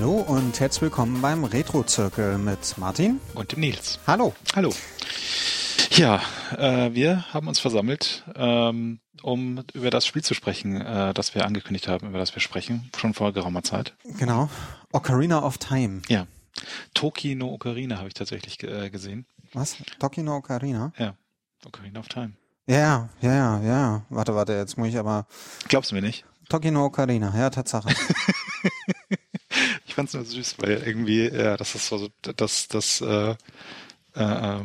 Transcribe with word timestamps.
Hallo 0.00 0.14
und 0.14 0.58
herzlich 0.60 0.80
willkommen 0.80 1.20
beim 1.20 1.44
Retro-Zirkel 1.44 2.38
mit 2.38 2.78
Martin 2.78 3.20
und 3.34 3.52
dem 3.52 3.60
Nils. 3.60 4.00
Hallo. 4.06 4.32
Hallo. 4.56 4.72
Ja, 5.90 6.22
äh, 6.56 6.94
wir 6.94 7.30
haben 7.34 7.48
uns 7.48 7.60
versammelt, 7.60 8.24
ähm, 8.34 9.00
um 9.22 9.62
über 9.74 9.90
das 9.90 10.06
Spiel 10.06 10.24
zu 10.24 10.32
sprechen, 10.32 10.80
äh, 10.80 11.12
das 11.12 11.34
wir 11.34 11.44
angekündigt 11.44 11.86
haben, 11.86 12.08
über 12.08 12.18
das 12.18 12.34
wir 12.34 12.40
sprechen, 12.40 12.88
schon 12.96 13.12
vor 13.12 13.34
geraumer 13.34 13.62
Zeit. 13.62 13.94
Genau. 14.18 14.48
Ocarina 14.90 15.44
of 15.44 15.58
Time. 15.58 16.00
Ja. 16.08 16.26
Toki 16.94 17.34
no 17.34 17.52
Ocarina 17.52 17.98
habe 17.98 18.08
ich 18.08 18.14
tatsächlich 18.14 18.62
äh, 18.62 18.88
gesehen. 18.88 19.26
Was? 19.52 19.76
Toki 19.98 20.22
no 20.22 20.36
Ocarina? 20.36 20.94
Ja. 20.96 21.14
Ocarina 21.66 22.00
of 22.00 22.08
Time. 22.08 22.32
Ja, 22.66 23.10
ja, 23.20 23.34
ja, 23.34 23.60
ja. 23.60 24.02
Warte, 24.08 24.34
warte, 24.34 24.54
jetzt 24.54 24.78
muss 24.78 24.88
ich 24.88 24.96
aber. 24.96 25.26
Glaubst 25.68 25.90
du 25.90 25.94
mir 25.94 26.00
nicht? 26.00 26.24
Toki 26.48 26.70
no 26.70 26.86
Ocarina, 26.86 27.34
ja, 27.36 27.50
Tatsache. 27.50 27.90
nur 30.14 30.24
süß, 30.24 30.56
weil 30.58 30.82
irgendwie, 30.84 31.28
ja, 31.28 31.56
das 31.56 31.74
ist 31.74 31.88
so, 31.88 32.08
das, 32.22 32.68
das, 32.68 33.00
äh, 33.00 33.34
äh, 34.14 34.64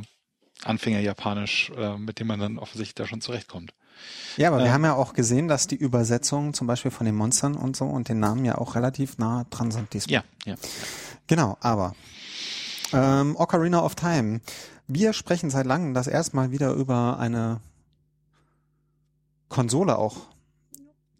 Anfänger 0.63 0.99
Japanisch, 0.99 1.71
äh, 1.77 1.97
mit 1.97 2.19
dem 2.19 2.27
man 2.27 2.39
dann 2.39 2.57
offensichtlich 2.57 2.95
da 2.95 3.05
schon 3.05 3.21
zurechtkommt. 3.21 3.73
Ja, 4.37 4.49
aber 4.49 4.61
äh, 4.61 4.63
wir 4.65 4.73
haben 4.73 4.83
ja 4.83 4.95
auch 4.95 5.13
gesehen, 5.13 5.47
dass 5.47 5.67
die 5.67 5.75
Übersetzungen 5.75 6.53
zum 6.53 6.67
Beispiel 6.67 6.91
von 6.91 7.05
den 7.05 7.15
Monstern 7.15 7.55
und 7.55 7.75
so 7.75 7.85
und 7.85 8.09
den 8.09 8.19
Namen 8.19 8.45
ja 8.45 8.57
auch 8.57 8.75
relativ 8.75 9.17
nah 9.17 9.45
dran 9.49 9.71
sind 9.71 9.93
diesmal. 9.93 10.15
Ja, 10.15 10.23
ja. 10.45 10.55
Genau, 11.27 11.57
aber 11.61 11.95
ähm, 12.93 13.35
Ocarina 13.35 13.83
of 13.83 13.95
Time. 13.95 14.41
Wir 14.87 15.13
sprechen 15.13 15.49
seit 15.49 15.65
langem 15.65 15.93
das 15.93 16.07
erste 16.07 16.35
Mal 16.35 16.51
wieder 16.51 16.73
über 16.73 17.17
eine 17.19 17.59
Konsole 19.49 19.97
auch 19.97 20.17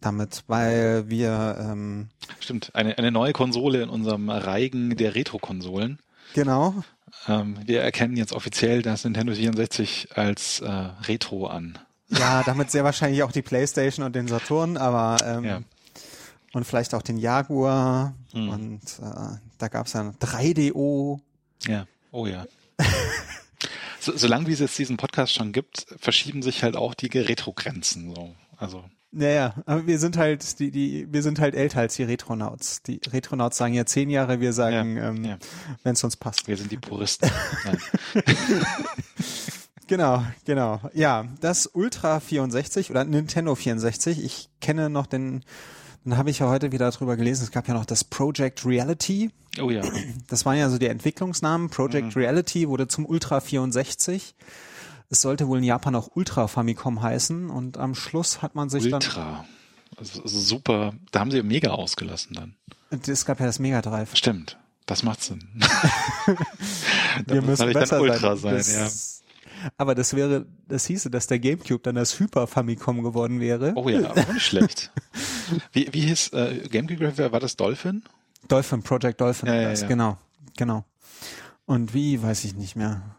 damit, 0.00 0.44
weil 0.46 1.08
wir 1.08 1.56
ähm, 1.58 2.08
stimmt 2.38 2.74
eine 2.74 2.98
eine 2.98 3.10
neue 3.10 3.32
Konsole 3.32 3.82
in 3.82 3.88
unserem 3.88 4.28
Reigen 4.30 4.96
der 4.96 5.14
Retro-Konsolen. 5.14 5.98
Genau. 6.34 6.74
Ähm, 7.28 7.58
wir 7.64 7.82
erkennen 7.82 8.16
jetzt 8.16 8.32
offiziell 8.32 8.82
das 8.82 9.04
Nintendo 9.04 9.34
64 9.34 10.16
als 10.16 10.60
äh, 10.60 10.68
Retro 10.68 11.46
an. 11.46 11.78
Ja, 12.08 12.42
damit 12.44 12.70
sehr 12.70 12.84
wahrscheinlich 12.84 13.22
auch 13.22 13.32
die 13.32 13.42
PlayStation 13.42 14.04
und 14.04 14.14
den 14.14 14.28
Saturn, 14.28 14.76
aber 14.76 15.16
ähm, 15.24 15.44
ja. 15.44 15.60
und 16.52 16.64
vielleicht 16.64 16.94
auch 16.94 17.02
den 17.02 17.18
Jaguar 17.18 18.14
hm. 18.32 18.48
und 18.48 18.82
äh, 19.00 19.38
da 19.58 19.68
gab 19.68 19.86
es 19.86 19.94
ja 19.94 20.12
3DO. 20.20 21.20
Ja, 21.66 21.86
oh 22.12 22.26
ja. 22.26 22.46
so, 24.00 24.16
solange 24.16 24.46
wie 24.46 24.52
es 24.52 24.60
jetzt 24.60 24.78
diesen 24.78 24.98
Podcast 24.98 25.32
schon 25.32 25.52
gibt, 25.52 25.86
verschieben 25.98 26.42
sich 26.42 26.62
halt 26.62 26.76
auch 26.76 26.94
die 26.94 27.06
Retro-Grenzen 27.06 28.14
so. 28.14 28.34
Also 28.56 28.84
naja, 29.12 29.54
aber 29.66 29.86
wir 29.86 29.98
sind 29.98 30.16
halt 30.16 30.58
die, 30.58 30.70
die, 30.70 31.06
wir 31.10 31.22
sind 31.22 31.38
halt 31.38 31.54
älter 31.54 31.80
als 31.80 31.96
die 31.96 32.02
Retronauts. 32.02 32.82
Die 32.82 33.00
Retronauts 33.10 33.56
sagen 33.56 33.74
ja 33.74 33.86
zehn 33.86 34.10
Jahre, 34.10 34.40
wir 34.40 34.52
sagen, 34.52 34.96
ja, 34.96 35.08
ähm, 35.08 35.24
ja. 35.24 35.38
wenn 35.82 35.94
es 35.94 36.04
uns 36.04 36.16
passt. 36.16 36.48
Wir 36.48 36.56
sind 36.56 36.70
die 36.70 36.76
Puristen. 36.76 37.30
genau, 39.86 40.24
genau. 40.44 40.80
Ja, 40.92 41.26
das 41.40 41.66
Ultra 41.66 42.20
64 42.20 42.90
oder 42.90 43.04
Nintendo 43.04 43.54
64. 43.54 44.22
Ich 44.22 44.50
kenne 44.60 44.90
noch 44.90 45.06
den, 45.06 45.44
dann 46.04 46.18
habe 46.18 46.30
ich 46.30 46.40
ja 46.40 46.48
heute 46.48 46.72
wieder 46.72 46.90
drüber 46.90 47.16
gelesen. 47.16 47.44
Es 47.44 47.52
gab 47.52 47.68
ja 47.68 47.74
noch 47.74 47.86
das 47.86 48.04
Project 48.04 48.66
Reality. 48.66 49.30
Oh 49.60 49.70
ja. 49.70 49.82
Das 50.28 50.44
waren 50.44 50.58
ja 50.58 50.68
so 50.68 50.78
die 50.78 50.88
Entwicklungsnamen. 50.88 51.70
Project 51.70 52.14
mhm. 52.14 52.20
Reality 52.20 52.68
wurde 52.68 52.88
zum 52.88 53.06
Ultra 53.06 53.40
64. 53.40 54.34
Es 55.08 55.22
sollte 55.22 55.48
wohl 55.48 55.58
in 55.58 55.64
Japan 55.64 55.94
auch 55.94 56.10
Ultra 56.14 56.48
Famicom 56.48 57.02
heißen 57.02 57.50
und 57.50 57.78
am 57.78 57.94
Schluss 57.94 58.42
hat 58.42 58.54
man 58.54 58.68
sich 58.68 58.84
Ultra. 58.84 58.98
dann. 58.98 59.08
Ultra. 59.08 59.44
Also, 59.96 60.22
also 60.22 60.40
super. 60.40 60.94
Da 61.12 61.20
haben 61.20 61.30
sie 61.30 61.42
Mega 61.42 61.70
ausgelassen 61.70 62.34
dann. 62.34 62.56
Es 63.06 63.24
gab 63.24 63.40
ja 63.40 63.46
das 63.46 63.58
Mega 63.58 63.82
Drive. 63.82 64.16
Stimmt. 64.16 64.58
Das 64.84 65.02
macht 65.02 65.22
Sinn. 65.22 65.40
Wir 67.26 67.42
müssen 67.42 67.72
besser 67.72 68.00
Ultra 68.00 68.36
sein, 68.36 68.62
sein 68.62 68.82
das, 68.84 69.22
ja. 69.62 69.70
Aber 69.78 69.94
das 69.94 70.14
wäre, 70.14 70.46
das 70.68 70.86
hieße, 70.86 71.10
dass 71.10 71.26
der 71.26 71.38
Gamecube 71.38 71.80
dann 71.82 71.96
das 71.96 72.18
Hyper 72.20 72.46
Famicom 72.46 73.02
geworden 73.02 73.40
wäre. 73.40 73.72
Oh 73.74 73.88
ja, 73.88 74.10
auch 74.10 74.32
nicht 74.32 74.44
schlecht. 74.44 74.92
Wie, 75.72 75.88
wie 75.92 76.02
hieß 76.02 76.32
äh, 76.34 76.68
Gamecube? 76.68 77.32
War 77.32 77.40
das 77.40 77.56
Dolphin? 77.56 78.02
Dolphin, 78.48 78.82
Project 78.82 79.20
Dolphin. 79.20 79.48
Ja, 79.48 79.54
ja, 79.54 79.72
ja. 79.72 79.86
Genau, 79.88 80.18
genau. 80.56 80.84
Und 81.64 81.94
wie, 81.94 82.22
weiß 82.22 82.44
ich 82.44 82.54
nicht 82.54 82.76
mehr 82.76 83.15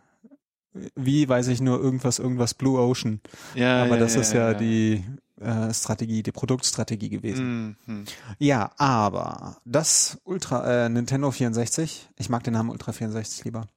wie 0.96 1.28
weiß 1.28 1.48
ich 1.48 1.62
nur 1.62 1.80
irgendwas, 1.80 2.20
irgendwas 2.20 2.54
Blue 2.54 2.80
Ocean. 2.80 3.22
Ja, 3.56 3.84
Aber 3.84 3.96
ja, 3.96 3.98
das 3.98 4.16
ja, 4.16 4.22
ist 4.22 4.34
ja, 4.34 4.52
ja, 4.52 4.54
die 4.54 5.04
äh, 5.40 5.74
Strategie, 5.74 6.24
die 6.24 6.32
Produktstrategie 6.32 7.10
gewesen. 7.10 7.78
Mhm. 7.86 8.06
Ja, 8.40 8.72
aber 8.78 9.58
das 9.66 10.20
Ultra 10.24 10.86
äh, 10.86 10.90
Nintendo 10.90 11.32
64, 11.32 12.10
ich 12.18 12.30
mag 12.30 12.44
den 12.44 12.54
Namen 12.54 12.70
Ultra 12.70 12.92
64 12.92 13.46
lieber. 13.46 13.68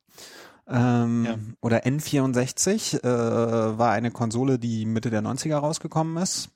Ähm, 0.69 1.25
ja. 1.25 1.34
Oder 1.61 1.84
N64 1.84 3.03
äh, 3.03 3.78
war 3.78 3.91
eine 3.91 4.11
Konsole, 4.11 4.59
die 4.59 4.87
Mitte 4.87 5.11
der 5.11 5.22
90er 5.22 5.56
rausgekommen 5.56 6.22
ist. 6.22 6.50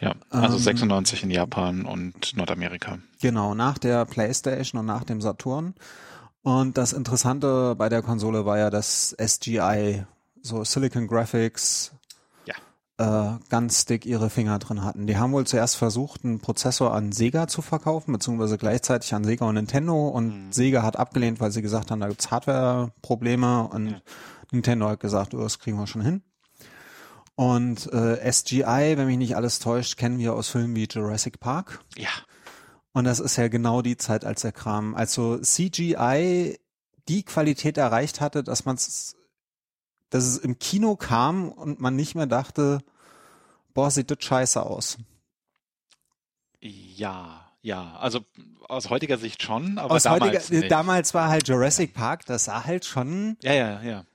Ja, 0.00 0.14
also 0.30 0.56
ähm, 0.56 0.62
96 0.62 1.22
in 1.24 1.30
Japan 1.30 1.84
und 1.84 2.36
Nordamerika. 2.36 2.98
Genau, 3.20 3.54
nach 3.54 3.78
der 3.78 4.04
PlayStation 4.04 4.78
und 4.78 4.86
nach 4.86 5.04
dem 5.04 5.20
Saturn. 5.20 5.74
Und 6.46 6.78
das 6.78 6.92
Interessante 6.92 7.74
bei 7.74 7.88
der 7.88 8.02
Konsole 8.02 8.46
war 8.46 8.56
ja, 8.56 8.70
dass 8.70 9.16
SGI, 9.20 10.04
so 10.42 10.62
Silicon 10.62 11.08
Graphics, 11.08 11.90
ja. 12.44 13.34
äh, 13.34 13.38
ganz 13.48 13.84
dick 13.84 14.06
ihre 14.06 14.30
Finger 14.30 14.60
drin 14.60 14.84
hatten. 14.84 15.08
Die 15.08 15.16
haben 15.16 15.32
wohl 15.32 15.44
zuerst 15.44 15.74
versucht, 15.74 16.24
einen 16.24 16.38
Prozessor 16.38 16.94
an 16.94 17.10
Sega 17.10 17.48
zu 17.48 17.62
verkaufen, 17.62 18.12
beziehungsweise 18.12 18.58
gleichzeitig 18.58 19.12
an 19.12 19.24
Sega 19.24 19.44
und 19.44 19.56
Nintendo. 19.56 20.06
Und 20.06 20.46
mhm. 20.46 20.52
Sega 20.52 20.84
hat 20.84 20.96
abgelehnt, 20.96 21.40
weil 21.40 21.50
sie 21.50 21.62
gesagt 21.62 21.90
haben, 21.90 21.98
da 21.98 22.06
gibt's 22.06 22.30
Hardware-Probleme. 22.30 23.66
Und 23.66 23.88
ja. 23.88 24.00
Nintendo 24.52 24.88
hat 24.88 25.00
gesagt, 25.00 25.34
oh, 25.34 25.40
das 25.40 25.58
kriegen 25.58 25.76
wir 25.76 25.88
schon 25.88 26.02
hin. 26.02 26.22
Und 27.34 27.92
äh, 27.92 28.32
SGI, 28.32 28.94
wenn 28.96 29.08
mich 29.08 29.18
nicht 29.18 29.34
alles 29.34 29.58
täuscht, 29.58 29.96
kennen 29.96 30.20
wir 30.20 30.34
aus 30.34 30.48
Filmen 30.48 30.76
wie 30.76 30.86
Jurassic 30.88 31.40
Park. 31.40 31.80
Ja. 31.96 32.10
Und 32.96 33.04
das 33.04 33.20
ist 33.20 33.36
ja 33.36 33.48
genau 33.48 33.82
die 33.82 33.98
Zeit, 33.98 34.24
als 34.24 34.40
der 34.40 34.52
Kram, 34.52 34.94
also 34.94 35.36
CGI 35.36 36.58
die 37.08 37.24
Qualität 37.24 37.76
erreicht 37.76 38.22
hatte, 38.22 38.42
dass 38.42 38.64
man 38.64 38.76
es, 38.76 39.16
dass 40.08 40.24
es 40.24 40.38
im 40.38 40.58
Kino 40.58 40.96
kam 40.96 41.50
und 41.50 41.78
man 41.78 41.94
nicht 41.94 42.14
mehr 42.14 42.24
dachte, 42.24 42.78
boah, 43.74 43.90
sieht 43.90 44.10
das 44.10 44.24
scheiße 44.24 44.62
aus. 44.62 44.96
Ja, 46.62 47.52
ja, 47.60 47.96
also 47.96 48.20
aus 48.66 48.88
heutiger 48.88 49.18
Sicht 49.18 49.42
schon, 49.42 49.76
aber 49.76 49.94
aus 49.94 50.04
damals 50.04 50.48
heutiger, 50.48 50.68
Damals 50.68 51.12
war 51.12 51.28
halt 51.28 51.46
Jurassic 51.46 51.92
Park, 51.92 52.24
das 52.24 52.46
sah 52.46 52.64
halt 52.64 52.86
schon. 52.86 53.36
Ja, 53.42 53.52
ja, 53.52 53.82
ja 53.82 54.06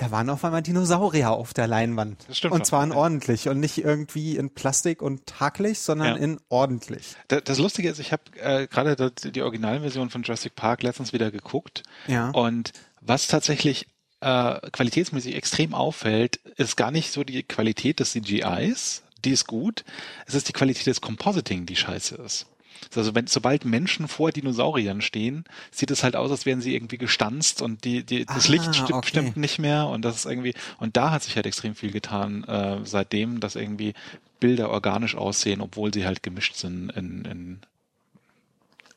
da 0.00 0.10
waren 0.10 0.30
auf 0.30 0.42
einmal 0.46 0.62
Dinosaurier 0.62 1.30
auf 1.30 1.52
der 1.52 1.66
Leinwand. 1.66 2.24
Das 2.26 2.38
stimmt. 2.38 2.54
Und 2.54 2.64
zwar 2.64 2.82
in 2.82 2.90
ordentlich 2.90 3.50
und 3.50 3.60
nicht 3.60 3.76
irgendwie 3.76 4.36
in 4.36 4.48
Plastik 4.48 5.02
und 5.02 5.38
hakelig, 5.38 5.78
sondern 5.80 6.16
ja. 6.16 6.16
in 6.16 6.40
ordentlich. 6.48 7.16
Das, 7.28 7.58
Lustige 7.58 7.90
ist, 7.90 7.98
ich 7.98 8.10
habe 8.10 8.22
äh, 8.40 8.66
gerade 8.66 9.10
die 9.10 9.42
Originalversion 9.42 10.08
von 10.08 10.22
Jurassic 10.22 10.56
Park 10.56 10.82
letztens 10.82 11.12
wieder 11.12 11.30
geguckt. 11.30 11.82
Ja. 12.06 12.30
Und 12.30 12.72
was 13.02 13.26
tatsächlich 13.26 13.88
äh, 14.20 14.58
qualitätsmäßig 14.72 15.34
extrem 15.34 15.74
auffällt, 15.74 16.36
ist 16.56 16.78
gar 16.78 16.90
nicht 16.90 17.12
so 17.12 17.22
die 17.22 17.42
Qualität 17.42 18.00
des 18.00 18.12
CGIs, 18.12 19.02
die 19.26 19.32
ist 19.32 19.46
gut. 19.46 19.84
Es 20.26 20.34
ist 20.34 20.48
die 20.48 20.54
Qualität 20.54 20.86
des 20.86 21.02
Compositing, 21.02 21.66
die 21.66 21.76
scheiße 21.76 22.14
ist. 22.14 22.46
Also 22.94 23.14
wenn, 23.14 23.26
sobald 23.26 23.64
Menschen 23.64 24.08
vor 24.08 24.32
Dinosauriern 24.32 25.00
stehen, 25.00 25.44
sieht 25.70 25.90
es 25.90 26.02
halt 26.02 26.16
aus, 26.16 26.30
als 26.30 26.46
wären 26.46 26.60
sie 26.60 26.74
irgendwie 26.74 26.98
gestanzt 26.98 27.62
und 27.62 27.84
die, 27.84 28.04
die, 28.04 28.24
das 28.24 28.48
ah, 28.48 28.52
Licht 28.52 28.74
stimmt, 28.74 28.92
okay. 28.92 29.08
stimmt 29.08 29.36
nicht 29.36 29.58
mehr 29.58 29.86
und 29.86 30.04
das 30.04 30.16
ist 30.16 30.24
irgendwie, 30.26 30.54
und 30.78 30.96
da 30.96 31.10
hat 31.10 31.22
sich 31.22 31.36
halt 31.36 31.46
extrem 31.46 31.74
viel 31.74 31.92
getan, 31.92 32.44
äh, 32.44 32.78
seitdem, 32.84 33.40
dass 33.40 33.56
irgendwie 33.56 33.94
Bilder 34.40 34.70
organisch 34.70 35.14
aussehen, 35.14 35.60
obwohl 35.60 35.92
sie 35.92 36.06
halt 36.06 36.22
gemischt 36.22 36.56
sind 36.56 36.90
in, 36.90 37.24
in 37.24 37.60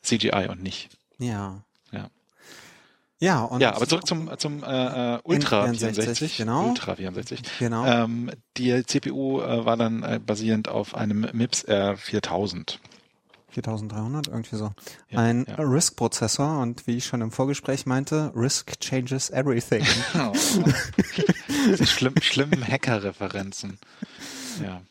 CGI 0.01 0.47
und 0.49 0.63
nicht. 0.63 0.89
Ja. 1.19 1.61
Ja. 1.91 2.09
Ja, 3.19 3.43
und 3.43 3.61
ja, 3.61 3.73
aber 3.73 3.87
zurück 3.87 4.05
zum, 4.05 4.29
zum 4.37 4.63
äh, 4.63 5.15
äh 5.15 5.19
Ultra 5.23 5.71
64, 5.71 6.35
genau. 6.35 6.67
Ultra 6.67 6.95
64. 6.95 7.41
Genau. 7.59 7.85
Ähm, 7.85 8.29
die 8.57 8.83
CPU 8.85 9.39
äh, 9.39 9.65
war 9.65 9.77
dann 9.77 10.03
äh, 10.03 10.19
basierend 10.19 10.67
auf 10.67 10.93
einem 10.93 11.25
MIPS 11.31 11.65
R4000. 11.65 12.79
4300, 13.53 14.27
irgendwie 14.27 14.55
so. 14.55 14.71
Ja, 15.09 15.19
ein 15.19 15.45
ja. 15.47 15.55
RISC-Prozessor 15.55 16.61
und 16.61 16.87
wie 16.87 16.97
ich 16.97 17.05
schon 17.05 17.21
im 17.21 17.31
Vorgespräch 17.31 17.85
meinte, 17.85 18.31
RISC 18.35 18.79
changes 18.79 19.29
everything. 19.29 19.85
oh. 20.15 20.33
schlimm, 21.85 22.15
schlimmen 22.21 22.67
Hacker-Referenzen. 22.67 23.79
Ja. 24.61 24.81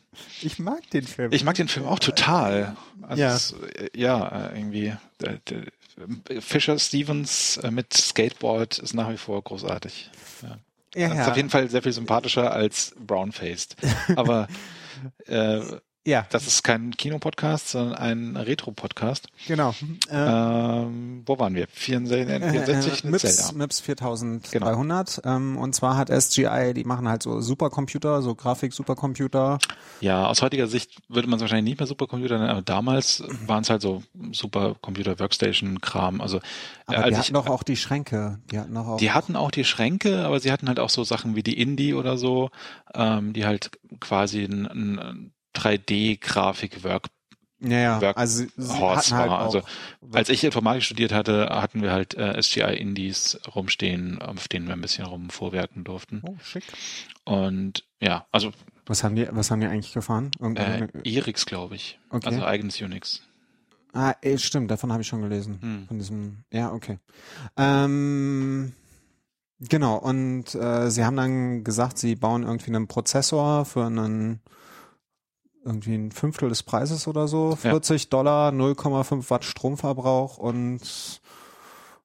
Ich 0.42 0.58
mag 0.58 0.88
den 0.90 1.06
Film. 1.06 1.32
Ich 1.32 1.44
mag 1.44 1.56
den 1.56 1.68
Film 1.68 1.86
auch 1.86 1.98
total. 1.98 2.76
Also 3.02 3.22
ja. 3.22 3.34
Es, 3.34 3.54
ja, 3.94 4.50
irgendwie. 4.54 4.94
Der, 5.20 5.38
der 5.48 6.42
Fisher 6.42 6.78
Stevens 6.78 7.56
äh, 7.58 7.70
mit 7.70 7.92
Skateboard 7.94 8.78
ist 8.78 8.94
nach 8.94 9.10
wie 9.10 9.16
vor 9.16 9.42
großartig. 9.42 10.10
Ja. 10.42 10.58
Ja, 10.94 11.22
ist 11.22 11.28
auf 11.28 11.36
jeden 11.36 11.48
Fall 11.48 11.70
sehr 11.70 11.82
viel 11.82 11.92
sympathischer 11.92 12.52
als 12.52 12.94
Brownfaced. 12.98 13.76
Aber 14.14 14.46
äh, 15.26 15.60
Ja. 16.04 16.26
Das 16.30 16.48
ist 16.48 16.64
kein 16.64 16.90
Kinopodcast, 16.96 17.70
sondern 17.70 17.94
ein 17.94 18.36
Retro-Podcast. 18.36 19.28
Genau. 19.46 19.72
Ähm, 20.10 21.22
wo 21.24 21.38
waren 21.38 21.54
wir? 21.54 21.68
64, 21.68 22.50
64 22.50 23.04
äh, 23.04 23.08
MIPS, 23.08 23.52
MIPS 23.52 23.80
4300. 23.80 25.20
Genau. 25.22 25.36
Ähm, 25.36 25.56
und 25.58 25.74
zwar 25.76 25.96
hat 25.96 26.08
SGI, 26.08 26.72
die 26.74 26.82
machen 26.82 27.08
halt 27.08 27.22
so 27.22 27.40
Supercomputer, 27.40 28.20
so 28.20 28.34
Grafik-Supercomputer. 28.34 29.58
Ja, 30.00 30.26
aus 30.26 30.42
heutiger 30.42 30.66
Sicht 30.66 30.98
würde 31.08 31.28
man 31.28 31.36
es 31.36 31.42
wahrscheinlich 31.42 31.70
nicht 31.70 31.78
mehr 31.78 31.86
Supercomputer 31.86 32.36
nennen, 32.38 32.50
aber 32.50 32.62
damals 32.62 33.22
waren 33.46 33.62
es 33.62 33.70
halt 33.70 33.82
so 33.82 34.02
Supercomputer-Workstation-Kram. 34.32 36.20
Also, 36.20 36.40
aber 36.86 36.98
als 36.98 37.06
die 37.06 37.12
ich, 37.12 37.18
hatten 37.18 37.34
doch 37.34 37.46
auch 37.46 37.62
die 37.62 37.76
Schränke. 37.76 38.40
Die 38.50 38.58
hatten 38.58 38.76
auch. 38.76 38.96
die 38.96 39.12
hatten 39.12 39.36
auch 39.36 39.52
die 39.52 39.64
Schränke, 39.64 40.24
aber 40.24 40.40
sie 40.40 40.50
hatten 40.50 40.66
halt 40.66 40.80
auch 40.80 40.90
so 40.90 41.04
Sachen 41.04 41.36
wie 41.36 41.44
die 41.44 41.60
Indie 41.60 41.94
oder 41.94 42.18
so, 42.18 42.50
ähm, 42.92 43.32
die 43.32 43.46
halt 43.46 43.70
quasi 44.00 44.42
ein, 44.42 44.66
ein 44.66 45.32
3D-Grafik-Work 45.56 47.06
ja, 47.64 47.78
ja. 47.78 48.00
Work 48.00 48.16
also 48.16 48.44
Horse 48.58 49.14
halt 49.16 49.30
war. 49.30 49.38
auch, 49.42 49.44
Also 49.54 49.62
als 50.12 50.28
ich 50.30 50.42
Informatik 50.42 50.82
studiert 50.82 51.12
hatte, 51.12 51.48
hatten 51.48 51.80
wir 51.80 51.92
halt 51.92 52.14
äh, 52.14 52.42
SGI-Indies 52.42 53.38
rumstehen, 53.54 54.20
auf 54.20 54.48
denen 54.48 54.66
wir 54.66 54.72
ein 54.74 54.80
bisschen 54.80 55.06
rumvorwerken 55.06 55.84
durften. 55.84 56.22
Oh, 56.26 56.34
schick. 56.42 56.64
Und 57.24 57.84
ja, 58.00 58.26
also 58.32 58.50
Was 58.86 59.04
haben 59.04 59.14
die, 59.14 59.28
was 59.30 59.52
haben 59.52 59.60
die 59.60 59.68
eigentlich 59.68 59.92
gefahren? 59.92 60.32
äh, 60.40 60.42
Irgendeine- 60.42 60.88
Irix, 61.04 61.46
glaube 61.46 61.76
ich. 61.76 62.00
Okay. 62.10 62.26
Also 62.30 62.44
eigenes 62.44 62.80
Unix. 62.80 63.22
Ah, 63.92 64.14
eh, 64.22 64.38
stimmt, 64.38 64.68
davon 64.72 64.90
habe 64.90 65.02
ich 65.02 65.06
schon 65.08 65.22
gelesen. 65.22 65.58
Hm. 65.60 65.84
Von 65.86 65.98
diesem, 65.98 66.38
ja, 66.50 66.72
okay. 66.72 66.98
Ähm, 67.56 68.72
genau, 69.60 69.98
und 69.98 70.52
äh, 70.56 70.90
sie 70.90 71.04
haben 71.04 71.16
dann 71.16 71.62
gesagt, 71.62 71.98
sie 71.98 72.16
bauen 72.16 72.42
irgendwie 72.42 72.70
einen 72.74 72.88
Prozessor 72.88 73.64
für 73.66 73.84
einen 73.86 74.40
irgendwie 75.64 75.94
ein 75.94 76.10
Fünftel 76.12 76.48
des 76.48 76.62
Preises 76.62 77.06
oder 77.06 77.28
so, 77.28 77.50
Ja. 77.62 77.70
40 77.70 78.08
Dollar, 78.08 78.50
0,5 78.50 79.30
Watt 79.30 79.44
Stromverbrauch 79.44 80.38
und 80.38 80.80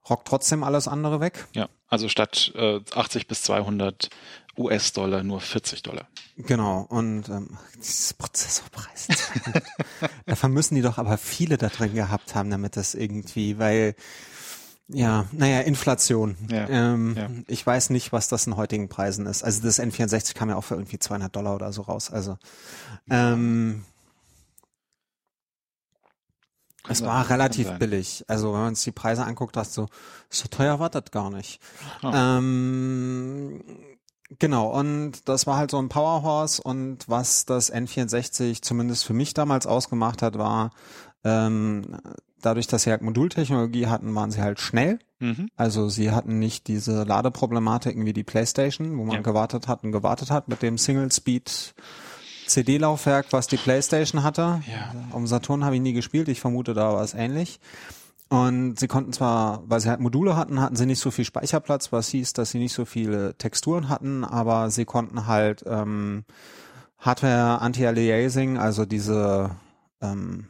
rockt 0.09 0.27
trotzdem 0.27 0.63
alles 0.63 0.87
andere 0.87 1.19
weg. 1.19 1.47
Ja, 1.53 1.67
also 1.87 2.07
statt 2.09 2.51
äh, 2.55 2.79
80 2.93 3.27
bis 3.27 3.41
200 3.43 4.09
US-Dollar 4.57 5.23
nur 5.23 5.39
40 5.41 5.83
Dollar. 5.83 6.07
Genau, 6.37 6.85
und 6.89 7.29
ähm, 7.29 7.57
dieses 7.77 8.13
Prozessorpreis. 8.13 9.07
Davon 10.25 10.51
müssen 10.51 10.75
die 10.75 10.81
doch 10.81 10.97
aber 10.97 11.17
viele 11.17 11.57
da 11.57 11.67
drin 11.69 11.93
gehabt 11.93 12.35
haben, 12.35 12.49
damit 12.49 12.75
das 12.77 12.95
irgendwie, 12.95 13.59
weil, 13.59 13.95
ja, 14.89 15.25
naja, 15.33 15.61
Inflation. 15.61 16.37
Ja, 16.49 16.67
ähm, 16.69 17.15
ja. 17.17 17.29
Ich 17.47 17.65
weiß 17.65 17.89
nicht, 17.89 18.13
was 18.13 18.29
das 18.29 18.47
in 18.47 18.55
heutigen 18.55 18.87
Preisen 18.87 19.25
ist. 19.25 19.43
Also 19.43 19.61
das 19.61 19.79
N64 19.79 20.33
kam 20.33 20.49
ja 20.49 20.55
auch 20.55 20.63
für 20.63 20.75
irgendwie 20.75 20.99
200 20.99 21.35
Dollar 21.35 21.55
oder 21.55 21.73
so 21.73 21.81
raus. 21.81 22.09
Also 22.09 22.37
ähm, 23.09 23.83
es 26.87 27.03
war 27.03 27.29
relativ 27.29 27.69
billig. 27.79 28.23
Also 28.27 28.53
wenn 28.53 28.61
man 28.61 28.75
sich 28.75 28.85
die 28.85 28.91
Preise 28.91 29.25
anguckt, 29.25 29.55
dachte 29.57 29.71
so, 29.71 29.87
so 30.29 30.47
teuer 30.47 30.79
war 30.79 30.89
das 30.89 31.11
gar 31.11 31.29
nicht. 31.31 31.59
Oh. 32.01 32.11
Ähm, 32.13 33.61
genau, 34.39 34.69
und 34.69 35.27
das 35.27 35.47
war 35.47 35.57
halt 35.57 35.71
so 35.71 35.79
ein 35.79 35.89
Powerhorse 35.89 36.61
und 36.61 37.09
was 37.09 37.45
das 37.45 37.73
N64 37.73 38.61
zumindest 38.61 39.05
für 39.05 39.13
mich 39.13 39.33
damals 39.33 39.67
ausgemacht 39.67 40.21
hat, 40.21 40.37
war, 40.37 40.71
ähm, 41.25 41.97
dadurch, 42.41 42.67
dass 42.67 42.83
sie 42.83 42.91
halt 42.91 43.01
Modultechnologie 43.01 43.87
hatten, 43.87 44.13
waren 44.15 44.31
sie 44.31 44.41
halt 44.41 44.59
schnell. 44.59 44.99
Mhm. 45.19 45.49
Also 45.55 45.89
sie 45.89 46.11
hatten 46.11 46.39
nicht 46.39 46.67
diese 46.67 47.03
Ladeproblematiken 47.03 48.05
wie 48.05 48.13
die 48.13 48.23
Playstation, 48.23 48.97
wo 48.97 49.03
man 49.05 49.17
Ja. 49.17 49.21
gewartet 49.21 49.67
hat 49.67 49.83
und 49.83 49.91
gewartet 49.91 50.29
hat 50.31 50.47
mit 50.47 50.61
dem 50.61 50.77
Single-Speed 50.77 51.73
CD-Laufwerk, 52.47 53.27
was 53.31 53.47
die 53.47 53.57
Playstation 53.57 54.23
hatte. 54.23 54.61
Ja. 54.67 54.93
Am 55.13 55.27
Saturn 55.27 55.65
habe 55.65 55.75
ich 55.75 55.81
nie 55.81 55.93
gespielt, 55.93 56.27
ich 56.29 56.39
vermute, 56.39 56.73
da 56.73 56.93
war 56.93 57.03
es 57.03 57.13
ähnlich. 57.13 57.59
Und 58.29 58.77
sie 58.79 58.87
konnten 58.87 59.13
zwar, 59.13 59.63
weil 59.67 59.79
sie 59.79 59.89
halt 59.89 60.01
Module 60.01 60.35
hatten, 60.35 60.59
hatten 60.59 60.75
sie 60.75 60.85
nicht 60.85 60.99
so 60.99 61.11
viel 61.11 61.23
Speicherplatz, 61.25 61.91
was 61.93 62.09
hieß, 62.09 62.33
dass 62.33 62.51
sie 62.51 62.59
nicht 62.59 62.73
so 62.73 62.83
viele 62.85 63.35
Texturen 63.37 63.87
hatten, 63.89 64.23
aber 64.25 64.69
sie 64.69 64.83
konnten 64.85 65.27
halt 65.27 65.63
ähm, 65.65 66.25
Hardware 66.99 67.61
Anti-Aliasing, 67.61 68.57
also 68.57 68.85
diese 68.85 69.51
ähm, 70.01 70.47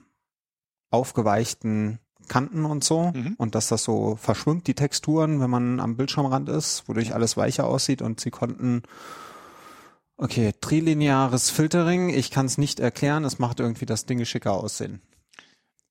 aufgeweichten 0.89 1.99
Kanten 2.27 2.65
und 2.65 2.83
so 2.83 3.11
Mhm. 3.13 3.35
und 3.37 3.55
dass 3.55 3.69
das 3.69 3.83
so 3.83 4.17
verschwimmt, 4.17 4.67
die 4.67 4.73
Texturen, 4.73 5.39
wenn 5.39 5.49
man 5.49 5.79
am 5.79 5.95
Bildschirmrand 5.95 6.49
ist, 6.49 6.83
wodurch 6.87 7.13
alles 7.13 7.37
weicher 7.37 7.67
aussieht 7.67 8.01
und 8.01 8.19
sie 8.19 8.31
konnten 8.31 8.83
Okay, 10.19 10.51
trilineares 10.59 11.51
Filtering, 11.51 12.09
ich 12.09 12.31
kann 12.31 12.47
es 12.47 12.57
nicht 12.57 12.79
erklären, 12.79 13.23
es 13.23 13.37
macht 13.37 13.59
irgendwie 13.59 13.85
das 13.85 14.07
Ding 14.07 14.25
schicker 14.25 14.53
aussehen. 14.53 14.99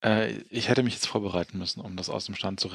Äh, 0.03 0.33
ich 0.51 0.69
hätte 0.69 0.83
mich 0.83 0.95
jetzt 0.95 1.07
vorbereiten 1.07 1.59
müssen, 1.59 1.81
um 1.81 1.97
das 1.97 2.11
aus 2.11 2.27
dem 2.27 2.35
Stand 2.35 2.61
zu. 2.61 2.71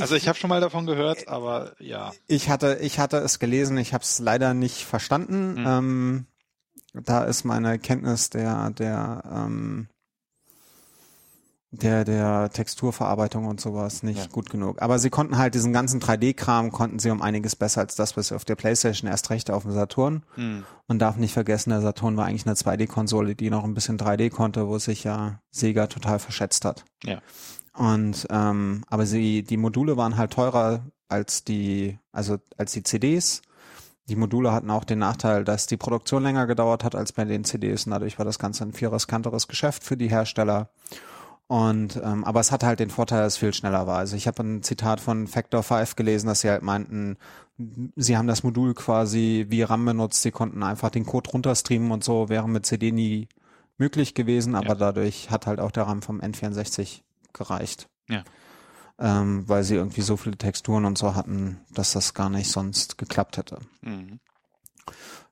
Also 0.00 0.14
ich 0.14 0.28
habe 0.28 0.38
schon 0.38 0.48
mal 0.48 0.60
davon 0.60 0.86
gehört, 0.86 1.28
aber 1.28 1.72
ja. 1.80 2.12
ich 2.28 2.48
hatte, 2.48 2.78
ich 2.80 2.98
hatte 2.98 3.18
es 3.18 3.38
gelesen, 3.38 3.76
ich 3.76 3.92
habe 3.92 4.04
es 4.04 4.18
leider 4.20 4.54
nicht 4.54 4.84
verstanden. 4.84 5.56
Hm. 5.56 5.66
Ähm, 5.66 6.26
da 7.04 7.24
ist 7.24 7.44
meine 7.44 7.78
Kenntnis 7.78 8.30
der 8.30 8.70
der 8.70 9.22
ähm, 9.32 9.88
der 11.70 12.04
der 12.06 12.48
Texturverarbeitung 12.50 13.44
und 13.44 13.60
sowas 13.60 14.02
nicht 14.02 14.18
Ja. 14.18 14.26
gut 14.32 14.48
genug. 14.48 14.80
Aber 14.80 14.98
sie 14.98 15.10
konnten 15.10 15.36
halt 15.36 15.54
diesen 15.54 15.72
ganzen 15.74 16.00
3D-Kram 16.00 16.72
konnten 16.72 16.98
sie 16.98 17.10
um 17.10 17.20
einiges 17.20 17.56
besser 17.56 17.82
als 17.82 17.94
das, 17.94 18.16
was 18.16 18.28
sie 18.28 18.34
auf 18.36 18.46
der 18.46 18.56
PlayStation 18.56 19.10
erst 19.10 19.28
recht 19.28 19.50
auf 19.50 19.64
dem 19.64 19.72
Saturn. 19.72 20.22
Hm. 20.36 20.64
Man 20.86 20.98
darf 20.98 21.16
nicht 21.16 21.34
vergessen, 21.34 21.68
der 21.70 21.82
Saturn 21.82 22.16
war 22.16 22.24
eigentlich 22.24 22.46
eine 22.46 22.54
2D-Konsole, 22.54 23.34
die 23.34 23.50
noch 23.50 23.64
ein 23.64 23.74
bisschen 23.74 23.98
3D 23.98 24.30
konnte, 24.30 24.66
wo 24.66 24.78
sich 24.78 25.04
ja 25.04 25.40
Sega 25.50 25.88
total 25.88 26.18
verschätzt 26.18 26.64
hat. 26.64 26.84
Ja. 27.04 27.20
Und 27.74 28.26
ähm, 28.30 28.82
aber 28.88 29.04
sie, 29.04 29.42
die 29.42 29.58
Module 29.58 29.98
waren 29.98 30.16
halt 30.16 30.32
teurer 30.32 30.86
als 31.08 31.44
die, 31.44 31.98
also 32.12 32.38
als 32.56 32.72
die 32.72 32.82
CDs. 32.82 33.42
Die 34.08 34.16
Module 34.16 34.52
hatten 34.52 34.70
auch 34.70 34.84
den 34.84 34.98
Nachteil, 35.00 35.44
dass 35.44 35.66
die 35.66 35.76
Produktion 35.76 36.22
länger 36.22 36.46
gedauert 36.46 36.82
hat 36.84 36.94
als 36.94 37.12
bei 37.12 37.24
den 37.24 37.44
CDs 37.44 37.84
und 37.86 37.92
dadurch 37.92 38.18
war 38.18 38.24
das 38.24 38.38
Ganze 38.38 38.64
ein 38.64 38.72
viel 38.72 38.88
riskanteres 38.88 39.48
Geschäft 39.48 39.84
für 39.84 39.96
die 39.96 40.08
Hersteller. 40.08 40.70
Und 41.46 41.96
ähm, 42.04 42.24
aber 42.24 42.40
es 42.40 42.52
hat 42.52 42.62
halt 42.62 42.78
den 42.80 42.90
Vorteil, 42.90 43.22
dass 43.22 43.34
es 43.34 43.38
viel 43.38 43.54
schneller 43.54 43.86
war. 43.86 43.98
Also 43.98 44.16
ich 44.16 44.26
habe 44.26 44.42
ein 44.42 44.62
Zitat 44.62 45.00
von 45.00 45.26
Factor 45.26 45.62
5 45.62 45.96
gelesen, 45.96 46.26
dass 46.26 46.40
sie 46.42 46.50
halt 46.50 46.62
meinten, 46.62 47.16
sie 47.96 48.16
haben 48.18 48.26
das 48.28 48.42
Modul 48.42 48.74
quasi 48.74 49.46
wie 49.48 49.62
RAM 49.62 49.84
benutzt, 49.84 50.22
sie 50.22 50.30
konnten 50.30 50.62
einfach 50.62 50.90
den 50.90 51.06
Code 51.06 51.30
runterstreamen 51.30 51.90
und 51.90 52.04
so, 52.04 52.28
wäre 52.28 52.48
mit 52.48 52.66
CD 52.66 52.92
nie 52.92 53.28
möglich 53.78 54.14
gewesen, 54.14 54.54
aber 54.54 54.68
Ja. 54.68 54.74
dadurch 54.74 55.30
hat 55.30 55.46
halt 55.46 55.58
auch 55.60 55.70
der 55.70 55.84
RAM 55.84 56.02
vom 56.02 56.20
N64 56.20 57.00
gereicht. 57.32 57.88
Ja. 58.08 58.24
Ähm, 59.00 59.48
weil 59.48 59.62
sie 59.62 59.76
irgendwie 59.76 60.00
so 60.00 60.16
viele 60.16 60.36
Texturen 60.36 60.84
und 60.84 60.98
so 60.98 61.14
hatten, 61.14 61.60
dass 61.70 61.92
das 61.92 62.14
gar 62.14 62.30
nicht 62.30 62.50
sonst 62.50 62.98
geklappt 62.98 63.36
hätte. 63.36 63.60
Hm. 63.82 64.18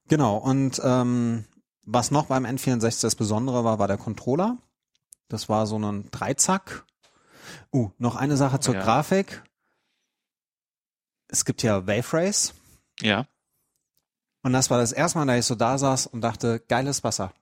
Genau, 0.08 0.36
und 0.36 0.80
ähm, 0.84 1.44
was 1.82 2.10
noch 2.10 2.26
beim 2.26 2.44
N64 2.46 3.02
das 3.02 3.16
Besondere 3.16 3.64
war, 3.64 3.78
war 3.78 3.88
der 3.88 3.96
Controller. 3.96 4.56
Das 5.28 5.48
war 5.48 5.66
so 5.66 5.78
ein 5.78 6.10
Dreizack. 6.10 6.84
Uh, 7.72 7.90
noch 7.98 8.16
eine 8.16 8.36
Sache 8.36 8.60
zur 8.60 8.74
Ja. 8.74 8.82
Grafik. 8.82 9.42
Es 11.28 11.44
gibt 11.44 11.62
ja 11.62 11.86
Wave 11.86 12.12
Race. 12.12 12.54
Ja. 13.00 13.26
Und 14.42 14.52
das 14.52 14.70
war 14.70 14.78
das 14.78 14.92
erste 14.92 15.18
Mal, 15.18 15.26
da 15.26 15.36
ich 15.36 15.44
so 15.44 15.56
da 15.56 15.76
saß 15.76 16.06
und 16.06 16.20
dachte, 16.20 16.60
geiles 16.68 17.02
Wasser. 17.02 17.32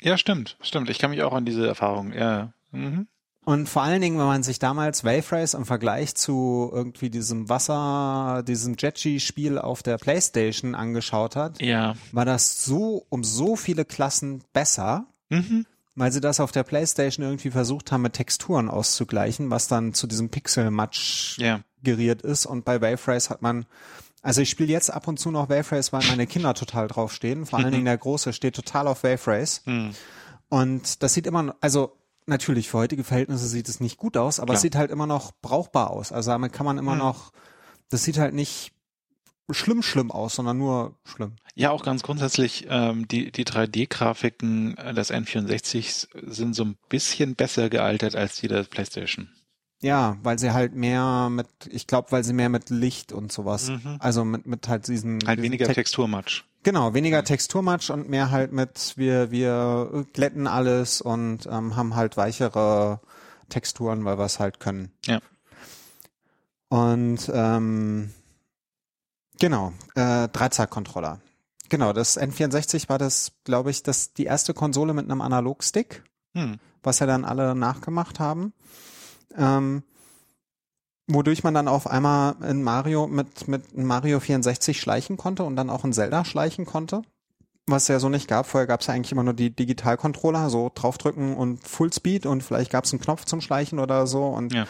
Ja, 0.00 0.18
stimmt, 0.18 0.58
stimmt. 0.60 0.90
Ich 0.90 0.98
kann 0.98 1.10
mich 1.10 1.22
auch 1.22 1.32
an 1.32 1.46
diese 1.46 1.66
Erfahrung. 1.66 2.12
Ja. 2.12 2.52
Mhm. 2.70 3.08
Und 3.44 3.68
vor 3.68 3.82
allen 3.82 4.00
Dingen, 4.00 4.18
wenn 4.18 4.26
man 4.26 4.42
sich 4.42 4.58
damals 4.58 5.04
Wave 5.04 5.32
Race 5.32 5.52
im 5.54 5.66
Vergleich 5.66 6.14
zu 6.14 6.70
irgendwie 6.72 7.10
diesem 7.10 7.48
Wasser, 7.50 8.42
diesem 8.46 8.76
Jetski-Spiel 8.78 9.58
auf 9.58 9.82
der 9.82 9.98
Playstation 9.98 10.74
angeschaut 10.74 11.36
hat, 11.36 11.60
Ja. 11.60 11.94
war 12.12 12.24
das 12.24 12.64
so 12.64 13.04
um 13.10 13.22
so 13.22 13.54
viele 13.56 13.84
Klassen 13.84 14.42
besser, 14.54 15.06
Mhm. 15.28 15.66
weil 15.94 16.10
sie 16.10 16.22
das 16.22 16.40
auf 16.40 16.52
der 16.52 16.62
Playstation 16.62 17.24
irgendwie 17.26 17.50
versucht 17.50 17.92
haben, 17.92 18.02
mit 18.02 18.14
Texturen 18.14 18.70
auszugleichen, 18.70 19.50
was 19.50 19.68
dann 19.68 19.92
zu 19.92 20.06
diesem 20.06 20.30
Pixel-Match 20.30 21.36
Ja. 21.38 21.60
geriert 21.82 22.22
ist. 22.22 22.46
Und 22.46 22.64
bei 22.64 22.80
Wave 22.80 23.06
Race 23.08 23.28
hat 23.28 23.42
man, 23.42 23.66
also 24.22 24.40
ich 24.40 24.48
spiele 24.48 24.72
jetzt 24.72 24.90
ab 24.90 25.06
und 25.06 25.18
zu 25.20 25.30
noch 25.30 25.50
Wave 25.50 25.70
Race, 25.76 25.92
weil 25.92 26.02
meine 26.08 26.26
Kinder 26.26 26.54
total 26.54 26.88
draufstehen. 26.88 27.44
Vor 27.44 27.58
allen 27.58 27.72
Dingen 27.72 27.84
der 27.84 27.98
Große 27.98 28.32
steht 28.32 28.56
total 28.56 28.88
auf 28.88 29.04
Wave 29.04 29.26
Race. 29.30 29.60
Hm. 29.64 29.90
Und 30.48 31.02
das 31.02 31.12
sieht 31.12 31.26
immer, 31.26 31.54
also 31.60 31.92
natürlich 32.26 32.68
für 32.68 32.78
heutige 32.78 33.04
Verhältnisse 33.04 33.46
sieht 33.46 33.68
es 33.68 33.80
nicht 33.80 33.96
gut 33.98 34.16
aus, 34.16 34.38
aber 34.40 34.46
Klar. 34.48 34.56
es 34.56 34.62
sieht 34.62 34.76
halt 34.76 34.90
immer 34.90 35.06
noch 35.06 35.32
brauchbar 35.42 35.90
aus. 35.90 36.12
Also 36.12 36.30
damit 36.30 36.52
kann 36.52 36.66
man 36.66 36.78
immer 36.78 36.92
Hm. 36.92 36.98
noch, 36.98 37.32
das 37.90 38.04
sieht 38.04 38.18
halt 38.18 38.34
nicht 38.34 38.72
schlimm, 39.50 39.82
schlimm 39.82 40.10
aus, 40.10 40.36
sondern 40.36 40.56
nur 40.58 40.96
schlimm. 41.04 41.36
Ja, 41.54 41.70
auch 41.70 41.82
ganz 41.82 42.02
grundsätzlich, 42.02 42.66
ähm, 42.70 43.06
die, 43.08 43.30
die 43.30 43.44
3D-Grafiken 43.44 44.74
des 44.96 45.12
N64 45.12 46.08
sind 46.30 46.54
so 46.54 46.64
ein 46.64 46.76
bisschen 46.88 47.34
besser 47.34 47.68
gealtert 47.70 48.16
als 48.16 48.36
die 48.40 48.48
der 48.48 48.62
PlayStation. 48.64 49.28
Ja, 49.82 50.16
weil 50.22 50.38
sie 50.38 50.52
halt 50.52 50.74
mehr 50.74 51.28
mit, 51.30 51.46
ich 51.70 51.86
glaube, 51.86 52.10
weil 52.10 52.24
sie 52.24 52.32
mehr 52.32 52.48
mit 52.48 52.70
Licht 52.70 53.12
und 53.12 53.30
sowas, 53.32 53.68
Mhm. 53.68 53.96
also 53.98 54.24
mit, 54.24 54.46
mit 54.46 54.66
halt 54.66 54.88
diesen, 54.88 55.20
Halt 55.26 55.38
diesen 55.38 55.42
weniger 55.44 55.66
Text- 55.66 55.74
Texturmatch. 55.76 56.46
Genau, 56.64 56.94
weniger 56.94 57.22
Texturmatsch 57.22 57.90
und 57.90 58.08
mehr 58.08 58.30
halt 58.30 58.52
mit, 58.52 58.94
wir, 58.96 59.30
wir 59.30 60.06
glätten 60.14 60.46
alles 60.46 61.02
und 61.02 61.46
ähm, 61.46 61.76
haben 61.76 61.94
halt 61.94 62.16
weichere 62.16 63.00
Texturen, 63.50 64.04
weil 64.06 64.18
wir 64.18 64.24
es 64.24 64.40
halt 64.40 64.60
können. 64.60 64.90
Ja. 65.04 65.20
Und 66.70 67.30
ähm, 67.32 68.14
genau, 69.38 69.74
äh, 69.94 70.26
Dreizack-Controller. 70.28 71.20
Genau, 71.68 71.92
das 71.92 72.18
N64 72.18 72.88
war 72.88 72.98
das, 72.98 73.32
glaube 73.44 73.70
ich, 73.70 73.82
das 73.82 74.14
die 74.14 74.24
erste 74.24 74.54
Konsole 74.54 74.94
mit 74.94 75.04
einem 75.04 75.20
Analogstick, 75.20 76.02
Hm. 76.34 76.58
was 76.82 76.98
ja 76.98 77.06
dann 77.06 77.26
alle 77.26 77.54
nachgemacht 77.54 78.18
haben. 78.18 78.54
Ähm, 79.36 79.82
wodurch 81.06 81.42
man 81.44 81.54
dann 81.54 81.68
auf 81.68 81.86
einmal 81.86 82.34
in 82.48 82.62
Mario 82.62 83.06
mit, 83.06 83.46
mit 83.48 83.76
Mario 83.76 84.20
64 84.20 84.80
schleichen 84.80 85.16
konnte 85.16 85.44
und 85.44 85.56
dann 85.56 85.70
auch 85.70 85.84
in 85.84 85.92
Zelda 85.92 86.24
schleichen 86.24 86.64
konnte. 86.66 87.02
Was 87.66 87.88
ja 87.88 87.98
so 87.98 88.10
nicht 88.10 88.28
gab. 88.28 88.46
Vorher 88.46 88.66
gab 88.66 88.82
es 88.82 88.88
ja 88.88 88.94
eigentlich 88.94 89.12
immer 89.12 89.22
nur 89.22 89.32
die 89.32 89.48
Digital-Controller, 89.48 90.50
so 90.50 90.70
draufdrücken 90.74 91.34
und 91.34 91.66
Fullspeed 91.66 92.26
und 92.26 92.42
vielleicht 92.42 92.70
gab 92.70 92.84
es 92.84 92.92
einen 92.92 93.00
Knopf 93.00 93.24
zum 93.24 93.40
Schleichen 93.40 93.78
oder 93.78 94.06
so. 94.06 94.26
Und 94.26 94.52
Ja. 94.52 94.66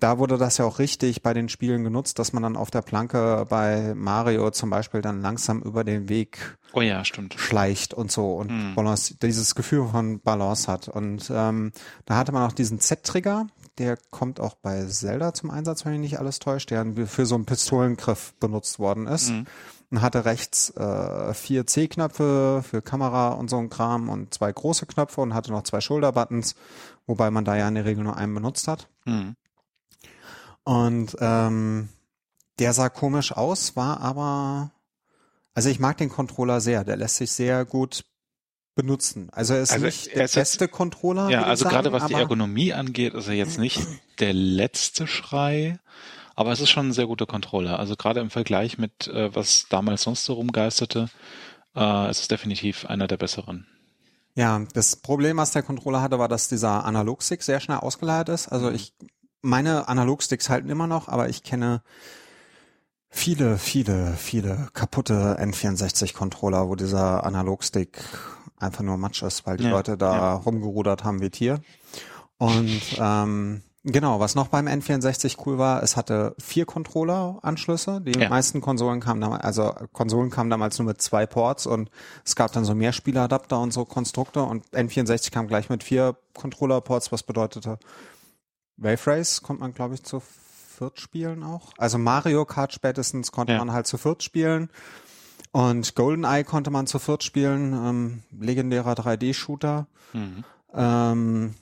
da 0.00 0.18
wurde 0.18 0.38
das 0.38 0.56
ja 0.56 0.64
auch 0.64 0.78
richtig 0.78 1.22
bei 1.22 1.34
den 1.34 1.50
Spielen 1.50 1.84
genutzt, 1.84 2.18
dass 2.18 2.32
man 2.32 2.42
dann 2.42 2.56
auf 2.56 2.70
der 2.70 2.80
Planke 2.80 3.44
bei 3.50 3.92
Mario 3.94 4.50
zum 4.50 4.70
Beispiel 4.70 5.02
dann 5.02 5.20
langsam 5.20 5.60
über 5.60 5.84
den 5.84 6.08
Weg 6.08 6.56
Oh 6.72 6.80
ja, 6.80 7.04
stimmt. 7.04 7.34
schleicht 7.38 7.92
und 7.92 8.10
so 8.10 8.32
und 8.36 8.50
Mhm. 8.50 8.74
Balance, 8.74 9.16
dieses 9.20 9.54
Gefühl 9.54 9.86
von 9.90 10.20
Balance 10.20 10.72
hat. 10.72 10.88
Und 10.88 11.30
ähm, 11.30 11.72
da 12.06 12.16
hatte 12.16 12.32
man 12.32 12.48
auch 12.48 12.52
diesen 12.52 12.80
Z-Trigger, 12.80 13.46
der 13.78 13.96
kommt 14.10 14.40
auch 14.40 14.54
bei 14.54 14.84
Zelda 14.86 15.32
zum 15.32 15.50
Einsatz, 15.50 15.84
wenn 15.84 15.92
mich 15.92 16.00
nicht 16.00 16.18
alles 16.18 16.38
täuscht, 16.38 16.70
der 16.70 16.84
für 17.06 17.26
so 17.26 17.34
einen 17.34 17.46
Pistolengriff 17.46 18.34
benutzt 18.40 18.78
worden 18.78 19.06
ist. 19.06 19.30
Mhm. 19.30 19.46
Und 19.90 20.02
hatte 20.02 20.26
rechts 20.26 20.68
äh, 20.76 21.32
vier 21.32 21.66
C-Knöpfe 21.66 22.62
für 22.62 22.82
Kamera 22.82 23.30
und 23.30 23.48
so 23.48 23.56
ein 23.56 23.70
Kram 23.70 24.10
und 24.10 24.34
zwei 24.34 24.52
große 24.52 24.84
Knöpfe 24.84 25.22
und 25.22 25.32
hatte 25.32 25.50
noch 25.50 25.62
zwei 25.62 25.80
Shoulder-Buttons, 25.80 26.56
wobei 27.06 27.30
man 27.30 27.46
da 27.46 27.56
ja 27.56 27.66
in 27.68 27.74
der 27.74 27.86
Regel 27.86 28.04
nur 28.04 28.18
einen 28.18 28.34
benutzt 28.34 28.68
hat. 28.68 28.90
Mhm. 29.06 29.34
Und 30.64 31.16
ähm, 31.20 31.88
der 32.58 32.74
sah 32.74 32.90
komisch 32.90 33.32
aus, 33.32 33.76
war 33.76 34.02
aber, 34.02 34.72
also 35.54 35.70
ich 35.70 35.80
mag 35.80 35.96
den 35.96 36.10
Controller 36.10 36.60
sehr, 36.60 36.84
der 36.84 36.98
lässt 36.98 37.16
sich 37.16 37.32
sehr 37.32 37.64
gut 37.64 38.04
benutzen. 38.78 39.28
Also 39.32 39.54
er 39.54 39.62
ist 39.62 39.72
Also 39.72 39.84
nicht 39.84 40.06
er 40.06 40.14
der 40.14 40.24
ist 40.26 40.34
jetzt- 40.36 40.52
beste 40.52 40.68
Controller. 40.68 41.28
Ja, 41.28 41.42
also 41.42 41.64
gerade 41.64 41.90
sagen, 41.90 41.92
was 42.02 42.06
die 42.06 42.14
Ergonomie 42.14 42.72
angeht, 42.72 43.12
ist 43.12 43.26
er 43.26 43.34
jetzt 43.34 43.58
nicht 43.58 43.80
der 44.20 44.32
letzte 44.32 45.06
Schrei, 45.08 45.78
aber 46.36 46.52
es 46.52 46.60
ist 46.60 46.70
schon 46.70 46.88
ein 46.88 46.92
sehr 46.92 47.06
guter 47.08 47.26
Controller. 47.26 47.78
Also 47.80 47.96
gerade 47.96 48.20
im 48.20 48.30
Vergleich 48.30 48.78
mit, 48.78 49.08
äh, 49.08 49.34
was 49.34 49.66
damals 49.68 50.02
sonst 50.02 50.24
so 50.24 50.34
rumgeisterte, 50.34 51.08
äh, 51.74 52.10
ist 52.10 52.20
es 52.20 52.28
definitiv 52.28 52.86
einer 52.86 53.08
der 53.08 53.16
besseren. 53.16 53.66
Ja, 54.36 54.62
das 54.72 54.94
Problem, 54.94 55.36
was 55.38 55.50
der 55.50 55.64
Controller 55.64 56.00
hatte, 56.00 56.20
war, 56.20 56.28
dass 56.28 56.46
dieser 56.48 56.84
Analogstick 56.84 57.42
sehr 57.42 57.58
schnell 57.58 57.78
ausgeleiert 57.78 58.28
ist. 58.28 58.46
Mhm. 58.46 58.52
Also 58.54 58.70
ich, 58.70 58.94
meine 59.42 59.88
Analogsticks 59.88 60.48
halten 60.48 60.70
immer 60.70 60.86
noch, 60.86 61.08
aber 61.08 61.28
ich 61.28 61.42
kenne 61.42 61.82
viele, 63.10 63.58
viele, 63.58 64.14
viele 64.16 64.68
kaputte 64.74 65.36
N64-Controller, 65.40 66.68
wo 66.68 66.76
dieser 66.76 67.24
Analogstick 67.24 67.98
einfach 68.60 68.82
nur 68.82 68.96
Matsch 68.96 69.22
ist, 69.22 69.46
weil 69.46 69.56
die 69.56 69.64
Ja, 69.64 69.70
Leute 69.70 69.96
da 69.96 70.16
ja. 70.16 70.34
rumgerudert 70.34 71.04
haben 71.04 71.20
wie 71.20 71.30
Tier. 71.30 71.60
Und 72.38 72.80
ähm, 72.98 73.62
genau, 73.84 74.20
was 74.20 74.34
noch 74.34 74.48
beim 74.48 74.66
N64 74.68 75.38
cool 75.46 75.58
war, 75.58 75.82
es 75.82 75.96
hatte 75.96 76.34
vier 76.38 76.66
Controller-Anschlüsse. 76.66 78.00
Die 78.00 78.18
Ja. 78.18 78.28
meisten 78.28 78.60
Konsolen 78.60 79.00
kamen 79.00 79.20
damals, 79.20 79.42
also 79.44 79.74
Konsolen 79.92 80.30
kamen 80.30 80.50
damals 80.50 80.78
nur 80.78 80.86
mit 80.86 81.02
zwei 81.02 81.26
Ports 81.26 81.66
und 81.66 81.90
es 82.24 82.36
gab 82.36 82.52
dann 82.52 82.64
so 82.64 82.74
Mehrspieladapter 82.74 83.58
und 83.60 83.72
so 83.72 83.84
Konstrukte 83.84 84.42
und 84.42 84.64
N64 84.72 85.30
kam 85.32 85.48
gleich 85.48 85.68
mit 85.68 85.82
vier 85.82 86.16
Controller-Ports, 86.34 87.10
was 87.12 87.22
bedeutete, 87.24 87.78
Wave 88.76 89.06
Race 89.08 89.42
konnte 89.42 89.60
man, 89.62 89.74
glaube 89.74 89.94
ich, 89.94 90.04
zu 90.04 90.22
viert 90.78 91.00
spielen 91.00 91.42
auch. 91.42 91.72
Also 91.76 91.98
Mario 91.98 92.44
Kart 92.44 92.72
spätestens 92.72 93.32
konnte 93.32 93.58
man 93.58 93.72
halt 93.72 93.88
zu 93.88 93.98
viert 93.98 94.22
spielen. 94.22 94.70
Und 95.52 95.94
GoldenEye 95.94 96.44
konnte 96.44 96.70
man 96.70 96.86
zu 96.86 96.98
viert 96.98 97.24
spielen, 97.24 97.72
ähm, 97.72 98.22
legendärer 98.38 98.92
3D-Shooter. 98.94 99.86
Mhm. 100.12 100.44
Ähm, 100.74 101.54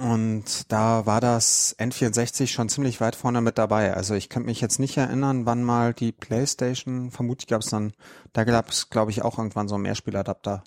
und 0.00 0.72
da 0.72 1.06
war 1.06 1.20
das 1.20 1.76
N64 1.78 2.48
schon 2.48 2.68
ziemlich 2.68 3.00
weit 3.00 3.14
vorne 3.16 3.40
mit 3.40 3.58
dabei. 3.58 3.94
Also 3.94 4.14
ich 4.14 4.28
könnte 4.28 4.46
mich 4.48 4.60
jetzt 4.60 4.78
nicht 4.80 4.96
erinnern, 4.96 5.46
wann 5.46 5.62
mal 5.62 5.94
die 5.94 6.10
PlayStation, 6.12 7.10
vermutlich 7.12 7.46
gab 7.46 7.60
es 7.62 7.70
dann, 7.70 7.92
da 8.32 8.44
gab 8.44 8.70
es, 8.70 8.90
glaube 8.90 9.12
ich, 9.12 9.22
auch 9.22 9.38
irgendwann 9.38 9.68
so 9.68 9.76
einen 9.76 9.82
Mehrspieladapter. 9.82 10.64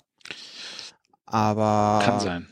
Aber 1.26 2.00
Kann 2.04 2.20
sein. 2.20 2.48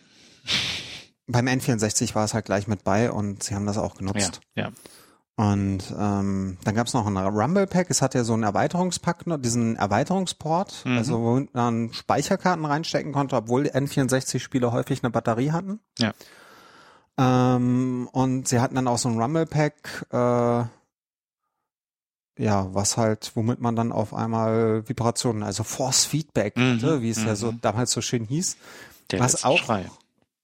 beim 1.26 1.46
N64 1.48 2.14
war 2.14 2.24
es 2.24 2.34
halt 2.34 2.44
gleich 2.44 2.66
mit 2.68 2.84
bei 2.84 3.10
und 3.10 3.42
sie 3.42 3.54
haben 3.54 3.66
das 3.66 3.78
auch 3.78 3.94
Ja, 3.94 3.98
genutzt. 3.98 4.40
ja. 4.54 4.70
Und 5.40 5.94
ähm, 5.98 6.58
dann 6.64 6.74
gab 6.74 6.86
es 6.86 6.92
noch 6.92 7.06
ein 7.06 7.16
Rumble 7.16 7.66
Pack. 7.66 7.86
Es 7.88 8.02
hat 8.02 8.14
ja 8.14 8.24
so 8.24 8.34
einen 8.34 8.42
Erweiterungspack, 8.42 9.26
noch, 9.26 9.38
diesen 9.38 9.76
Erweiterungsport, 9.76 10.82
Mhm. 10.84 10.98
also 10.98 11.18
wo 11.22 11.42
man 11.54 11.94
Speicherkarten 11.94 12.66
reinstecken 12.66 13.12
konnte, 13.12 13.36
obwohl 13.36 13.62
die 13.64 13.70
N64-Spiele 13.72 14.70
häufig 14.70 15.02
eine 15.02 15.08
Batterie 15.10 15.50
hatten. 15.52 15.80
Ja. 15.98 16.12
Ähm, 17.16 18.06
und 18.12 18.48
sie 18.48 18.60
hatten 18.60 18.74
dann 18.74 18.86
auch 18.86 18.98
so 18.98 19.08
ein 19.08 19.18
Rumble 19.18 19.46
Pack, 19.46 20.06
äh, 20.12 20.64
ja, 22.38 22.74
was 22.74 22.98
halt, 22.98 23.32
womit 23.34 23.60
man 23.60 23.76
dann 23.76 23.92
auf 23.92 24.12
einmal 24.12 24.86
Vibrationen, 24.88 25.42
also 25.42 25.62
Force 25.64 26.04
Feedback 26.04 26.56
Mhm, 26.58 26.76
hatte, 26.76 27.00
wie 27.00 27.10
es 27.10 27.24
ja 27.24 27.34
so 27.34 27.52
mhm. 27.52 27.60
damals 27.62 27.92
so 27.92 28.02
schön 28.02 28.24
hieß. 28.26 28.58
Der 29.10 29.20
Was 29.20 29.42
auch- 29.44 29.56
Schrei. 29.58 29.86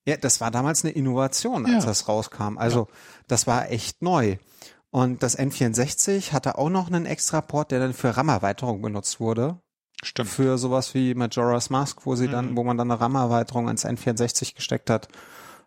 Ja, 0.06 0.16
das 0.16 0.40
war 0.40 0.50
damals 0.50 0.84
eine 0.84 0.92
Innovation, 0.94 1.66
als 1.66 1.84
Ja. 1.84 1.90
das 1.90 2.08
rauskam. 2.08 2.56
Also 2.56 2.88
das 3.28 3.46
war 3.46 3.70
echt 3.70 4.00
neu. 4.02 4.36
Und 4.90 5.22
das 5.22 5.38
N64 5.38 6.32
hatte 6.32 6.58
auch 6.58 6.70
noch 6.70 6.86
einen 6.88 7.06
extra 7.06 7.40
Port, 7.40 7.70
der 7.70 7.80
dann 7.80 7.92
für 7.92 8.16
RAM-Erweiterung 8.16 8.80
benutzt 8.82 9.20
wurde. 9.20 9.58
Stimmt. 10.02 10.28
Für 10.30 10.58
sowas 10.58 10.94
wie 10.94 11.14
Majora's 11.14 11.70
Mask, 11.70 12.04
wo 12.06 12.16
sie 12.16 12.28
dann, 12.28 12.50
Mhm. 12.52 12.56
wo 12.56 12.64
man 12.64 12.76
dann 12.76 12.90
eine 12.90 13.00
RAM-Erweiterung 13.00 13.66
ans 13.66 13.84
N64 13.84 14.54
gesteckt 14.54 14.90
hat 14.90 15.08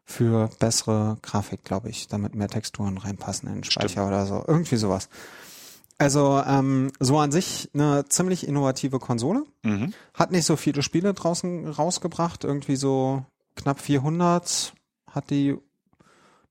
für 0.06 0.50
bessere 0.60 1.18
Grafik, 1.22 1.64
glaube 1.64 1.90
ich, 1.90 2.08
damit 2.08 2.34
mehr 2.36 2.48
Texturen 2.48 2.98
reinpassen 2.98 3.48
in 3.50 3.56
den 3.56 3.64
Speicher 3.64 3.90
Stimmt. 3.90 4.08
oder 4.08 4.26
so. 4.26 4.44
Irgendwie 4.48 4.78
sowas. 4.78 5.10
Also 5.98 6.42
ähm, 6.48 6.92
so 7.00 7.20
an 7.20 7.32
sich 7.32 7.70
eine 7.74 8.06
ziemlich 8.08 8.48
innovative 8.48 9.00
Konsole. 9.00 9.44
Mhm. 9.64 9.94
Hat 10.14 10.32
nicht 10.32 10.46
so 10.46 10.56
viele 10.56 10.82
Spiele 10.82 11.14
draußen 11.14 11.68
rausgebracht, 11.68 12.44
irgendwie 12.46 12.78
so 12.78 13.26
knapp 13.56 13.80
400 13.82 14.74
hat 15.12 15.30
die 15.30 15.58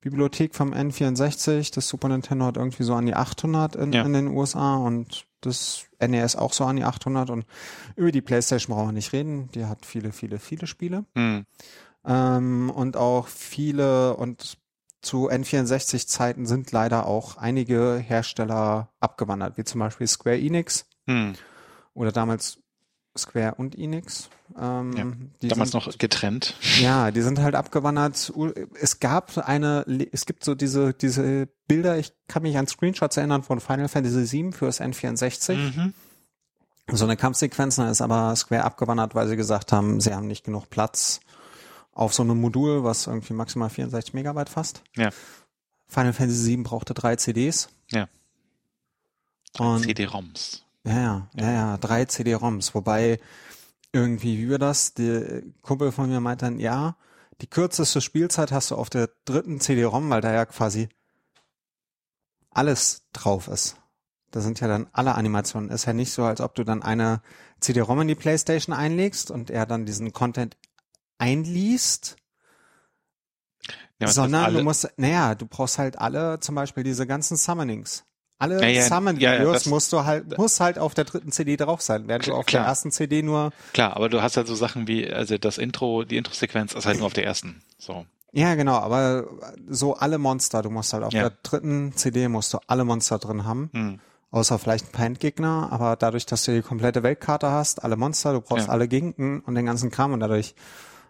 Bibliothek 0.00 0.54
vom 0.54 0.72
N64, 0.72 1.74
das 1.74 1.88
Super 1.88 2.08
Nintendo 2.08 2.44
hat 2.46 2.56
irgendwie 2.56 2.84
so 2.84 2.94
an 2.94 3.06
die 3.06 3.14
800 3.14 3.76
in, 3.76 3.92
Ja. 3.92 4.02
in 4.02 4.12
den 4.12 4.28
USA 4.28 4.76
und 4.76 5.26
das 5.40 5.86
NES 6.00 6.36
auch 6.36 6.52
so 6.52 6.64
an 6.64 6.76
die 6.76 6.84
800 6.84 7.30
und 7.30 7.46
über 7.96 8.12
die 8.12 8.20
Playstation 8.22 8.74
brauchen 8.74 8.88
wir 8.88 8.92
nicht 8.92 9.12
reden, 9.12 9.50
die 9.54 9.66
hat 9.66 9.84
viele, 9.86 10.12
viele, 10.12 10.38
viele 10.38 10.66
Spiele 10.66 11.04
Mhm. 11.14 11.46
ähm, 12.04 12.70
und 12.70 12.96
auch 12.96 13.26
viele 13.28 14.14
und 14.16 14.58
zu 15.00 15.28
N64-Zeiten 15.30 16.44
sind 16.46 16.72
leider 16.72 17.06
auch 17.06 17.36
einige 17.36 17.98
Hersteller 17.98 18.90
abgewandert, 19.00 19.56
wie 19.56 19.64
zum 19.64 19.78
Beispiel 19.80 20.06
Square 20.06 20.38
Enix 20.38 20.86
Mhm. 21.06 21.34
oder 21.94 22.12
damals 22.12 22.58
Square 23.18 23.56
und 23.56 23.76
Enix. 23.76 24.30
Ähm, 24.58 24.96
Ja, 25.40 25.48
Damals 25.48 25.72
sind, 25.72 25.86
noch 25.86 25.98
getrennt. 25.98 26.54
Ja, 26.80 27.10
die 27.10 27.20
sind 27.22 27.38
halt 27.40 27.54
abgewandert. 27.54 28.32
Es 28.80 29.00
gab 29.00 29.36
eine, 29.38 29.84
es 30.12 30.24
gibt 30.26 30.44
so 30.44 30.54
diese, 30.54 30.94
diese 30.94 31.48
Bilder, 31.66 31.98
ich 31.98 32.12
kann 32.28 32.42
mich 32.42 32.56
an 32.56 32.66
Screenshots 32.66 33.16
erinnern 33.16 33.42
von 33.42 33.60
Final 33.60 33.88
Fantasy 33.88 34.30
VII 34.32 34.52
fürs 34.52 34.80
N64. 34.80 35.54
Mhm. 35.54 35.94
So 36.90 37.04
eine 37.04 37.16
Kampfsequenz, 37.18 37.76
da 37.76 37.90
ist 37.90 38.00
aber 38.00 38.34
Square 38.34 38.64
abgewandert, 38.64 39.14
weil 39.14 39.28
sie 39.28 39.36
gesagt 39.36 39.72
haben, 39.72 40.00
sie 40.00 40.14
haben 40.14 40.26
nicht 40.26 40.44
genug 40.44 40.70
Platz 40.70 41.20
auf 41.92 42.14
so 42.14 42.22
einem 42.22 42.40
Modul, 42.40 42.84
was 42.84 43.06
irgendwie 43.06 43.34
maximal 43.34 43.68
64 43.68 44.14
Megabyte 44.14 44.48
fasst. 44.48 44.82
Ja. 44.96 45.10
Final 45.88 46.12
Fantasy 46.12 46.56
VII 46.56 46.62
brauchte 46.62 46.94
drei 46.94 47.16
CDs. 47.16 47.68
Ja. 47.90 48.08
CD-ROMs. 49.82 50.64
Ja, 50.88 50.94
ja, 50.94 51.28
ja, 51.36 51.52
ja, 51.52 51.76
drei 51.76 52.06
CD-ROMs, 52.06 52.74
wobei 52.74 53.20
irgendwie, 53.92 54.38
wie 54.38 54.48
wir 54.48 54.58
das, 54.58 54.94
der 54.94 55.42
Kumpel 55.62 55.92
von 55.92 56.08
mir 56.08 56.20
meint 56.20 56.42
dann, 56.42 56.58
ja, 56.58 56.96
die 57.40 57.46
kürzeste 57.46 58.00
Spielzeit 58.00 58.52
hast 58.52 58.70
du 58.70 58.76
auf 58.76 58.90
der 58.90 59.10
dritten 59.24 59.60
CD-ROM, 59.60 60.08
weil 60.10 60.20
da 60.22 60.32
ja 60.32 60.46
quasi 60.46 60.88
alles 62.50 63.02
drauf 63.12 63.48
ist. 63.48 63.76
Da 64.30 64.40
sind 64.40 64.60
ja 64.60 64.68
dann 64.68 64.88
alle 64.92 65.14
Animationen. 65.14 65.70
Ist 65.70 65.86
ja 65.86 65.92
nicht 65.92 66.12
so, 66.12 66.24
als 66.24 66.40
ob 66.40 66.54
du 66.54 66.64
dann 66.64 66.82
eine 66.82 67.22
CD-ROM 67.60 68.00
in 68.00 68.08
die 68.08 68.14
Playstation 68.14 68.74
einlegst 68.74 69.30
und 69.30 69.50
er 69.50 69.66
dann 69.66 69.86
diesen 69.86 70.12
Content 70.12 70.56
einliest, 71.18 72.16
Ja, 74.00 74.08
sondern 74.08 74.54
du 74.54 74.62
musst, 74.62 74.88
naja, 74.96 75.34
du 75.34 75.46
brauchst 75.46 75.78
halt 75.78 75.98
alle, 75.98 76.40
zum 76.40 76.54
Beispiel 76.54 76.84
diese 76.84 77.06
ganzen 77.06 77.36
Summonings. 77.36 78.04
Alle 78.38 78.60
Ja, 78.62 78.68
ja, 78.68 78.82
Summon-Videos 78.86 79.32
ja, 79.38 79.44
ja, 79.44 79.52
das- 79.52 79.66
musst 79.66 79.92
du 79.92 80.04
halt, 80.04 80.36
muss 80.38 80.60
halt 80.60 80.78
auf 80.78 80.94
der 80.94 81.04
dritten 81.04 81.32
CD 81.32 81.56
drauf 81.56 81.80
sein, 81.82 82.06
während 82.08 82.26
du 82.26 82.34
auf 82.34 82.46
Klar. 82.46 82.62
der 82.62 82.68
ersten 82.68 82.90
CD 82.92 83.22
nur, 83.22 83.52
Klar, 83.72 83.96
aber 83.96 84.08
du 84.08 84.22
hast 84.22 84.36
halt 84.36 84.46
so 84.46 84.54
Sachen 84.54 84.86
wie, 84.88 85.10
also 85.10 85.38
das 85.38 85.58
Intro, 85.58 86.04
die 86.04 86.16
Intro-Sequenz 86.16 86.74
ist 86.74 86.86
halt 86.86 86.98
nur 86.98 87.06
auf 87.06 87.12
der 87.14 87.24
ersten. 87.24 87.62
So. 87.78 88.06
ja 88.32 88.54
genau, 88.54 88.74
aber 88.76 89.26
so 89.68 89.94
alle 89.94 90.18
Monster, 90.18 90.62
du 90.62 90.70
musst 90.70 90.92
halt 90.92 91.02
auf 91.04 91.12
der 91.12 91.30
dritten 91.42 91.92
CD 91.96 92.28
musst 92.28 92.52
du 92.54 92.58
alle 92.66 92.84
Monster 92.84 93.18
drin 93.18 93.44
haben. 93.44 93.70
Hm. 93.72 94.00
Außer 94.30 94.58
vielleicht 94.58 94.86
ein 94.88 94.92
paar 94.92 95.06
Endgegner, 95.06 95.68
aber 95.72 95.96
dadurch, 95.96 96.26
dass 96.26 96.44
du 96.44 96.52
die 96.52 96.60
komplette 96.60 97.02
Weltkarte 97.02 97.50
hast, 97.50 97.82
alle 97.82 97.96
Monster, 97.96 98.34
du 98.34 98.42
brauchst 98.42 98.68
alle 98.68 98.86
Gegenden 98.86 99.40
und 99.40 99.54
den 99.54 99.64
ganzen 99.64 99.90
Kram 99.90 100.12
und 100.12 100.20
dadurch 100.20 100.54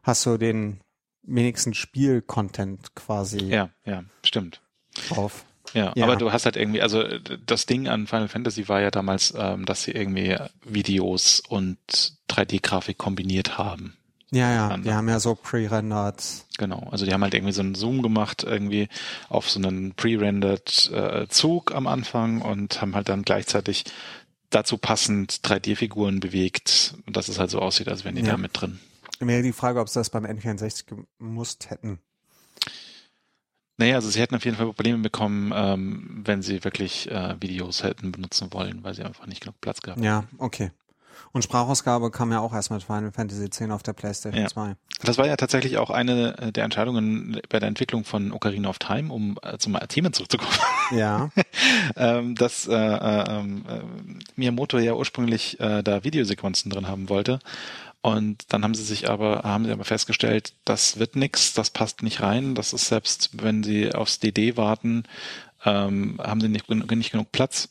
hast 0.05 0.25
du 0.25 0.37
den 0.39 0.81
wenigsten 1.25 1.75
Spiel-Content 1.75 2.95
quasi 2.95 3.39
Ja, 3.41 3.71
ja, 3.85 4.05
stimmt. 4.25 4.61
drauf. 5.09 5.45
Ja, 5.75 5.93
Ja. 5.97 6.05
aber 6.05 6.17
du 6.17 6.33
hast 6.33 6.45
halt 6.45 6.57
irgendwie, 6.57 6.81
also 6.83 7.05
das 7.47 7.67
Ding 7.67 7.89
an 7.89 8.07
Final 8.07 8.29
Fantasy 8.29 8.69
war 8.69 8.81
ja 8.81 8.91
damals, 8.91 9.35
ähm, 9.37 9.65
dass 9.65 9.83
sie 9.83 9.93
irgendwie 9.93 10.37
Videos 10.65 11.41
und 11.49 11.79
3D-Grafik 12.29 12.99
kombiniert 12.99 13.59
haben. 13.59 13.95
Ja, 14.31 14.53
ja, 14.53 14.77
die 14.77 14.93
haben 14.93 15.09
ja 15.09 15.21
so 15.21 15.35
pre-rendered. 15.35 16.23
Genau, 16.59 16.87
also 16.91 17.07
die 17.07 17.13
haben 17.15 17.23
halt 17.23 17.33
irgendwie 17.33 17.55
so 17.55 17.63
einen 17.63 17.75
Zoom 17.75 18.03
gemacht, 18.03 18.45
irgendwie 18.45 18.89
auf 19.31 19.49
so 19.49 19.59
einen 19.59 19.95
pre-rendered 19.95 20.91
äh, 20.93 21.27
Zug 21.29 21.75
am 21.75 21.87
Anfang 21.87 22.43
und 22.43 22.83
haben 22.83 22.95
halt 22.95 23.09
dann 23.09 23.23
gleichzeitig 23.23 23.85
dazu 24.51 24.77
passend 24.77 25.41
3D-Figuren 25.45 26.21
bewegt, 26.21 26.95
dass 27.07 27.29
es 27.29 27.39
halt 27.39 27.51
so 27.51 27.59
aussieht, 27.61 27.89
als 27.89 28.05
wären 28.05 28.17
die 28.17 28.23
Ja. 28.23 28.33
da 28.33 28.37
mit 28.37 28.51
drin. 28.61 28.79
Mir 29.21 29.43
die 29.43 29.53
Frage, 29.53 29.81
ob 29.81 29.89
sie 29.89 29.99
das 29.99 30.11
beim 30.11 30.25
N64 30.27 30.85
gemusst 31.19 31.71
hätten. 31.71 31.99
Naja, 33.79 33.95
also 33.95 34.11
sie 34.11 34.21
hätten 34.21 34.35
auf 34.35 34.45
jeden 34.45 34.57
Fall 34.57 34.67
Probleme 34.67 34.99
bekommen, 34.99 35.53
ähm, 35.55 36.23
wenn 36.25 36.43
sie 36.43 36.65
wirklich 36.65 37.11
äh, 37.11 37.37
Videos 37.41 37.85
hätten 37.85 38.13
benutzen 38.13 38.53
wollen, 38.53 38.83
weil 38.83 38.95
sie 38.95 39.05
einfach 39.05 39.27
nicht 39.27 39.41
genug 39.41 39.61
Platz 39.61 39.81
gehabt 39.81 39.99
haben. 39.99 40.05
Ja, 40.05 40.25
okay. 40.39 40.73
Und 41.33 41.43
Sprachausgabe 41.43 42.11
kam 42.11 42.33
ja 42.33 42.41
auch 42.41 42.55
erst 42.55 42.71
mit 42.71 42.83
Final 42.83 43.13
Fantasy 43.13 43.45
X 43.45 43.63
auf 43.71 43.83
der 43.83 43.93
PlayStation 43.93 44.43
Ja. 44.43 44.49
2. 44.49 44.75
Das 45.03 45.19
war 45.19 45.27
ja 45.27 45.37
tatsächlich 45.37 45.79
auch 45.79 45.91
eine 45.91 46.37
äh, 46.39 46.53
der 46.53 46.65
Entscheidungen 46.65 47.41
bei 47.49 47.61
der 47.61 47.69
Entwicklung 47.69 48.05
von 48.05 48.33
Ocarina 48.33 48.69
of 48.69 48.79
Time, 48.79 49.13
um 49.13 49.39
äh, 49.43 49.59
zum 49.59 49.79
Thema 49.89 50.13
zurückzukommen. 50.13 50.51
Ja, 50.91 51.31
ähm, 51.97 52.35
dass 52.35 52.67
äh, 52.67 52.75
äh, 52.75 53.25
ähm, 53.31 53.65
äh, 53.69 53.81
Miyamoto 54.37 54.79
ja 54.79 54.95
ursprünglich 54.95 55.61
äh, 55.61 55.83
da 55.83 56.03
Videosequenzen 56.03 56.71
drin 56.71 56.89
haben 56.89 57.09
wollte. 57.09 57.39
Und 58.01 58.53
dann 58.53 58.63
haben 58.63 58.75
sie 58.75 58.85
sich 58.85 59.11
aber, 59.11 59.43
haben 59.45 59.65
sie 59.65 59.73
aber 59.73 59.85
festgestellt, 59.85 60.55
das 60.65 60.99
wird 60.99 61.17
nix, 61.17 61.53
das 61.53 61.71
passt 61.71 62.03
nicht 62.03 62.21
rein. 62.21 62.55
Das 62.55 62.73
ist 62.73 62.87
selbst, 62.87 63.43
wenn 63.43 63.63
sie 63.63 63.93
aufs 63.93 64.21
DD 64.21 64.57
warten, 64.57 65.05
ähm, 65.65 66.21
haben 66.23 66.41
sie 66.41 66.49
nicht, 66.49 66.69
nicht 66.71 67.13
genug 67.13 67.33
Platz. 67.33 67.69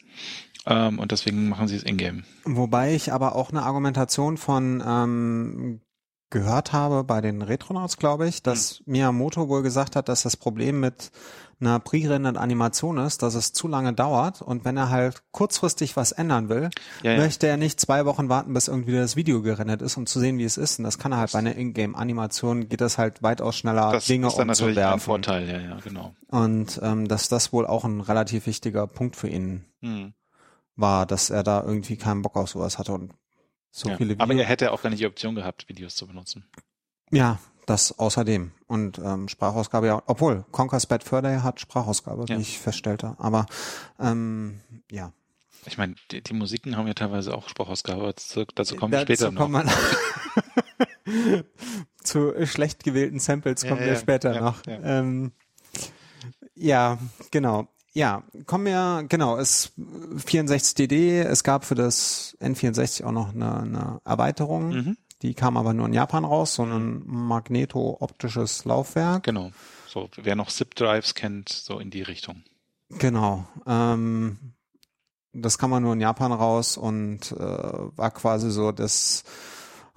Ähm, 0.65 0.99
und 0.99 1.13
deswegen 1.13 1.47
machen 1.47 1.69
sie 1.69 1.77
es 1.77 1.83
in-game. 1.83 2.25
wobei 2.43 2.93
ich 2.93 3.13
aber 3.13 3.35
auch 3.35 3.51
eine 3.51 3.63
Argumentation 3.63 4.37
von 4.37 4.83
ähm, 4.85 5.81
gehört 6.29 6.73
habe 6.73 7.03
bei 7.03 7.21
den 7.21 7.41
Retronauts, 7.41 7.97
glaube 7.97 8.27
ich, 8.27 8.43
dass 8.43 8.81
Miyamoto 8.85 9.47
wohl 9.47 9.63
gesagt 9.63 9.95
hat, 9.95 10.09
dass 10.09 10.23
das 10.23 10.35
Problem 10.37 10.79
mit 10.79 11.11
einer 11.59 11.79
pre-rendered 11.79 12.37
Animation 12.37 12.97
ist, 12.99 13.23
dass 13.23 13.33
es 13.33 13.51
zu 13.53 13.67
lange 13.67 13.91
dauert 13.93 14.43
und 14.43 14.63
wenn 14.63 14.77
er 14.77 14.89
halt 14.89 15.23
kurzfristig 15.31 15.95
was 15.95 16.11
ändern 16.11 16.49
will, 16.49 16.69
Ja, 17.01 17.13
ja. 17.13 17.17
möchte 17.17 17.47
er 17.47 17.57
nicht 17.57 17.79
zwei 17.79 18.05
Wochen 18.05 18.29
warten, 18.29 18.53
bis 18.53 18.67
irgendwie 18.67 18.91
das 18.93 19.15
Video 19.15 19.41
gerendert 19.41 19.81
ist, 19.81 19.97
um 19.97 20.05
zu 20.05 20.19
sehen, 20.19 20.37
wie 20.37 20.43
es 20.43 20.57
ist. 20.57 20.77
Und 20.77 20.83
das 20.83 20.99
kann 20.99 21.13
er 21.13 21.17
halt 21.17 21.31
bei 21.31 21.39
einer 21.39 21.55
Ingame-Animation 21.55 22.69
geht 22.69 22.81
das 22.81 22.99
halt 22.99 23.23
weitaus 23.23 23.55
schneller, 23.55 23.91
Das 23.93 24.05
Dinge 24.05 24.27
ist 24.27 24.35
dann 24.37 24.47
natürlich 24.47 24.77
ein 24.77 24.93
umzuwerfen. 24.93 24.99
Vorteil, 24.99 25.49
ja, 25.49 25.59
ja, 25.59 25.77
genau. 25.83 26.13
Und 26.27 26.79
ähm, 26.83 27.07
dass 27.07 27.27
das 27.27 27.51
wohl 27.51 27.65
auch 27.65 27.85
ein 27.85 28.01
relativ 28.01 28.45
wichtiger 28.45 28.85
Punkt 28.85 29.15
für 29.15 29.27
ihn 29.29 29.65
Hm. 29.81 30.13
war, 30.75 31.07
dass 31.07 31.31
er 31.31 31.41
da 31.41 31.63
irgendwie 31.63 31.97
keinen 31.97 32.21
Bock 32.21 32.35
auf 32.35 32.49
sowas 32.49 32.77
hatte 32.77 32.91
und 32.93 33.13
so 33.77 33.89
Ja. 33.89 33.97
viele 33.97 34.15
Aber 34.19 34.29
Videos. 34.33 34.43
er 34.45 34.49
hätte 34.49 34.71
auch 34.71 34.81
gar 34.81 34.89
nicht 34.89 34.99
die 35.01 35.05
Option 35.07 35.35
gehabt, 35.35 35.69
Videos 35.69 35.95
zu 35.95 36.07
benutzen. 36.07 36.45
Ja, 37.11 37.39
das 37.65 37.97
außerdem. 37.99 38.51
Und 38.67 38.97
ähm, 38.99 39.27
Sprachausgabe 39.29 39.87
ja, 39.87 40.01
obwohl 40.07 40.45
Conker's 40.51 40.85
Bad 40.87 41.03
Fur 41.03 41.21
Day 41.21 41.39
hat 41.39 41.59
Sprachausgabe, 41.59 42.25
Ja. 42.27 42.37
wie 42.37 42.41
ich 42.41 42.59
feststellte. 42.59 43.15
Aber 43.19 43.45
ähm, 43.99 44.59
ja. 44.91 45.11
Ich 45.65 45.77
meine, 45.77 45.95
die, 46.11 46.21
die 46.21 46.33
Musiken 46.33 46.77
haben 46.77 46.87
ja 46.87 46.93
teilweise 46.93 47.33
auch 47.35 47.49
Sprachausgabe, 47.49 47.99
aber 48.01 48.13
dazu, 48.13 48.45
dazu 48.55 48.75
kommen 48.77 48.93
wir 48.93 49.01
später 49.01 49.31
noch. 49.31 49.41
kommt 49.51 49.69
zu 52.03 52.33
schlecht 52.45 52.83
gewählten 52.83 53.19
Samples 53.19 53.63
Ja, 53.63 53.69
kommen 53.69 53.81
wir 53.81 53.87
ja, 53.93 53.99
später 53.99 54.33
ja, 54.35 54.41
noch. 54.41 54.61
Ähm, 54.67 55.31
ja, 56.55 56.97
genau. 57.31 57.67
Ja, 57.97 58.21
kommen 58.45 58.65
wir, 58.65 59.05
genau, 59.09 59.37
es 59.37 59.71
64DD, 59.77 61.23
es 61.23 61.43
gab 61.43 61.65
für 61.65 61.73
das 61.73 62.37
N64 62.39 63.03
auch 63.03 63.11
noch 63.11 63.33
eine, 63.33 63.57
eine 63.59 64.01
Erweiterung, 64.05 64.69
Mhm. 64.69 64.97
die 65.23 65.33
kam 65.33 65.57
aber 65.57 65.73
nur 65.73 65.87
in 65.87 65.93
Japan 65.93 66.23
raus, 66.23 66.53
so 66.53 66.63
ein 66.63 67.01
magneto-optisches 67.07 68.65
Laufwerk. 68.65 69.23
Genau. 69.23 69.49
So, 69.87 70.09
wer 70.15 70.35
noch 70.35 70.49
Zip-Drives 70.51 71.15
kennt, 71.15 71.49
so 71.49 71.79
in 71.79 71.89
die 71.89 72.03
Richtung. 72.03 72.43
Genau. 72.89 73.47
Ähm, 73.65 74.53
das 75.33 75.57
kam 75.57 75.71
man 75.71 75.81
nur 75.81 75.93
in 75.93 76.01
Japan 76.01 76.31
raus 76.31 76.77
und 76.77 77.31
äh, 77.31 77.37
war 77.39 78.11
quasi 78.11 78.51
so 78.51 78.71
das 78.71 79.23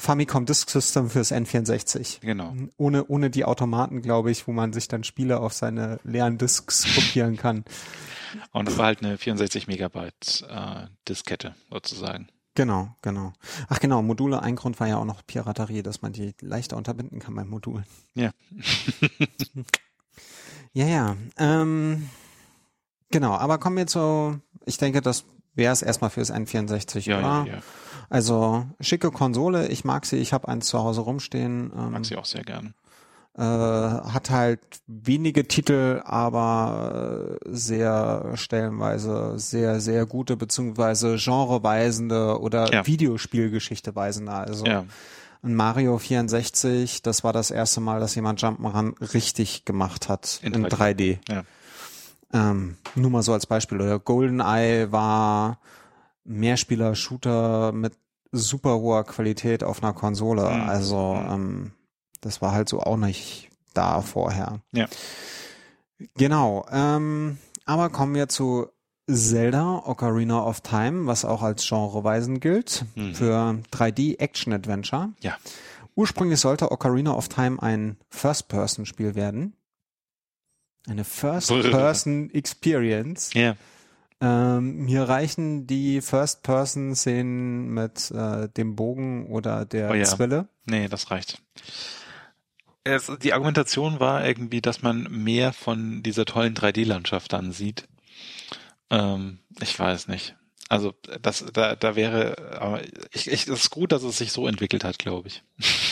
Famicom 0.00 0.46
Disk 0.46 0.70
System 0.70 1.10
fürs 1.10 1.30
N64. 1.30 2.20
Genau. 2.20 2.54
Ohne, 2.78 3.04
ohne 3.06 3.28
die 3.28 3.44
Automaten, 3.44 4.00
glaube 4.00 4.30
ich, 4.30 4.46
wo 4.48 4.52
man 4.52 4.72
sich 4.72 4.88
dann 4.88 5.04
Spiele 5.04 5.40
auf 5.40 5.52
seine 5.52 6.00
leeren 6.04 6.38
Disks 6.38 6.84
kopieren 6.94 7.36
kann. 7.36 7.64
Und 8.52 8.66
das 8.66 8.78
war 8.78 8.86
halt 8.86 9.02
eine 9.04 9.18
64 9.18 9.66
Megabyte 9.66 10.46
äh, 10.48 10.86
Diskette 11.08 11.54
sozusagen. 11.70 12.28
Genau, 12.54 12.96
genau. 13.02 13.32
Ach 13.68 13.78
genau, 13.78 14.02
Module, 14.02 14.42
ein 14.42 14.56
Grund 14.56 14.80
war 14.80 14.88
ja 14.88 14.96
auch 14.96 15.04
noch 15.04 15.24
Piraterie, 15.26 15.82
dass 15.82 16.00
man 16.02 16.12
die 16.12 16.34
leichter 16.40 16.76
unterbinden 16.76 17.18
kann 17.20 17.34
bei 17.34 17.44
Modulen. 17.44 17.84
Ja. 18.14 18.30
Ja, 20.72 20.86
ja. 20.86 21.16
Ähm, 21.36 22.08
genau, 23.10 23.32
aber 23.32 23.58
kommen 23.58 23.76
wir 23.76 23.88
zu, 23.88 24.40
ich 24.66 24.76
denke, 24.78 25.00
das 25.00 25.24
wäre 25.54 25.72
es 25.72 25.82
erstmal 25.82 26.10
fürs 26.10 26.32
N64, 26.32 27.08
Ja, 27.10 27.18
oder? 27.18 27.26
ja, 27.50 27.54
ja. 27.56 27.62
Also 28.11 28.66
schicke 28.81 29.11
Konsole, 29.12 29.68
ich 29.68 29.85
mag 29.85 30.05
sie, 30.05 30.16
ich 30.16 30.33
habe 30.33 30.49
eins 30.49 30.66
zu 30.66 30.81
Hause 30.81 31.01
rumstehen. 31.03 31.73
Ähm, 31.75 31.92
Mag 31.92 32.05
sie 32.05 32.16
auch 32.16 32.25
sehr 32.25 32.42
gern. 32.44 32.75
äh, 33.38 33.42
hat 33.42 34.31
halt 34.31 34.61
wenige 34.88 35.46
Titel, 35.46 36.03
aber 36.05 37.38
äh, 37.40 37.49
sehr 37.49 38.33
stellenweise 38.35 39.35
sehr, 39.38 39.81
sehr 39.81 40.05
gute, 40.07 40.37
beziehungsweise 40.37 41.16
genreweisende 41.16 42.40
oder 42.40 42.73
Ja. 42.73 42.85
Videospielgeschichte 42.87 43.94
weisende. 43.94 44.33
Also 44.33 44.66
Ja. 44.66 44.85
ein 45.44 45.55
Mario 45.55 45.96
64, 45.99 47.03
das 47.03 47.23
war 47.23 47.33
das 47.33 47.53
erste 47.53 47.81
Mal, 47.81 48.01
dass 48.01 48.16
jemand 48.16 48.42
Jump'n'Run 48.42 48.94
richtig 49.14 49.64
gemacht 49.64 50.09
hat 50.09 50.40
In 50.42 50.53
in 50.55 50.66
3D. 50.66 51.18
Ja. 51.29 51.44
Ähm, 52.33 52.77
nur 52.96 53.11
mal 53.11 53.23
so 53.23 53.33
als 53.33 53.46
Beispiel. 53.46 53.81
Oder 53.81 54.01
GoldenEye 54.01 54.90
war 54.90 55.59
Mehrspieler-Shooter 56.25 57.73
mit 57.73 57.92
super 58.32 58.78
hoher 58.78 59.04
Qualität 59.04 59.62
auf 59.64 59.82
einer 59.82 59.92
Konsole. 59.92 60.42
Mhm. 60.48 60.68
Also 60.68 61.14
Mhm. 61.14 61.30
ähm, 61.32 61.72
das 62.20 62.40
war 62.42 62.52
halt 62.52 62.68
so 62.68 62.80
auch 62.80 62.96
nicht 62.96 63.48
da 63.74 64.00
vorher. 64.02 64.60
Ja. 64.72 64.86
Genau. 66.16 66.66
Ähm, 66.70 67.38
aber 67.64 67.88
kommen 67.90 68.14
wir 68.14 68.28
zu 68.28 68.68
Zelda 69.10 69.82
Ocarina 69.86 70.44
of 70.44 70.60
Time, 70.60 71.06
was 71.06 71.24
auch 71.24 71.42
als 71.42 71.66
genreweisen 71.68 72.38
gilt, 72.40 72.84
Mhm. 72.94 73.14
für 73.14 73.58
3D 73.72 74.18
Action 74.18 74.52
Adventure. 74.52 75.10
Ja. 75.20 75.36
Ursprünglich 75.96 76.38
sollte 76.40 76.70
Ocarina 76.70 77.12
of 77.14 77.28
Time 77.28 77.60
ein 77.62 77.96
First-Person-Spiel 78.10 79.14
werden. 79.16 79.54
Eine 80.88 81.04
First-Person-Experience. 82.04 83.34
Ja. 83.34 83.56
Ähm, 84.22 84.85
mir 84.85 85.04
reichen 85.09 85.66
die 85.66 86.02
First-Person-Szenen 86.02 87.68
mit 87.68 88.11
äh, 88.11 88.48
dem 88.50 88.76
Bogen 88.76 89.26
oder 89.30 89.64
der 89.64 89.90
Oh 89.90 89.94
ja. 89.94 90.04
Zwille. 90.04 90.48
Nee, 90.66 90.88
das 90.88 91.11
reicht. 91.11 91.40
Es, 92.85 93.11
die 93.22 93.33
Argumentation 93.33 93.98
war 94.00 94.26
irgendwie, 94.26 94.61
dass 94.61 94.83
man 94.83 95.04
mehr 95.04 95.52
von 95.52 96.02
dieser 96.02 96.26
tollen 96.26 96.54
3D-Landschaft 96.54 97.33
dann 97.33 97.52
sieht. 97.52 97.88
Ähm, 98.90 99.38
ich 99.61 99.78
weiß 99.78 100.09
nicht. 100.09 100.37
Also 100.68 100.94
das, 101.22 101.44
da, 101.52 101.74
da 101.74 101.96
wäre, 101.96 102.59
aber 102.61 102.83
ich, 103.12 103.26
ich, 103.26 103.48
es 103.48 103.48
ist 103.48 103.70
gut, 103.70 103.90
dass 103.90 104.02
es 104.02 104.18
sich 104.18 104.33
so 104.33 104.46
entwickelt 104.46 104.85
hat, 104.85 104.98
glaube 104.98 105.28
ich. 105.28 105.42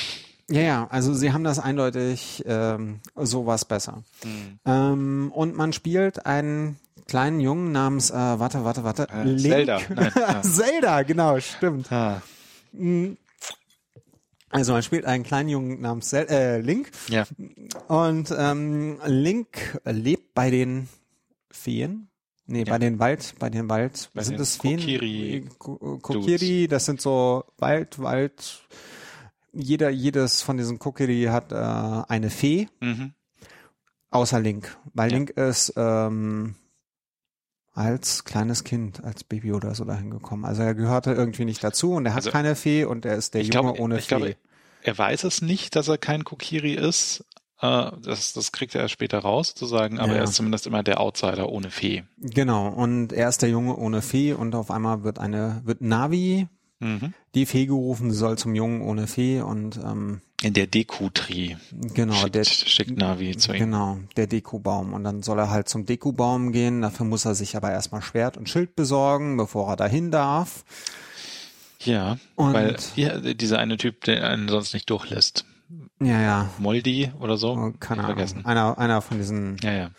Ja, 0.51 0.61
ja, 0.63 0.87
also 0.91 1.13
sie 1.13 1.33
haben 1.33 1.45
das 1.45 1.59
eindeutig 1.59 2.43
ähm, 2.47 3.01
sowas 3.17 3.65
besser. 3.67 4.03
Ähm, 4.65 5.31
und 5.35 5.55
man 5.57 5.73
spielt 5.75 6.25
einen 6.25 6.79
kleinen 7.07 7.41
Jungen 7.41 7.71
namens, 7.73 8.11
äh, 8.11 8.15
warte, 8.15 8.65
warte, 8.65 8.83
warte, 8.85 9.09
Äh, 9.13 9.25
Link. 9.25 9.41
Zelda. 9.41 9.81
Nein, 9.95 10.13
ja. 10.17 10.43
Zelda, 10.43 11.03
genau, 11.03 11.39
stimmt. 11.41 11.93
Ah, 11.93 12.23
Also 14.51 14.73
man 14.73 14.83
spielt 14.83 15.05
einen 15.05 15.25
kleinen 15.25 15.49
Jungen 15.51 15.81
namens 15.83 16.09
Zel 16.09 16.27
äh, 16.31 16.61
Link 16.61 16.91
ja. 17.09 17.27
und 17.89 18.35
ähm, 18.37 18.99
Link 19.05 19.79
lebt 19.85 20.35
bei 20.35 20.51
den 20.51 20.89
Feen 21.51 22.09
Nee, 22.51 22.61
Ja. 22.61 22.73
bei 22.73 22.79
den 22.79 22.99
Wald, 22.99 23.35
bei 23.39 23.51
den 23.51 23.69
Wald, 23.69 24.09
Bei 24.15 24.23
sind 24.23 24.37
den 24.37 24.41
es 24.43 24.57
Feen? 24.57 24.79
Kokiri- 24.81 25.45
Ko- 25.59 25.99
Kokiri, 26.01 26.67
das 26.67 26.87
sind 26.87 26.99
so 27.03 27.45
Wald, 27.59 27.99
Wald, 27.99 28.63
jeder, 29.59 29.91
jedes 29.91 30.41
von 30.43 30.57
diesen 30.57 30.79
Kokiri 30.79 31.25
hat 31.31 31.53
äh, 31.53 31.57
eine 31.57 32.31
Fee, 32.31 32.69
Mhm. 32.81 33.13
außer 34.11 34.41
Link. 34.41 34.77
Weil 34.95 35.11
Ja. 35.11 35.17
Link 35.19 35.31
ist 35.31 35.73
ähm, 35.77 36.55
als 37.73 38.25
kleines 38.25 38.65
Kind, 38.65 39.05
als 39.05 39.25
Baby 39.25 39.53
oder 39.53 39.75
so 39.75 39.85
dahin 39.85 40.11
gekommen. 40.11 40.45
Also 40.45 40.63
er 40.63 40.75
gehörte 40.75 41.13
irgendwie 41.13 41.45
nicht 41.45 41.63
dazu 41.63 41.93
und 41.93 42.07
er 42.07 42.13
hat 42.13 42.19
Also, 42.19 42.31
keine 42.31 42.57
Fee 42.57 42.85
und 42.85 43.05
er 43.05 43.17
ist 43.17 43.35
der 43.35 43.43
Junge 43.43 43.51
glaube, 43.51 43.81
ohne 43.81 43.99
ich 43.99 44.07
Fee. 44.07 44.17
glaube, 44.17 44.37
er 44.83 44.99
weiß 44.99 45.25
es 45.25 45.43
nicht, 45.43 45.77
dass 45.77 45.89
er 45.89 45.99
kein 45.99 46.25
Kokiri 46.25 46.75
ist. 46.75 47.25
Äh, 47.61 47.91
das, 48.03 48.33
das 48.33 48.53
kriegt 48.53 48.75
er 48.75 48.89
später 48.89 49.19
raus, 49.19 49.49
sozusagen, 49.49 49.99
aber 49.99 50.13
Ja. 50.13 50.19
er 50.19 50.25
ist 50.25 50.35
zumindest 50.35 50.67
immer 50.67 50.83
der 50.83 51.01
Outsider 51.01 51.49
ohne 51.49 51.71
Fee. 51.71 52.05
genau, 52.19 52.69
und 52.69 53.13
er 53.13 53.29
ist 53.29 53.43
der 53.43 53.49
Junge 53.51 53.77
ohne 53.77 54.03
Fee 54.03 54.33
und 54.33 54.55
auf 54.55 54.71
einmal 54.71 55.03
wird 55.05 55.19
eine, 55.19 55.61
wird 55.65 55.81
Navi, 55.81 56.47
Mhm. 56.81 57.13
die 57.35 57.45
Fee 57.47 57.67
gerufen, 57.67 58.11
sie 58.13 58.17
soll 58.17 58.39
zum 58.39 58.55
Jungen 58.55 58.83
ohne 58.83 59.07
Fee 59.09 59.41
und 59.41 59.77
ähm, 59.79 60.21
In 60.43 60.55
der 60.55 60.69
Deku-Tree 60.69 61.57
genau, 61.95 62.13
schickt, 62.15 62.35
der 62.37 62.45
schickt 62.45 62.97
Navi 62.97 63.37
zu 63.37 63.53
ihm. 63.53 63.59
Genau, 63.59 63.99
der 64.17 64.29
Dekubaum. 64.29 64.93
Und 64.93 65.03
dann 65.03 65.23
soll 65.25 65.39
er 65.41 65.51
halt 65.51 65.69
zum 65.69 65.87
Dekubaum 65.87 66.53
gehen. 66.53 66.83
Dafür 66.83 67.05
muss 67.07 67.25
er 67.25 67.35
sich 67.35 67.57
aber 67.57 67.73
erstmal 67.73 68.01
Schwert 68.03 68.37
und 68.37 68.49
Schild 68.49 68.77
besorgen, 68.77 69.37
bevor 69.37 69.69
er 69.71 69.77
dahin 69.77 70.13
darf. 70.13 70.65
Ja, 71.81 72.19
Und- 72.37 72.55
weil 72.55 72.77
ja, 72.97 73.19
dieser 73.19 73.59
eine 73.59 73.77
Typ, 73.77 74.05
der 74.05 74.29
einen 74.29 74.49
sonst 74.49 74.73
nicht 74.75 74.89
durchlässt. 74.91 75.45
Ja, 76.01 76.21
ja. 76.21 76.51
Moldi 76.59 77.11
oder 77.21 77.37
so? 77.37 77.53
Oh, 77.53 77.73
keine 77.79 78.05
Ahnung. 78.05 78.17
Vergessen. 78.17 78.47
Einer, 78.47 78.79
einer 78.79 79.03
von 79.03 79.19
diesen 79.19 79.57
Ja, 79.63 79.73
ja. 79.73 79.91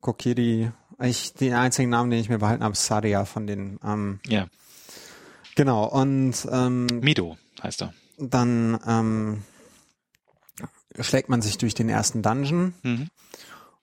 Kokiri. 0.00 0.70
Ich, 1.02 1.34
den 1.34 1.54
einzigen 1.54 1.90
Namen, 1.90 2.10
den 2.10 2.20
ich 2.20 2.28
mir 2.28 2.38
behalten 2.38 2.62
habe, 2.62 2.72
ist 2.72 2.86
Sadia 2.86 3.24
von 3.24 3.46
den. 3.48 3.78
Ähm, 3.84 4.20
Ja. 4.26 4.46
Genau. 5.54 5.84
Und 5.86 6.46
ähm, 6.50 6.86
Mido 7.00 7.36
heißt 7.62 7.82
er. 7.82 7.94
dann 8.18 8.78
ähm, 8.86 9.42
schlägt 11.00 11.28
man 11.28 11.42
sich 11.42 11.58
durch 11.58 11.74
den 11.74 11.88
ersten 11.88 12.22
Dungeon 12.22 12.74
Mhm. 12.82 13.08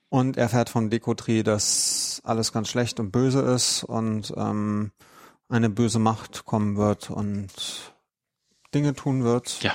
und 0.09 0.37
erfährt 0.37 0.69
vom 0.69 0.89
Dekotri, 0.89 1.43
dass 1.43 2.21
alles 2.23 2.51
ganz 2.53 2.69
schlecht 2.69 2.99
und 2.99 3.11
böse 3.11 3.41
ist 3.41 3.83
und 3.83 4.33
ähm, 4.37 4.91
eine 5.49 5.69
böse 5.69 5.99
Macht 5.99 6.45
kommen 6.45 6.77
wird 6.77 7.09
und 7.09 7.49
Dinge 8.73 8.93
tun 8.93 9.23
wird. 9.23 9.61
Ja. 9.61 9.73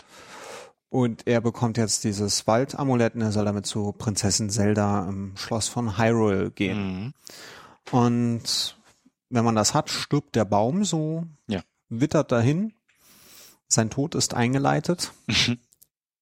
Und 0.89 1.27
er 1.27 1.41
bekommt 1.43 1.77
jetzt 1.77 2.05
dieses 2.05 2.47
Waldamulett 2.47 3.15
und 3.17 3.21
er 3.21 3.33
soll 3.33 3.45
damit 3.45 3.67
zu 3.67 3.93
Prinzessin 3.93 4.49
Zelda 4.49 5.07
im 5.09 5.37
Schloss 5.37 5.69
von 5.69 5.99
Hyrule 5.99 6.51
gehen. 6.51 6.79
Mhm. 7.05 7.13
Und 7.91 8.79
wenn 9.29 9.45
man 9.45 9.55
das 9.57 9.75
hat, 9.75 9.91
stirbt 9.91 10.35
der 10.37 10.45
Baum 10.47 10.85
so, 10.85 11.27
Ja. 11.49 11.61
Wittert 11.89 12.33
dahin. 12.33 12.75
Sein 13.69 13.91
Tod 13.91 14.15
ist 14.15 14.35
eingeleitet. 14.35 15.13
Mhm. 15.27 15.59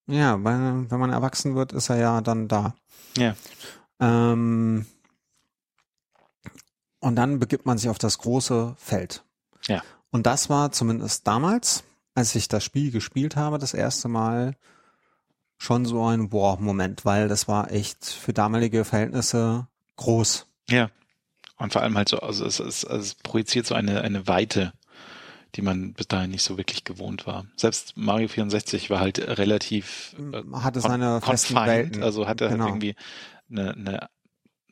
Ja, 0.06 0.42
weil, 0.44 0.90
wenn 0.90 1.00
man 1.00 1.10
erwachsen 1.10 1.54
wird, 1.54 1.72
ist 1.72 1.88
er 1.88 1.96
ja 1.96 2.20
dann 2.20 2.48
da. 2.48 2.74
Ja. 3.16 3.34
Ähm, 4.00 4.86
und 7.00 7.16
dann 7.16 7.38
begibt 7.38 7.66
man 7.66 7.78
sich 7.78 7.88
auf 7.88 7.98
das 7.98 8.18
große 8.18 8.74
Feld. 8.78 9.24
Ja. 9.66 9.82
Und 10.10 10.26
das 10.26 10.50
war 10.50 10.72
zumindest 10.72 11.26
damals, 11.26 11.84
als 12.14 12.34
ich 12.34 12.48
das 12.48 12.64
Spiel 12.64 12.90
gespielt 12.90 13.36
habe, 13.36 13.58
das 13.58 13.74
erste 13.74 14.08
Mal 14.08 14.56
schon 15.58 15.86
so 15.86 16.04
ein 16.04 16.32
Wow-Moment, 16.32 17.04
weil 17.04 17.28
das 17.28 17.48
war 17.48 17.70
echt 17.72 18.04
für 18.04 18.32
damalige 18.32 18.84
Verhältnisse 18.84 19.66
groß. 19.96 20.46
Ja. 20.68 20.90
Und 21.56 21.72
vor 21.72 21.82
allem 21.82 21.96
halt 21.96 22.08
so, 22.08 22.18
also 22.18 22.44
es, 22.44 22.58
es, 22.60 22.84
es 22.84 23.14
projiziert 23.14 23.66
so 23.66 23.74
eine, 23.74 24.02
eine 24.02 24.26
Weite, 24.26 24.72
die 25.56 25.62
man 25.62 25.92
bis 25.94 26.08
dahin 26.08 26.30
nicht 26.30 26.42
so 26.42 26.56
wirklich 26.58 26.84
gewohnt 26.84 27.26
war. 27.26 27.46
Selbst 27.56 27.96
Mario 27.96 28.28
64 28.28 28.90
war 28.90 29.00
halt 29.00 29.18
relativ 29.38 30.14
äh, 30.18 30.42
Hatte 30.58 30.80
kon- 30.80 30.90
seine 30.90 31.20
festen 31.20 31.54
Welten. 31.54 32.02
also 32.02 32.26
hatte 32.26 32.48
Genau. 32.48 32.64
halt 32.64 32.70
irgendwie 32.70 32.94
eine, 33.50 33.72
eine 33.74 34.08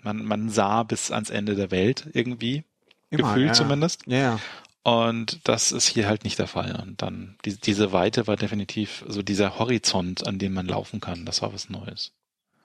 man, 0.02 0.24
man 0.24 0.48
sah 0.50 0.82
bis 0.82 1.10
ans 1.12 1.30
Ende 1.30 1.54
der 1.54 1.70
Welt 1.70 2.08
irgendwie, 2.12 2.64
Immer, 3.10 3.28
gefühlt 3.28 3.48
ja. 3.48 3.52
zumindest. 3.52 4.02
Ja, 4.06 4.18
ja. 4.18 4.38
Und 4.84 5.46
das 5.46 5.70
ist 5.70 5.86
hier 5.86 6.08
halt 6.08 6.24
nicht 6.24 6.40
der 6.40 6.48
Fall. 6.48 6.74
Und 6.82 7.02
dann, 7.02 7.36
die, 7.44 7.56
diese 7.56 7.92
Weite 7.92 8.26
war 8.26 8.34
definitiv 8.34 9.04
so 9.06 9.22
dieser 9.22 9.60
Horizont, 9.60 10.26
an 10.26 10.40
dem 10.40 10.54
man 10.54 10.66
laufen 10.66 10.98
kann. 11.00 11.24
Das 11.24 11.40
war 11.40 11.54
was 11.54 11.70
Neues. 11.70 12.10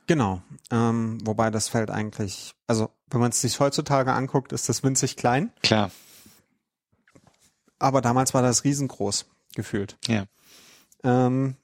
Genau. 0.08 0.41
Ähm, 0.71 1.19
wobei 1.27 1.51
das 1.51 1.67
Feld 1.69 1.91
eigentlich, 1.91 2.53
also 2.65 2.89
wenn 3.12 3.19
man 3.19 3.30
es 3.30 3.41
sich 3.41 3.60
heutzutage 3.60 4.13
anguckt, 4.13 4.51
ist 4.51 4.67
das 4.67 4.82
winzig 4.84 5.15
klein. 5.15 5.51
Klar, 5.62 5.91
Aber 7.79 8.01
damals 8.01 8.33
war 8.33 8.41
das 8.41 8.63
riesengroß 8.63 9.25
gefühlt. 9.55 9.97
ja. 10.07 10.25
Ähm, 11.03 11.55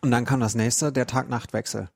und 0.00 0.10
dann 0.10 0.24
kam 0.24 0.40
das 0.40 0.54
nächste, 0.54 0.92
der 0.92 1.06
Tag-Nacht-Wechsel. 1.06 1.88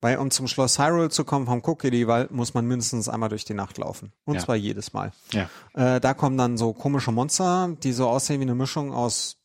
Weil 0.00 0.18
um 0.18 0.30
zum 0.30 0.48
Schloss 0.48 0.78
Hyrule 0.78 1.10
zu 1.10 1.24
kommen 1.24 1.46
vom 1.46 1.62
Kokiri-Wald, 1.62 2.30
muss 2.30 2.54
man 2.54 2.66
mindestens 2.66 3.08
einmal 3.08 3.28
durch 3.28 3.44
die 3.44 3.54
Nacht 3.54 3.78
laufen. 3.78 4.12
Und 4.24 4.34
Ja. 4.36 4.40
zwar 4.40 4.56
jedes 4.56 4.92
Mal. 4.92 5.12
Ja. 5.32 5.48
Äh, 5.74 6.00
da 6.00 6.12
kommen 6.14 6.36
dann 6.36 6.56
so 6.58 6.72
komische 6.72 7.12
Monster, 7.12 7.74
die 7.82 7.92
so 7.92 8.08
aussehen 8.08 8.40
wie 8.40 8.44
eine 8.44 8.54
Mischung 8.54 8.92
aus 8.92 9.36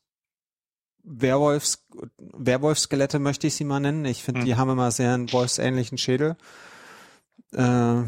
Werwolfs, 1.04 1.86
Werwolfskelette 2.17 3.20
möchte 3.20 3.48
ich 3.48 3.56
sie 3.56 3.63
mal 3.63 3.80
nennen. 3.80 4.04
Ich 4.06 4.24
finde, 4.24 4.41
Hm. 4.41 4.46
die 4.46 4.56
haben 4.56 4.70
immer 4.72 4.91
sehr 4.91 5.13
einen 5.13 5.32
wolfsähnlichen 5.32 5.98
Schädel. 5.98 6.36
Äh, 7.54 8.02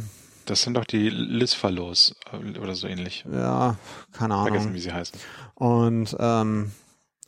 Das 0.49 0.61
sind 0.63 0.73
doch 0.75 0.85
die 0.85 1.09
Lisfalos 1.09 2.15
äh, 2.31 2.57
oder 2.59 2.75
so 2.75 2.87
ähnlich. 2.87 3.25
ja, 3.31 3.75
keine 4.11 4.33
Ahnung. 4.35 4.47
Vergessen, 4.49 4.73
wie 4.73 4.79
sie 4.79 4.91
heißen. 4.93 5.19
Und 5.55 6.15
ähm, 6.19 6.71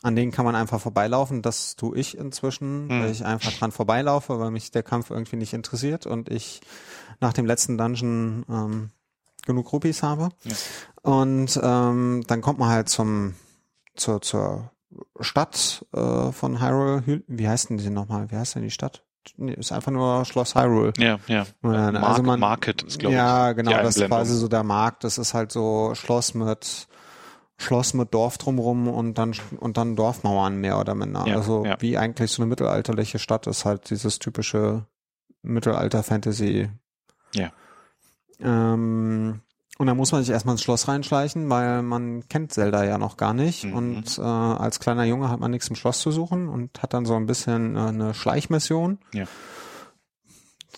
an 0.04 0.16
denen 0.16 0.32
kann 0.32 0.46
man 0.46 0.56
einfach 0.56 0.82
vorbeilaufen. 0.82 1.42
Das 1.42 1.76
tue 1.76 1.98
ich 1.98 2.18
inzwischen, 2.18 2.90
Hm. 2.90 3.02
weil 3.02 3.12
ich 3.12 3.24
einfach 3.26 3.52
dran 3.54 3.72
vorbeilaufe, 3.72 4.40
weil 4.40 4.52
mich 4.52 4.72
der 4.72 4.84
Kampf 4.84 5.12
irgendwie 5.12 5.36
nicht 5.36 5.54
interessiert 5.54 6.06
und 6.08 6.30
ich 6.30 6.62
nach 7.20 7.34
dem 7.34 7.46
letzten 7.46 7.78
Dungeon 7.78 8.46
ähm, 8.50 8.90
genug 9.46 9.72
Rupees 9.72 10.02
habe. 10.04 10.30
Ja. 10.44 10.56
Und 11.04 11.60
ähm, 11.62 12.24
dann 12.28 12.42
kommt 12.42 12.60
man 12.60 12.70
halt 12.70 12.90
zum 12.90 13.36
zur, 13.96 14.22
zur 14.22 14.72
Stadt 15.20 15.86
äh, 15.94 16.32
von 16.32 16.62
Hyrule. 16.62 17.04
Hy- 17.06 17.24
Wie 17.28 17.48
heißt 17.48 17.70
denn 17.70 17.78
die 17.78 17.90
nochmal? 17.90 18.32
Wie 18.32 18.36
heißt 18.38 18.56
denn 18.56 18.64
die 18.64 18.72
Stadt? 18.72 19.04
Nee, 19.38 19.54
ist 19.54 19.72
einfach 19.72 19.92
nur 19.92 20.26
Schloss 20.26 20.56
Hyrule. 20.56 20.94
Ja, 20.98 21.20
ja. 21.28 21.46
Ja, 21.64 21.92
Mark, 21.92 22.04
also 22.04 22.24
man- 22.24 22.40
Market 22.40 22.84
ist, 22.84 23.00
glaube 23.00 23.14
ich. 23.14 23.18
Ja, 23.18 23.54
genau, 23.54 23.72
das 23.72 23.98
ist 23.98 24.08
quasi 24.08 24.36
so 24.36 24.48
der 24.48 24.64
Markt. 24.64 25.04
Das 25.04 25.18
ist 25.18 25.34
halt 25.34 25.52
so 25.52 25.94
Schloss 25.96 26.34
mit 26.34 26.88
Schloss 27.58 27.94
mit 27.94 28.14
Dorf 28.14 28.40
drumrum 28.40 28.88
und 28.88 29.20
dann 29.20 29.36
und 29.60 29.78
dann 29.78 29.96
Dorfmauern 29.96 30.58
mehr 30.58 30.80
oder 30.80 30.96
minder. 30.96 31.26
Ja, 31.28 31.36
also 31.36 31.64
ja. 31.64 31.78
wie 31.80 31.98
eigentlich 31.98 32.32
so 32.32 32.42
eine 32.42 32.50
mittelalterliche 32.50 33.20
Stadt 33.20 33.46
ist 33.46 33.66
halt 33.66 33.90
dieses 33.92 34.18
typische 34.18 34.88
Mittelalter-Fantasy. 35.44 36.70
Ja. 37.36 37.52
Ähm, 38.40 39.42
und 39.82 39.88
da 39.88 39.96
muss 39.96 40.12
man 40.12 40.22
sich 40.24 40.32
erstmal 40.32 40.54
ins 40.54 40.62
Schloss 40.62 40.88
reinschleichen, 40.88 41.50
weil 41.50 41.82
man 41.82 42.28
kennt 42.30 42.54
Zelda 42.54 42.84
ja 42.84 43.00
noch 43.00 43.18
gar 43.18 43.34
nicht. 43.34 43.64
Mhm. 43.64 43.74
Und 43.74 44.18
äh, 44.20 44.22
als 44.22 44.80
kleiner 44.80 45.06
Junge 45.06 45.28
hat 45.30 45.40
man 45.40 45.50
nichts 45.50 45.68
im 45.70 45.76
Schloss 45.76 46.00
zu 46.02 46.12
suchen 46.12 46.50
und 46.50 46.84
hat 46.84 46.94
dann 46.94 47.06
so 47.08 47.16
ein 47.16 47.26
bisschen 47.26 47.76
äh, 47.76 47.80
eine 47.80 48.14
Schleichmission. 48.14 49.00
Ja. 49.12 49.26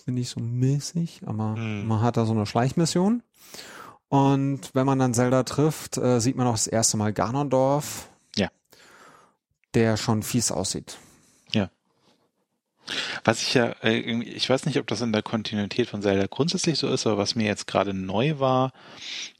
Finde 0.05 0.21
ich 0.21 0.29
so 0.29 0.39
mäßig, 0.39 1.21
aber 1.25 1.57
Mhm. 1.57 1.85
man 1.85 2.01
hat 2.01 2.15
da 2.15 2.25
so 2.25 2.31
eine 2.31 2.45
Schleichmission. 2.45 3.23
Und 4.07 4.69
wenn 4.73 4.85
man 4.85 4.99
dann 4.99 5.13
Zelda 5.13 5.43
trifft, 5.43 5.97
äh, 5.97 6.21
sieht 6.21 6.37
man 6.37 6.47
auch 6.47 6.53
das 6.53 6.67
erste 6.67 6.95
Mal 6.95 7.11
Ganondorf. 7.11 8.07
Ja. 8.37 8.47
Der 9.73 9.97
schon 9.97 10.23
fies 10.23 10.49
aussieht. 10.49 10.97
Was 13.23 13.41
ich 13.41 13.53
ja, 13.53 13.67
äh, 13.81 13.97
ich 14.21 14.49
weiß 14.49 14.65
nicht, 14.65 14.77
ob 14.79 14.87
das 14.87 15.01
in 15.01 15.13
der 15.13 15.21
Kontinuität 15.23 15.89
von 15.89 16.01
Zelda 16.01 16.25
grundsätzlich 16.29 16.77
so 16.77 16.87
ist, 16.89 17.07
aber 17.07 17.17
was 17.17 17.35
mir 17.35 17.45
jetzt 17.45 17.67
gerade 17.67 17.93
neu 17.93 18.39
war 18.39 18.73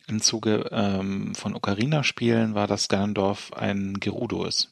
im 0.07 0.21
Zuge 0.21 0.69
ähm, 0.71 1.35
von 1.35 1.55
Ocarina-Spielen, 1.55 2.55
war, 2.55 2.67
dass 2.67 2.87
Ganondorf 2.87 3.53
ein 3.53 3.99
Gerudo 3.99 4.45
ist. 4.45 4.69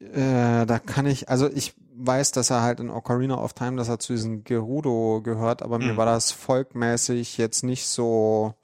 Äh, 0.00 0.64
da 0.66 0.78
kann 0.78 1.06
ich, 1.06 1.28
also 1.28 1.50
ich 1.50 1.74
weiß, 1.94 2.30
dass 2.32 2.50
er 2.50 2.62
halt 2.62 2.78
in 2.80 2.88
Ocarina 2.90 3.36
of 3.36 3.52
Time, 3.54 3.76
dass 3.76 3.88
er 3.88 3.98
zu 3.98 4.12
diesem 4.12 4.44
Gerudo 4.44 5.20
gehört, 5.22 5.62
aber 5.62 5.78
mir 5.78 5.92
Mhm. 5.94 5.96
war 5.96 6.06
das 6.06 6.30
volkmäßig 6.30 7.36
jetzt 7.38 7.64
nicht 7.64 7.86
so 7.88 8.54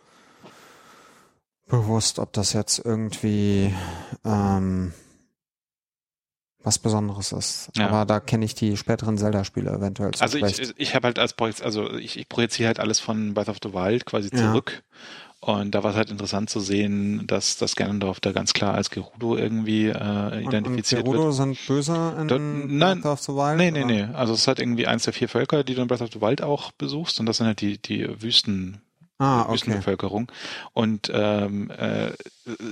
bewusst, 1.67 2.19
ob 2.21 2.33
das 2.33 2.53
jetzt 2.53 2.79
irgendwie 2.85 3.75
ähm, 4.25 4.93
was 6.65 6.79
Besonderes 6.79 7.33
ist. 7.33 7.71
Ja. 7.77 7.89
Aber 7.89 8.05
da 8.07 8.21
kenne 8.21 8.45
ich 8.45 8.55
die 8.55 8.77
späteren 8.77 9.17
Zelda-Spiele 9.19 9.71
eventuell 9.71 10.13
zu 10.13 10.23
Also 10.23 10.39
schlecht. 10.39 10.59
ich, 10.59 10.73
ich 10.77 10.95
habe 10.95 11.07
halt 11.09 11.19
als 11.19 11.35
Projekt, 11.35 11.63
also 11.63 11.93
ich, 11.95 12.19
ich 12.19 12.29
projiziere 12.29 12.69
halt 12.69 12.81
alles 12.81 13.01
von 13.01 13.35
Breath 13.35 13.49
of 13.49 13.59
the 13.63 13.73
Wild 13.73 14.07
quasi 14.07 14.31
Ja. 14.33 14.39
zurück. 14.51 14.83
Und 15.41 15.75
da 15.75 15.83
war 15.85 15.91
es 15.91 15.97
halt 15.99 16.11
interessant 16.11 16.49
zu 16.49 16.59
sehen, 16.59 17.27
dass 17.27 17.59
das 17.59 17.77
Ganondorf 17.77 18.19
da 18.19 18.33
ganz 18.33 18.55
klar 18.55 18.73
als 18.73 18.89
Gerudo 18.89 19.37
irgendwie 19.37 19.89
äh, 19.89 19.93
und, 19.93 20.33
und 20.33 20.43
identifiziert 20.55 21.05
Gerudo 21.05 21.25
wird. 21.25 21.35
sind 21.35 21.59
böse 21.67 22.17
in 22.19 22.29
Dort- 22.29 22.41
nein, 22.41 23.03
Breath 23.03 23.13
of 23.13 23.21
the 23.21 23.33
Wild? 23.33 23.59
Nee, 23.59 23.71
nee, 23.71 23.85
oder? 23.85 24.07
nee. 24.09 24.15
Also 24.15 24.33
es 24.33 24.41
ist 24.41 24.47
halt 24.49 24.59
irgendwie 24.59 24.87
eins 24.87 25.05
der 25.05 25.13
vier 25.13 25.29
Völker, 25.29 25.63
die 25.63 25.75
du 25.75 25.83
in 25.83 25.87
Breath 25.89 26.01
of 26.01 26.09
the 26.15 26.21
Wild 26.23 26.41
auch 26.41 26.73
besuchst. 26.73 27.21
Und 27.21 27.27
das 27.27 27.37
sind 27.37 27.47
halt 27.47 27.61
die, 27.61 27.77
die 27.77 28.09
Wüsten, 28.23 28.81
Ah, 29.19 29.43
okay. 29.43 29.53
Wüstenbevölkerung. 29.53 30.31
Und 30.73 31.11
ähm, 31.15 31.71
äh, 31.71 32.13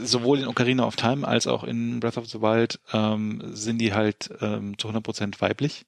sowohl 0.02 0.40
in 0.40 0.48
Ocarina 0.48 0.85
of 0.87 0.96
Time 0.96 1.26
als 1.26 1.46
auch 1.46 1.62
in 1.64 2.00
Breath 2.00 2.18
of 2.18 2.28
the 2.28 2.40
Wild 2.40 2.81
ähm, 2.92 3.42
sind 3.52 3.78
die 3.78 3.94
halt 3.94 4.31
ähm, 4.40 4.76
zu 4.78 4.88
100% 4.88 5.40
weiblich. 5.40 5.87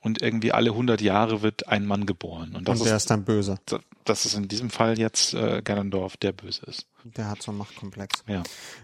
Und 0.00 0.22
irgendwie 0.22 0.52
alle 0.52 0.70
100 0.70 1.00
Jahre 1.00 1.42
wird 1.42 1.68
ein 1.68 1.84
Mann 1.84 2.06
geboren. 2.06 2.54
Und 2.54 2.68
das, 2.68 2.80
Und 2.80 2.86
der 2.86 2.96
ist, 2.96 3.02
ist 3.02 3.10
dann 3.10 3.24
böse. 3.24 3.58
das 4.04 4.24
ist 4.24 4.34
in 4.34 4.48
diesem 4.48 4.70
Fall 4.70 4.98
jetzt 4.98 5.34
äh, 5.34 5.60
Ganondorf, 5.62 6.16
der 6.16 6.32
böse 6.32 6.64
ist. 6.66 6.86
Der 7.04 7.28
hat 7.28 7.42
so 7.42 7.50
einen 7.50 7.58
Machtkomplex. 7.58 8.22
Ja. 8.28 8.42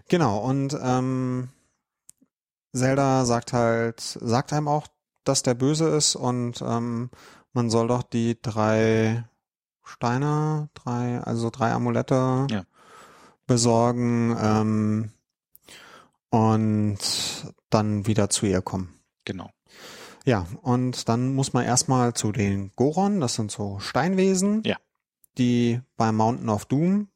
Genau, 0.08 0.38
und 0.38 0.76
ähm, 0.82 1.48
Zelda 2.74 3.24
sagt 3.24 3.52
halt, 3.52 4.00
sagt 4.00 4.52
einem 4.52 4.68
auch, 4.68 4.88
dass 5.22 5.42
der 5.42 5.54
böse 5.54 5.88
ist 5.88 6.16
und 6.16 6.60
ähm, 6.62 7.10
man 7.52 7.70
soll 7.70 7.88
doch 7.88 8.02
die 8.02 8.36
drei 8.42 9.24
Steine, 9.84 10.68
drei, 10.74 11.20
also 11.20 11.50
drei 11.50 11.72
Amulette 11.72 12.46
Ja. 12.50 12.64
besorgen 13.46 14.36
ähm, 14.40 15.10
und 16.30 16.98
dann 17.70 18.06
wieder 18.06 18.30
zu 18.30 18.46
ihr 18.46 18.62
kommen. 18.62 18.94
Genau. 19.24 19.50
Ja, 20.24 20.46
und 20.62 21.08
dann 21.08 21.34
muss 21.34 21.52
man 21.52 21.64
erstmal 21.64 22.14
zu 22.14 22.32
den 22.32 22.72
Goron, 22.76 23.20
das 23.20 23.34
sind 23.34 23.50
so 23.50 23.78
Steinwesen, 23.78 24.62
Ja. 24.64 24.76
die 25.38 25.80
bei 25.96 26.12
Mountain 26.12 26.48
of 26.48 26.64
Doom 26.64 27.08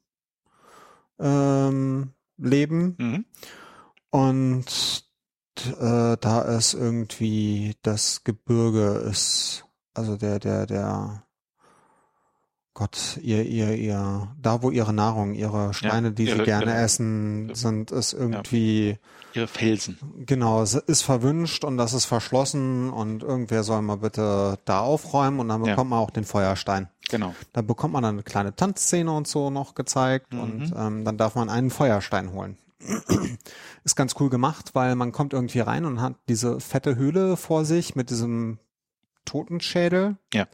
ähm, 1.19 2.13
leben. 2.37 2.95
Mhm. 2.97 3.25
Und 4.11 5.05
äh, 5.79 6.17
da 6.19 6.41
ist 6.43 6.73
irgendwie 6.73 7.75
das 7.81 8.23
Gebirge 8.23 9.03
ist, 9.09 9.65
also 9.93 10.15
der, 10.15 10.39
der, 10.39 10.65
der 10.65 11.23
Gott, 12.79 13.19
ihr, 13.21 13.43
ihr, 13.45 13.75
ihr, 13.75 14.29
da 14.41 14.63
wo 14.63 14.71
ihre 14.71 14.93
Nahrung, 14.93 15.33
ihre 15.33 15.73
Steine, 15.73 16.13
die 16.13 16.23
sie 16.27 16.29
ihre- 16.31 16.43
gerne 16.45 16.71
ihre- 16.71 16.75
essen, 16.81 17.53
sind, 17.53 17.91
ist 17.91 18.13
irgendwie, 18.13 18.97
Ihre 19.33 19.47
Felsen. 19.47 19.97
genau, 20.25 20.61
es 20.61 20.75
ist 20.75 21.01
verwünscht 21.01 21.65
und 21.65 21.75
das 21.77 21.91
ist 21.91 22.05
verschlossen 22.05 22.89
und 22.89 23.21
irgendwer 23.21 23.63
soll 23.63 23.81
mal 23.81 23.97
bitte 23.97 24.57
da 24.63 24.79
aufräumen 24.79 25.41
und 25.41 25.49
dann 25.49 25.65
Ja. 25.65 25.71
bekommt 25.73 25.89
man 25.89 25.99
auch 25.99 26.09
den 26.09 26.23
Feuerstein. 26.23 26.87
Genau. 27.09 27.35
Da 27.51 27.61
bekommt 27.61 27.93
man 27.93 28.03
dann 28.03 28.15
eine 28.15 28.23
kleine 28.23 28.55
Tanzszene 28.55 29.11
und 29.11 29.27
so 29.27 29.49
noch 29.49 29.75
gezeigt 29.75 30.31
Mhm. 30.33 30.39
und 30.39 30.73
ähm, 30.77 31.03
dann 31.03 31.17
darf 31.17 31.35
man 31.35 31.49
einen 31.49 31.71
Feuerstein 31.71 32.31
holen. 32.31 32.57
Ist 33.83 33.97
ganz 33.97 34.15
cool 34.21 34.29
gemacht, 34.29 34.69
weil 34.73 34.95
man 34.95 35.11
kommt 35.11 35.33
irgendwie 35.33 35.59
rein 35.59 35.83
und 35.83 35.99
hat 36.01 36.15
diese 36.29 36.61
fette 36.61 36.95
Höhle 36.95 37.35
vor 37.35 37.65
sich 37.65 37.95
mit 37.97 38.09
diesem 38.09 38.57
Totenschädel. 39.25 40.15
Ja. 40.33 40.47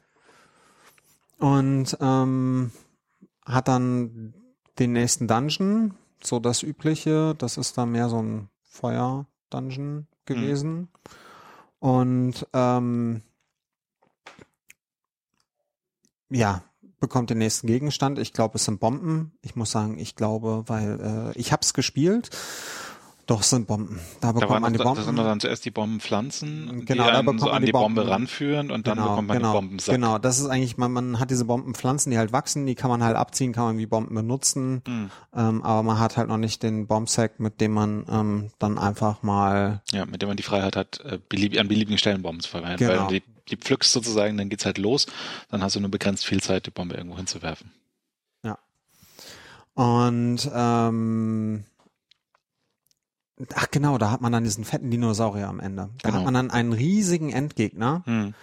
Und 1.39 1.98
ähm, 2.00 2.71
hat 3.45 3.67
dann 3.67 4.34
den 4.80 4.93
nächsten 4.93 5.28
Dungeon, 5.28 5.95
so 6.24 6.39
das 6.39 6.63
übliche. 6.63 7.36
Das 7.38 7.58
ist 7.58 7.78
dann 7.78 7.91
mehr 7.91 8.10
so 8.10 8.21
ein 8.21 8.50
Feuer-Dungeon 8.63 10.08
gewesen. 10.26 10.89
Und 11.80 12.48
ähm, 12.54 13.21
ja, 16.30 16.63
bekommt 17.00 17.30
den 17.30 17.38
nächsten 17.38 17.67
Gegenstand. 17.67 18.19
Ich 18.19 18.34
glaube, 18.34 18.56
es 18.56 18.65
sind 18.65 18.80
Bomben. 18.80 19.38
Ich 19.41 19.56
muss 19.56 19.71
sagen, 19.71 20.00
ich 20.00 20.15
glaube, 20.15 20.63
weil 20.67 21.00
äh, 21.36 21.39
ich 21.39 21.52
hab's 21.52 21.74
gespielt. 21.74 22.30
Doch, 23.28 23.42
es 23.42 23.50
sind 23.50 23.66
Bomben. 23.66 24.00
Da 24.22 24.28
Da, 24.28 24.32
bekommt 24.34 24.52
waren 24.52 24.62
man 24.62 24.74
die 24.74 24.78
das, 24.78 24.86
das 24.86 24.98
sind 25.06 25.16
Bomben. 25.16 25.28
dann 25.30 25.40
zuerst 25.40 25.66
die 25.66 25.72
Bombenpflanzen, 25.72 26.86
Genau, 26.86 27.06
die 27.06 27.12
da 27.12 27.22
bekommt 27.22 27.40
so 27.40 27.46
man 27.48 27.56
an 27.56 27.62
die 27.62 27.66
die 27.68 27.72
Bombe 27.72 28.02
Bomben. 28.02 28.12
ranführen 28.14 28.70
und 28.70 28.86
dann 28.86 28.98
genau, 28.98 29.10
bekommt 29.10 29.28
man 29.30 29.38
genau, 29.38 29.52
den 29.52 29.54
Bombensack. 29.62 29.96
Genau, 29.96 30.18
das 30.20 30.38
ist 30.40 30.46
eigentlich, 30.46 30.78
man, 30.78 30.92
man 30.92 31.20
hat 31.20 31.32
diese 31.32 31.46
Bombenpflanzen, 31.46 32.12
die 32.12 32.20
halt 32.20 32.32
wachsen, 32.34 32.68
die 32.68 32.76
kann 32.76 32.90
man 32.92 33.04
halt 33.04 33.16
abziehen, 33.16 33.52
kann 33.52 33.64
man 33.66 33.78
wie 33.80 33.88
Bomben 33.88 34.14
benutzen, 34.14 34.84
Mhm. 34.88 35.10
ähm, 35.36 35.64
aber 35.64 35.82
man 35.82 35.98
hat 36.00 36.18
halt 36.18 36.28
noch 36.28 36.38
nicht 36.38 36.62
den 36.62 36.86
Bombsack, 36.86 37.40
mit 37.40 37.60
dem 37.62 37.72
man 37.74 38.06
ähm, 38.10 38.52
dann 38.60 38.78
einfach 38.78 39.24
mal 39.24 39.82
Ja, 39.92 40.06
mit 40.06 40.22
dem 40.22 40.28
man 40.28 40.38
die 40.38 40.44
Freiheit 40.44 40.76
hat, 40.76 41.00
äh, 41.04 41.18
belieb 41.28 41.60
an 41.60 41.68
beliebigen 41.68 41.98
Stellen 41.98 42.22
Bomben 42.22 42.42
zu 42.42 42.50
verwenden. 42.50 42.78
Genau. 42.88 43.08
Weil 43.08 43.08
die, 43.08 43.24
die 43.50 43.58
pflückst 43.58 43.92
sozusagen, 43.92 44.38
dann 44.38 44.50
geht's 44.50 44.66
halt 44.66 44.78
los, 44.78 45.08
dann 45.50 45.64
hast 45.64 45.76
du 45.76 45.80
nur 45.80 45.90
begrenzt 45.90 46.26
viel 46.28 46.42
Zeit, 46.44 46.68
die 46.68 46.72
Bombe 46.72 46.94
irgendwo 46.96 47.18
hinzuwerfen. 47.18 47.72
Und 49.78 50.50
ähm, 50.56 51.66
ach 53.56 53.67
genau, 53.71 53.98
da 53.98 54.12
hat 54.12 54.21
man 54.21 54.32
dann 54.32 54.43
diesen 54.43 54.63
fetten 54.63 54.89
Dinosaurier 54.91 55.48
am 55.50 55.60
Ende. 55.60 55.89
Da 56.02 56.10
Genau. 56.10 56.19
hat 56.19 56.26
man 56.26 56.34
dann 56.34 56.52
einen 56.52 56.74
riesigen 56.74 57.32
Endgegner. 57.32 58.02
Hm. 58.06 58.34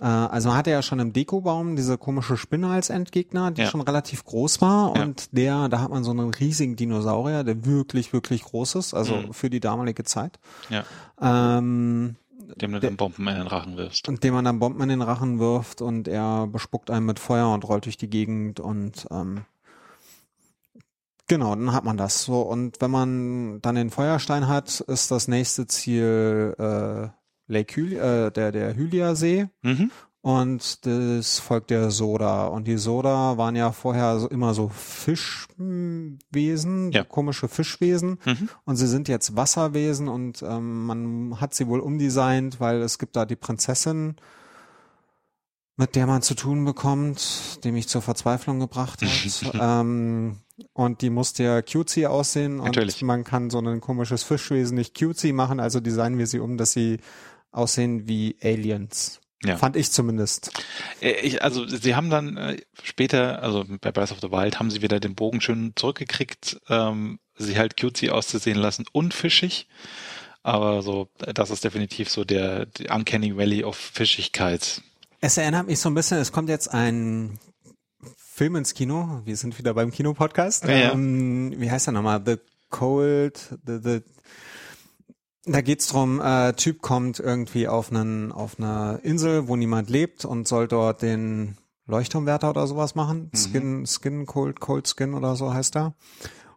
Äh, 0.00 0.04
also 0.04 0.48
man 0.48 0.56
hatte 0.58 0.70
ja 0.70 0.80
schon 0.80 1.00
im 1.00 1.12
Dekobaum 1.12 1.74
diese 1.76 1.98
komische 1.98 2.36
Spinne 2.36 2.68
als 2.68 2.88
Endgegner, 2.88 3.50
die 3.50 3.62
Ja. 3.62 3.66
schon 3.68 3.80
relativ 3.80 4.24
groß 4.24 4.60
war. 4.60 4.96
Ja. 4.96 5.02
Und 5.02 5.36
der, 5.36 5.68
da 5.68 5.80
hat 5.80 5.90
man 5.90 6.04
so 6.04 6.12
einen 6.12 6.30
riesigen 6.32 6.76
Dinosaurier, 6.76 7.42
der 7.44 7.66
wirklich, 7.66 8.12
wirklich 8.12 8.42
groß 8.44 8.76
ist, 8.76 8.94
also 8.94 9.16
Mhm. 9.16 9.32
für 9.32 9.50
die 9.50 9.60
damalige 9.60 10.04
Zeit. 10.04 10.38
Ja, 10.70 10.84
Ähm, 11.20 12.16
dem 12.60 12.72
du 12.72 12.80
dann 12.80 12.96
Bomben 12.96 13.28
in 13.28 13.34
den 13.34 13.46
Rachen 13.46 13.76
wirfst. 13.76 14.08
und 14.08 14.24
dem 14.24 14.32
man 14.34 14.44
dann 14.44 14.58
Bomben 14.58 14.80
in 14.82 14.88
den 14.88 15.02
Rachen 15.02 15.38
wirft 15.38 15.82
und 15.82 16.08
er 16.08 16.46
bespuckt 16.46 16.90
einen 16.90 17.04
mit 17.04 17.18
Feuer 17.18 17.52
und 17.52 17.68
rollt 17.68 17.84
durch 17.84 17.98
die 17.98 18.08
Gegend 18.08 18.60
und 18.60 19.06
ähm, 19.10 19.42
genau, 21.28 21.54
dann 21.54 21.72
hat 21.72 21.84
man 21.84 21.96
das 21.96 22.24
so. 22.24 22.40
Und 22.42 22.80
wenn 22.80 22.90
man 22.90 23.60
dann 23.62 23.76
den 23.76 23.90
Feuerstein 23.90 24.48
hat, 24.48 24.80
ist 24.80 25.10
das 25.10 25.28
nächste 25.28 25.66
Ziel 25.66 26.54
äh, 26.58 27.08
Lake 27.50 27.76
Hylia, 27.76 28.26
äh, 28.26 28.32
der, 28.32 28.52
der 28.52 28.74
Hylia-See 28.74 29.48
Mhm. 29.62 29.90
und 30.20 30.84
das 30.86 31.38
folgt 31.38 31.70
der 31.70 31.90
Soda. 31.90 32.46
Und 32.48 32.66
die 32.66 32.76
Soda 32.76 33.38
waren 33.38 33.56
ja 33.56 33.72
vorher 33.72 34.18
so, 34.18 34.28
immer 34.28 34.52
so 34.54 34.68
Fischwesen, 34.68 36.92
Ja. 36.92 37.04
komische 37.04 37.48
Fischwesen. 37.48 38.18
Mhm. 38.24 38.48
Und 38.64 38.76
sie 38.76 38.86
sind 38.86 39.08
jetzt 39.08 39.36
Wasserwesen 39.36 40.08
und 40.08 40.42
ähm, 40.42 40.86
man 40.86 41.40
hat 41.40 41.54
sie 41.54 41.66
wohl 41.68 41.80
umdesignt, 41.80 42.60
weil 42.60 42.82
es 42.82 42.98
gibt 42.98 43.16
da 43.16 43.24
die 43.24 43.36
Prinzessin, 43.36 44.16
mit 45.76 45.94
der 45.94 46.06
man 46.06 46.22
zu 46.22 46.34
tun 46.34 46.64
bekommt, 46.64 47.60
die 47.64 47.72
mich 47.72 47.88
zur 47.88 48.02
Verzweiflung 48.02 48.58
gebracht 48.60 49.00
hat. 49.02 49.08
ähm, 49.60 50.38
und 50.72 51.02
die 51.02 51.10
musste 51.10 51.42
ja 51.44 51.62
cutesy 51.62 52.06
aussehen 52.06 52.60
und 52.60 52.66
Natürlich. 52.66 53.02
man 53.02 53.24
kann 53.24 53.50
so 53.50 53.58
ein 53.60 53.80
komisches 53.80 54.22
Fischwesen 54.22 54.76
nicht 54.76 54.98
cutesy 54.98 55.32
machen, 55.32 55.60
also 55.60 55.80
designen 55.80 56.18
wir 56.18 56.26
sie 56.26 56.40
um, 56.40 56.56
dass 56.56 56.72
sie 56.72 56.98
aussehen 57.50 58.08
wie 58.08 58.36
Aliens. 58.42 59.20
Ja. 59.44 59.56
Fand 59.56 59.76
ich 59.76 59.92
zumindest. 59.92 60.50
Äh, 61.00 61.12
Ich, 61.22 61.42
also 61.42 61.64
sie 61.66 61.94
haben 61.94 62.10
dann 62.10 62.36
äh, 62.36 62.56
später, 62.82 63.42
also 63.42 63.64
bei 63.80 63.92
Breath 63.92 64.10
of 64.10 64.20
the 64.20 64.32
Wild, 64.32 64.58
haben 64.58 64.70
sie 64.70 64.82
wieder 64.82 64.98
den 64.98 65.14
Bogen 65.14 65.40
schön 65.40 65.72
zurückgekriegt, 65.76 66.60
ähm, 66.68 67.20
sie 67.36 67.56
halt 67.56 67.76
cutesy 67.76 68.10
auszusehen 68.10 68.58
lassen 68.58 68.84
und 68.92 69.14
fischig. 69.14 69.68
Aber 70.42 70.82
so, 70.82 71.08
das 71.18 71.50
ist 71.50 71.64
definitiv 71.64 72.10
so 72.10 72.24
der, 72.24 72.66
Uncanny 72.90 73.36
Valley 73.36 73.64
of 73.64 73.76
Fischigkeit. 73.76 74.82
Es 75.20 75.36
erinnert 75.36 75.66
mich 75.66 75.78
so 75.78 75.88
ein 75.88 75.94
bisschen, 75.94 76.18
es 76.18 76.32
kommt 76.32 76.48
jetzt 76.48 76.68
ein 76.72 77.38
Film 78.38 78.54
ins 78.54 78.72
Kino. 78.72 79.20
Wir 79.24 79.36
sind 79.36 79.58
wieder 79.58 79.74
beim 79.74 79.90
Kinopodcast. 79.90 80.64
Ja, 80.68 80.76
ja. 80.76 80.92
Ähm, 80.92 81.54
wie 81.56 81.72
heißt 81.72 81.88
der 81.88 81.92
nochmal? 81.92 82.22
The 82.24 82.36
Cold, 82.70 83.58
the, 83.66 83.80
the 83.82 84.00
da 85.44 85.60
geht's 85.60 85.88
drum, 85.88 86.20
äh, 86.20 86.52
Typ 86.52 86.80
kommt 86.80 87.18
irgendwie 87.18 87.66
auf 87.66 87.90
einen 87.90 88.30
auf 88.30 88.60
einer 88.60 89.00
Insel, 89.02 89.48
wo 89.48 89.56
niemand 89.56 89.90
lebt 89.90 90.24
und 90.24 90.46
soll 90.46 90.68
dort 90.68 91.02
den 91.02 91.56
Leuchtturmwärter 91.86 92.50
oder 92.50 92.68
sowas 92.68 92.94
machen. 92.94 93.32
Skin, 93.34 93.86
Skin, 93.86 94.24
Cold, 94.26 94.60
Cold 94.60 94.86
Skin 94.86 95.14
oder 95.14 95.34
so 95.34 95.52
heißt 95.52 95.74
er. 95.76 95.94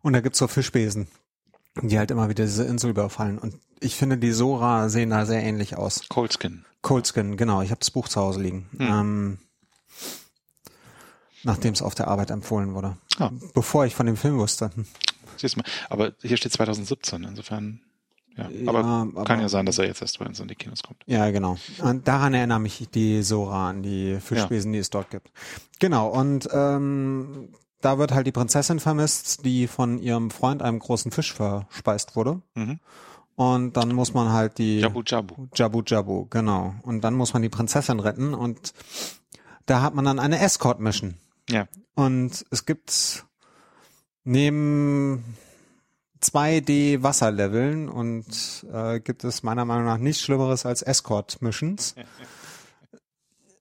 Und 0.03 0.13
da 0.13 0.21
gibt's 0.21 0.37
so 0.37 0.47
Fischbesen, 0.47 1.07
die 1.81 1.97
halt 1.97 2.11
immer 2.11 2.29
wieder 2.29 2.43
diese 2.43 2.65
Insel 2.65 2.91
überfallen. 2.91 3.39
Und 3.39 3.55
ich 3.79 3.95
finde, 3.95 4.19
die 4.19 4.33
Sora 4.33 4.89
sehen 4.89 5.09
da 5.09 5.25
sehr 5.25 5.41
ähnlich 5.41 5.77
aus. 5.77 6.07
Coldskin. 6.09 6.63
Coldskin, 6.83 7.37
genau. 7.37 7.63
Ich 7.63 7.71
habe 7.71 7.79
das 7.79 7.89
Buch 7.89 8.07
zu 8.07 8.21
Hause 8.21 8.39
liegen. 8.39 8.69
Hm. 8.77 8.87
Ähm, 8.87 9.37
Nachdem 11.43 11.73
es 11.73 11.81
auf 11.81 11.95
der 11.95 12.07
Arbeit 12.07 12.29
empfohlen 12.31 12.73
wurde. 12.73 12.97
Ah. 13.19 13.31
Bevor 13.53 13.85
ich 13.85 13.95
von 13.95 14.05
dem 14.05 14.17
Film 14.17 14.37
wusste. 14.37 14.69
Hm. 14.75 14.85
Siehst 15.37 15.55
du 15.55 15.59
mal. 15.59 15.65
Aber 15.89 16.11
hier 16.21 16.37
steht 16.37 16.51
2017, 16.53 17.23
insofern. 17.23 17.81
Ja, 18.37 18.45
aber 18.67 18.79
Ja, 18.81 18.83
kann 18.83 19.17
aber- 19.17 19.41
ja 19.41 19.49
sein, 19.49 19.65
dass 19.65 19.77
er 19.77 19.85
jetzt 19.87 20.01
erst 20.01 20.19
bei 20.19 20.25
uns 20.25 20.39
in 20.39 20.47
die 20.47 20.55
Kinos 20.55 20.83
kommt. 20.83 21.03
Ja, 21.05 21.29
genau. 21.31 21.57
Und 21.81 22.07
daran 22.07 22.33
erinnere 22.33 22.59
mich 22.59 22.87
die 22.93 23.23
Sora 23.23 23.69
an 23.71 23.83
die 23.83 24.19
Fischwesen, 24.21 24.71
die 24.71 24.79
es 24.79 24.89
dort 24.89 25.09
gibt. 25.09 25.31
Genau, 25.79 26.07
und 26.09 26.47
ähm, 26.53 27.49
da 27.81 27.97
wird 27.97 28.13
halt 28.13 28.27
die 28.27 28.31
Prinzessin 28.31 28.79
vermisst, 28.79 29.43
die 29.43 29.67
von 29.67 29.97
ihrem 29.99 30.29
Freund, 30.31 30.61
einem 30.61 30.79
großen 30.79 31.11
Fisch, 31.11 31.33
verspeist 31.33 32.15
wurde. 32.15 32.41
Mhm. 32.55 32.79
Und 33.35 33.75
dann 33.75 33.93
muss 33.93 34.13
man 34.13 34.31
halt 34.31 34.59
die 34.59 34.79
Jabu 34.79 35.01
Jabu. 35.05 35.47
Jabu 35.55 35.81
Jabu, 35.85 36.27
genau. 36.29 36.75
Und 36.83 37.01
dann 37.01 37.15
muss 37.15 37.33
man 37.33 37.41
die 37.41 37.49
Prinzessin 37.49 37.99
retten 37.99 38.33
und 38.33 38.73
da 39.65 39.81
hat 39.81 39.95
man 39.95 40.05
dann 40.05 40.19
eine 40.19 40.39
Escort-Mission. 40.39 41.15
Ja. 41.51 41.67
Und 41.95 42.45
es 42.49 42.65
gibt 42.65 43.25
neben 44.23 45.23
2D-Wasserleveln 46.21 47.89
und 47.89 48.25
äh, 48.71 48.99
gibt 48.99 49.23
es 49.23 49.43
meiner 49.43 49.65
Meinung 49.65 49.85
nach 49.85 49.97
nichts 49.97 50.21
Schlimmeres 50.21 50.65
als 50.65 50.81
Escort-Missions. 50.81 51.95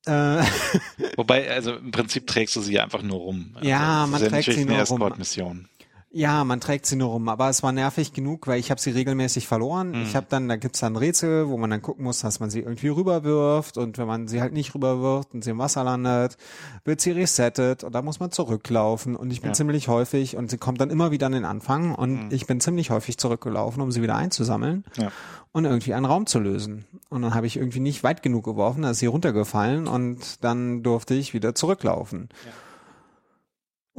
äh, 0.06 0.42
Wobei, 1.16 1.50
also 1.50 1.74
im 1.76 1.90
Prinzip 1.90 2.26
trägst 2.26 2.56
du 2.56 2.60
sie 2.60 2.78
einfach 2.78 3.02
nur 3.02 3.18
rum. 3.18 3.52
Also 3.54 3.68
Ja, 3.68 4.02
das 4.02 4.10
man 4.10 4.30
trägt 4.30 4.52
sie 4.52 4.64
nur 4.64 4.76
rum. 4.76 4.82
Escort-Mission. 4.82 5.68
Ja, 6.12 6.42
man 6.42 6.60
trägt 6.60 6.86
sie 6.86 6.96
nur 6.96 7.10
rum, 7.10 7.28
aber 7.28 7.48
es 7.50 7.62
war 7.62 7.70
nervig 7.70 8.12
genug, 8.12 8.48
weil 8.48 8.58
ich 8.58 8.72
habe 8.72 8.80
sie 8.80 8.90
regelmäßig 8.90 9.46
verloren. 9.46 9.90
Mhm. 9.92 10.02
Ich 10.02 10.16
habe 10.16 10.26
dann, 10.28 10.48
da 10.48 10.56
gibt's 10.56 10.80
dann 10.80 10.96
Rätsel, 10.96 11.48
wo 11.48 11.56
man 11.56 11.70
dann 11.70 11.82
gucken 11.82 12.02
muss, 12.02 12.18
dass 12.18 12.40
man 12.40 12.50
sie 12.50 12.58
irgendwie 12.60 12.88
rüberwirft 12.88 13.78
und 13.78 13.96
wenn 13.96 14.08
man 14.08 14.26
sie 14.26 14.40
halt 14.40 14.52
nicht 14.52 14.74
rüberwirft 14.74 15.32
und 15.34 15.44
sie 15.44 15.50
im 15.50 15.58
Wasser 15.58 15.84
landet, 15.84 16.36
wird 16.84 17.00
sie 17.00 17.12
resettet 17.12 17.84
und 17.84 17.94
da 17.94 18.02
muss 18.02 18.18
man 18.18 18.32
zurücklaufen 18.32 19.14
und 19.14 19.30
ich 19.30 19.40
bin 19.40 19.50
Ja. 19.50 19.54
ziemlich 19.54 19.86
häufig 19.86 20.36
und 20.36 20.50
sie 20.50 20.58
kommt 20.58 20.80
dann 20.80 20.90
immer 20.90 21.12
wieder 21.12 21.26
an 21.26 21.32
den 21.32 21.44
Anfang 21.44 21.94
und 21.94 22.24
Mhm. 22.24 22.28
ich 22.32 22.44
bin 22.48 22.60
ziemlich 22.60 22.90
häufig 22.90 23.16
zurückgelaufen, 23.16 23.80
um 23.80 23.92
sie 23.92 24.02
wieder 24.02 24.16
einzusammeln 24.16 24.82
Ja. 24.96 25.12
und 25.52 25.64
irgendwie 25.64 25.94
einen 25.94 26.06
Raum 26.06 26.26
zu 26.26 26.40
lösen. 26.40 26.86
Und 27.08 27.22
dann 27.22 27.34
habe 27.34 27.46
ich 27.46 27.56
irgendwie 27.56 27.78
nicht 27.78 28.02
weit 28.02 28.24
genug 28.24 28.44
geworfen, 28.46 28.82
da 28.82 28.90
ist 28.90 28.98
sie 28.98 29.06
runtergefallen 29.06 29.86
und 29.86 30.42
dann 30.42 30.82
durfte 30.82 31.14
ich 31.14 31.34
wieder 31.34 31.54
zurücklaufen. 31.54 32.30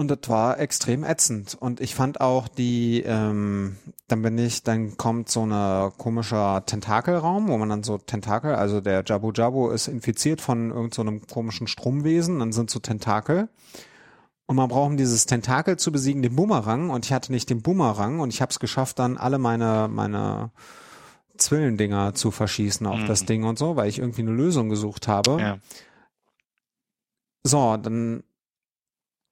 Und 0.01 0.07
das 0.07 0.27
war 0.29 0.59
extrem 0.59 1.03
ätzend. 1.03 1.55
Und 1.59 1.79
ich 1.79 1.93
fand 1.93 2.21
auch 2.21 2.47
die, 2.47 3.03
ähm, 3.05 3.77
dann 4.07 4.23
bin 4.23 4.35
ich, 4.39 4.63
dann 4.63 4.97
kommt 4.97 5.29
so 5.29 5.45
ein 5.45 5.91
komischer 5.95 6.65
Tentakelraum, 6.65 7.47
wo 7.49 7.57
man 7.59 7.69
dann 7.69 7.83
so 7.83 7.99
Tentakel, 7.99 8.55
also 8.55 8.81
der 8.81 9.03
Jabu 9.05 9.31
Jabu 9.31 9.69
ist 9.69 9.87
infiziert 9.87 10.41
von 10.41 10.71
irgendeinem 10.71 11.19
so 11.19 11.33
komischen 11.35 11.67
Stromwesen, 11.67 12.39
dann 12.39 12.51
sind 12.51 12.71
so 12.71 12.79
Tentakel. 12.79 13.47
Und 14.47 14.55
man 14.55 14.69
braucht, 14.69 14.87
um 14.89 14.97
dieses 14.97 15.27
Tentakel 15.27 15.77
zu 15.77 15.91
besiegen, 15.91 16.23
den 16.23 16.35
Bumerang. 16.35 16.89
Und 16.89 17.05
ich 17.05 17.13
hatte 17.13 17.31
nicht 17.31 17.51
den 17.51 17.61
Bumerang 17.61 18.21
und 18.21 18.33
ich 18.33 18.41
habe 18.41 18.49
es 18.49 18.57
geschafft, 18.57 18.97
dann 18.97 19.17
alle 19.17 19.37
meine, 19.37 19.87
meine 19.87 20.49
Zwillendinger 21.37 22.15
zu 22.15 22.31
verschießen 22.31 22.87
auf 22.87 23.01
Mhm. 23.01 23.05
das 23.05 23.25
Ding 23.25 23.43
und 23.43 23.59
so, 23.59 23.75
weil 23.75 23.87
ich 23.87 23.99
irgendwie 23.99 24.23
eine 24.23 24.31
Lösung 24.31 24.69
gesucht 24.69 25.07
habe. 25.07 25.39
Ja. 25.39 25.57
So, 27.43 27.77
dann 27.77 28.23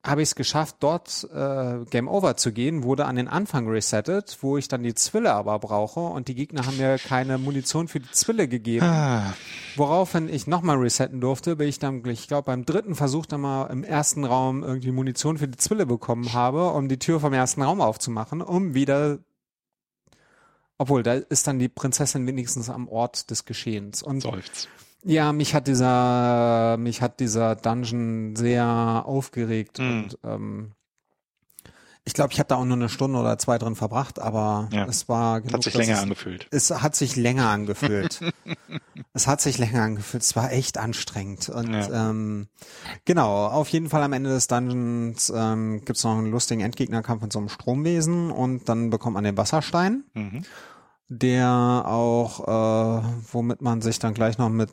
habe 0.03 0.21
ich 0.21 0.29
es 0.29 0.35
geschafft, 0.35 0.77
dort 0.79 1.27
äh, 1.33 1.85
Game 1.89 2.07
Over 2.07 2.37
zu 2.37 2.53
gehen, 2.53 2.83
wurde 2.83 3.05
an 3.05 3.17
den 3.17 3.27
Anfang 3.27 3.67
resettet, 3.67 4.37
wo 4.41 4.57
ich 4.57 4.69
dann 4.69 4.81
die 4.81 4.93
Zwille 4.93 5.33
aber 5.33 5.59
brauche 5.59 5.99
und 5.99 6.29
die 6.29 6.35
Gegner 6.35 6.65
haben 6.65 6.77
mir 6.77 6.97
keine 6.97 7.37
Munition 7.37 7.87
für 7.89 7.99
die 7.99 8.09
Zwille 8.11 8.47
gegeben. 8.47 8.85
Ah, 8.85 9.33
Woraufhin 9.75 10.29
ich 10.29 10.47
nochmal 10.47 10.77
resetten 10.77 11.19
durfte, 11.19 11.57
bin 11.57 11.67
ich 11.67 11.79
dann, 11.79 12.05
ich 12.05 12.27
glaube, 12.29 12.45
beim 12.45 12.65
dritten 12.65 12.95
Versuch 12.95 13.25
dann 13.25 13.41
mal 13.41 13.65
im 13.65 13.83
ersten 13.83 14.23
Raum 14.23 14.63
irgendwie 14.63 14.91
Munition 14.91 15.37
für 15.37 15.49
die 15.49 15.57
Zwille 15.57 15.85
bekommen 15.85 16.31
habe, 16.31 16.69
um 16.71 16.87
die 16.87 16.99
Tür 16.99 17.19
vom 17.19 17.33
ersten 17.33 17.61
Raum 17.61 17.81
aufzumachen, 17.81 18.41
um 18.41 18.73
wieder 18.73 19.19
obwohl, 20.81 21.03
da 21.03 21.15
ist 21.15 21.45
dann 21.45 21.59
die 21.59 21.67
Prinzessin 21.67 22.25
wenigstens 22.25 22.69
am 22.69 22.87
Ort 22.87 23.29
des 23.29 23.43
Geschehens. 23.43 24.01
Und 24.01 24.21
seufzt. 24.21 24.69
Ja, 25.03 25.31
mich 25.33 25.53
hat 25.55 25.67
dieser, 25.67 26.77
mich 26.77 27.01
hat 27.01 27.19
dieser 27.19 27.55
Dungeon 27.55 28.35
sehr 28.35 29.03
aufgeregt 29.05 29.79
Mhm. 29.79 29.89
und 29.89 30.17
ähm, 30.23 30.71
ich 32.05 32.13
glaube, 32.13 32.33
ich 32.33 32.39
habe 32.39 32.47
da 32.47 32.55
auch 32.55 32.65
nur 32.65 32.75
eine 32.77 32.89
Stunde 32.89 33.19
oder 33.19 33.37
zwei 33.37 33.59
drin 33.59 33.75
verbracht, 33.75 34.19
aber 34.19 34.67
Ja. 34.71 34.85
es 34.85 35.07
war 35.09 35.41
genug. 35.41 35.55
Hat 35.57 35.63
sich 35.63 35.73
länger 35.75 35.93
es, 35.95 36.01
angefühlt. 36.01 36.47
es 36.49 36.71
hat 36.71 36.95
sich 36.95 37.15
länger 37.15 37.49
angefühlt. 37.49 38.19
es 39.13 39.27
hat 39.27 39.41
sich 39.41 39.59
länger 39.59 39.83
angefühlt. 39.83 40.23
Es 40.23 40.35
war 40.35 40.51
echt 40.51 40.77
anstrengend. 40.79 41.49
Und 41.49 41.71
Ja. 41.71 42.09
ähm, 42.09 42.47
genau, 43.05 43.45
auf 43.47 43.67
jeden 43.69 43.89
Fall 43.89 44.01
am 44.01 44.13
Ende 44.13 44.31
des 44.31 44.47
Dungeons 44.47 45.31
ähm, 45.35 45.83
gibt's 45.85 46.03
noch 46.03 46.17
einen 46.17 46.31
lustigen 46.31 46.61
Endgegnerkampf 46.61 47.21
mit 47.21 47.31
so 47.33 47.39
einem 47.39 47.49
Stromwesen 47.49 48.31
und 48.31 48.67
dann 48.69 48.89
bekommt 48.89 49.13
man 49.13 49.23
den 49.23 49.37
Wasserstein 49.37 50.03
Mhm. 50.15 50.43
Der 51.09 51.83
auch, 51.85 52.47
äh, 52.47 53.03
womit 53.31 53.61
man 53.61 53.81
sich 53.81 53.99
dann 53.99 54.13
gleich 54.13 54.37
noch 54.37 54.49
mit, 54.49 54.69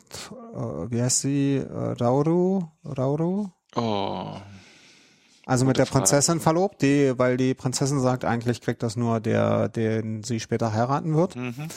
äh, 0.55 0.59
wie 0.90 1.03
heißt 1.03 1.20
sie, 1.22 1.57
äh, 1.57 1.92
Rauru, 2.01 2.64
Rauru? 2.85 3.49
Oh, 3.75 4.35
Also 5.46 5.64
mit 5.64 5.79
der 5.79 5.87
Frage. 5.87 6.01
Prinzessin 6.01 6.40
verlobt, 6.40 6.83
die, 6.83 7.18
weil 7.18 7.37
die 7.37 7.55
Prinzessin 7.55 8.01
sagt, 8.01 8.25
eigentlich 8.25 8.61
kriegt 8.61 8.83
das 8.83 8.96
nur 8.96 9.20
der, 9.20 9.68
den 9.68 10.22
sie 10.22 10.40
später 10.40 10.72
heiraten 10.72 11.14
wird. 11.14 11.37
mhm. 11.37 11.68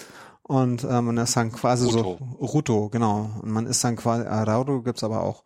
Und 0.43 0.83
äh, 0.83 1.01
man 1.01 1.17
ist 1.17 1.37
dann 1.37 1.51
quasi 1.51 1.85
Ruto. 1.85 2.17
so, 2.19 2.45
Ruto, 2.45 2.89
genau. 2.89 3.29
Und 3.43 3.51
man 3.51 3.67
ist 3.67 3.83
dann 3.83 3.95
quasi, 3.95 4.23
äh, 4.23 4.33
Rauru 4.33 4.81
gibt's 4.81 5.03
aber 5.03 5.21
auch. 5.21 5.43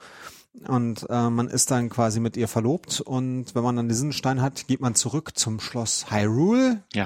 Und 0.68 1.06
äh, 1.10 1.30
man 1.30 1.50
ist 1.50 1.72
dann 1.72 1.90
quasi 1.90 2.22
mit 2.22 2.38
ihr 2.38 2.48
verlobt 2.48 3.02
und 3.02 3.54
wenn 3.54 3.64
man 3.64 3.76
dann 3.76 3.90
diesen 3.90 4.14
Stein 4.14 4.42
hat, 4.42 4.68
geht 4.68 4.80
man 4.80 4.96
zurück 4.96 5.32
zum 5.36 5.60
Schloss 5.60 6.06
Hyrule 6.10 6.84
ja. 6.94 7.06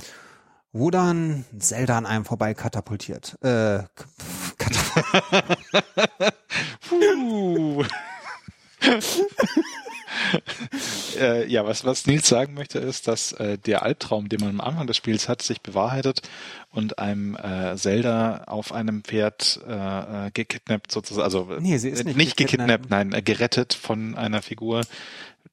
Wo 0.78 0.92
dann 0.92 1.46
Zelda 1.60 1.98
an 1.98 2.06
einem 2.06 2.26
vorbei 2.26 2.54
katapultiert. 2.54 3.38
Äh, 3.42 3.80
k- 3.96 4.06
katapult. 4.58 5.58
Puh. 6.90 7.84
äh, 11.20 11.48
ja, 11.48 11.66
was, 11.66 11.84
was 11.86 12.06
Nils 12.08 12.28
sagen 12.28 12.54
möchte, 12.54 12.80
ist, 12.80 13.08
dass 13.08 13.32
äh, 13.34 13.58
der 13.58 13.84
Albtraum, 13.84 14.30
den 14.30 14.40
man 14.42 14.50
am 14.50 14.62
Anfang 14.62 14.88
des 14.88 14.98
Spiels 14.98 15.28
hat, 15.30 15.42
sich 15.42 15.62
bewahrheitet 15.62 16.22
und 16.72 17.00
einem 17.00 17.36
äh, 17.36 17.76
Zelda 17.76 18.44
auf 18.48 18.72
einem 18.72 19.04
Pferd 19.04 19.60
äh, 19.68 20.28
äh, 20.28 20.32
gekidnappt 20.32 20.92
sozusagen, 20.92 21.24
also 21.24 21.52
äh, 21.54 21.62
Nee, 21.62 21.78
sie 21.78 21.90
ist 21.90 22.04
nicht 22.06 22.18
nicht 22.18 22.38
gekidnappt. 22.38 22.68
gekidnappt, 22.84 22.90
nein, 22.92 23.14
äh, 23.14 23.22
gerettet 23.22 23.74
von 23.74 24.16
einer 24.16 24.42
Figur, 24.42 24.82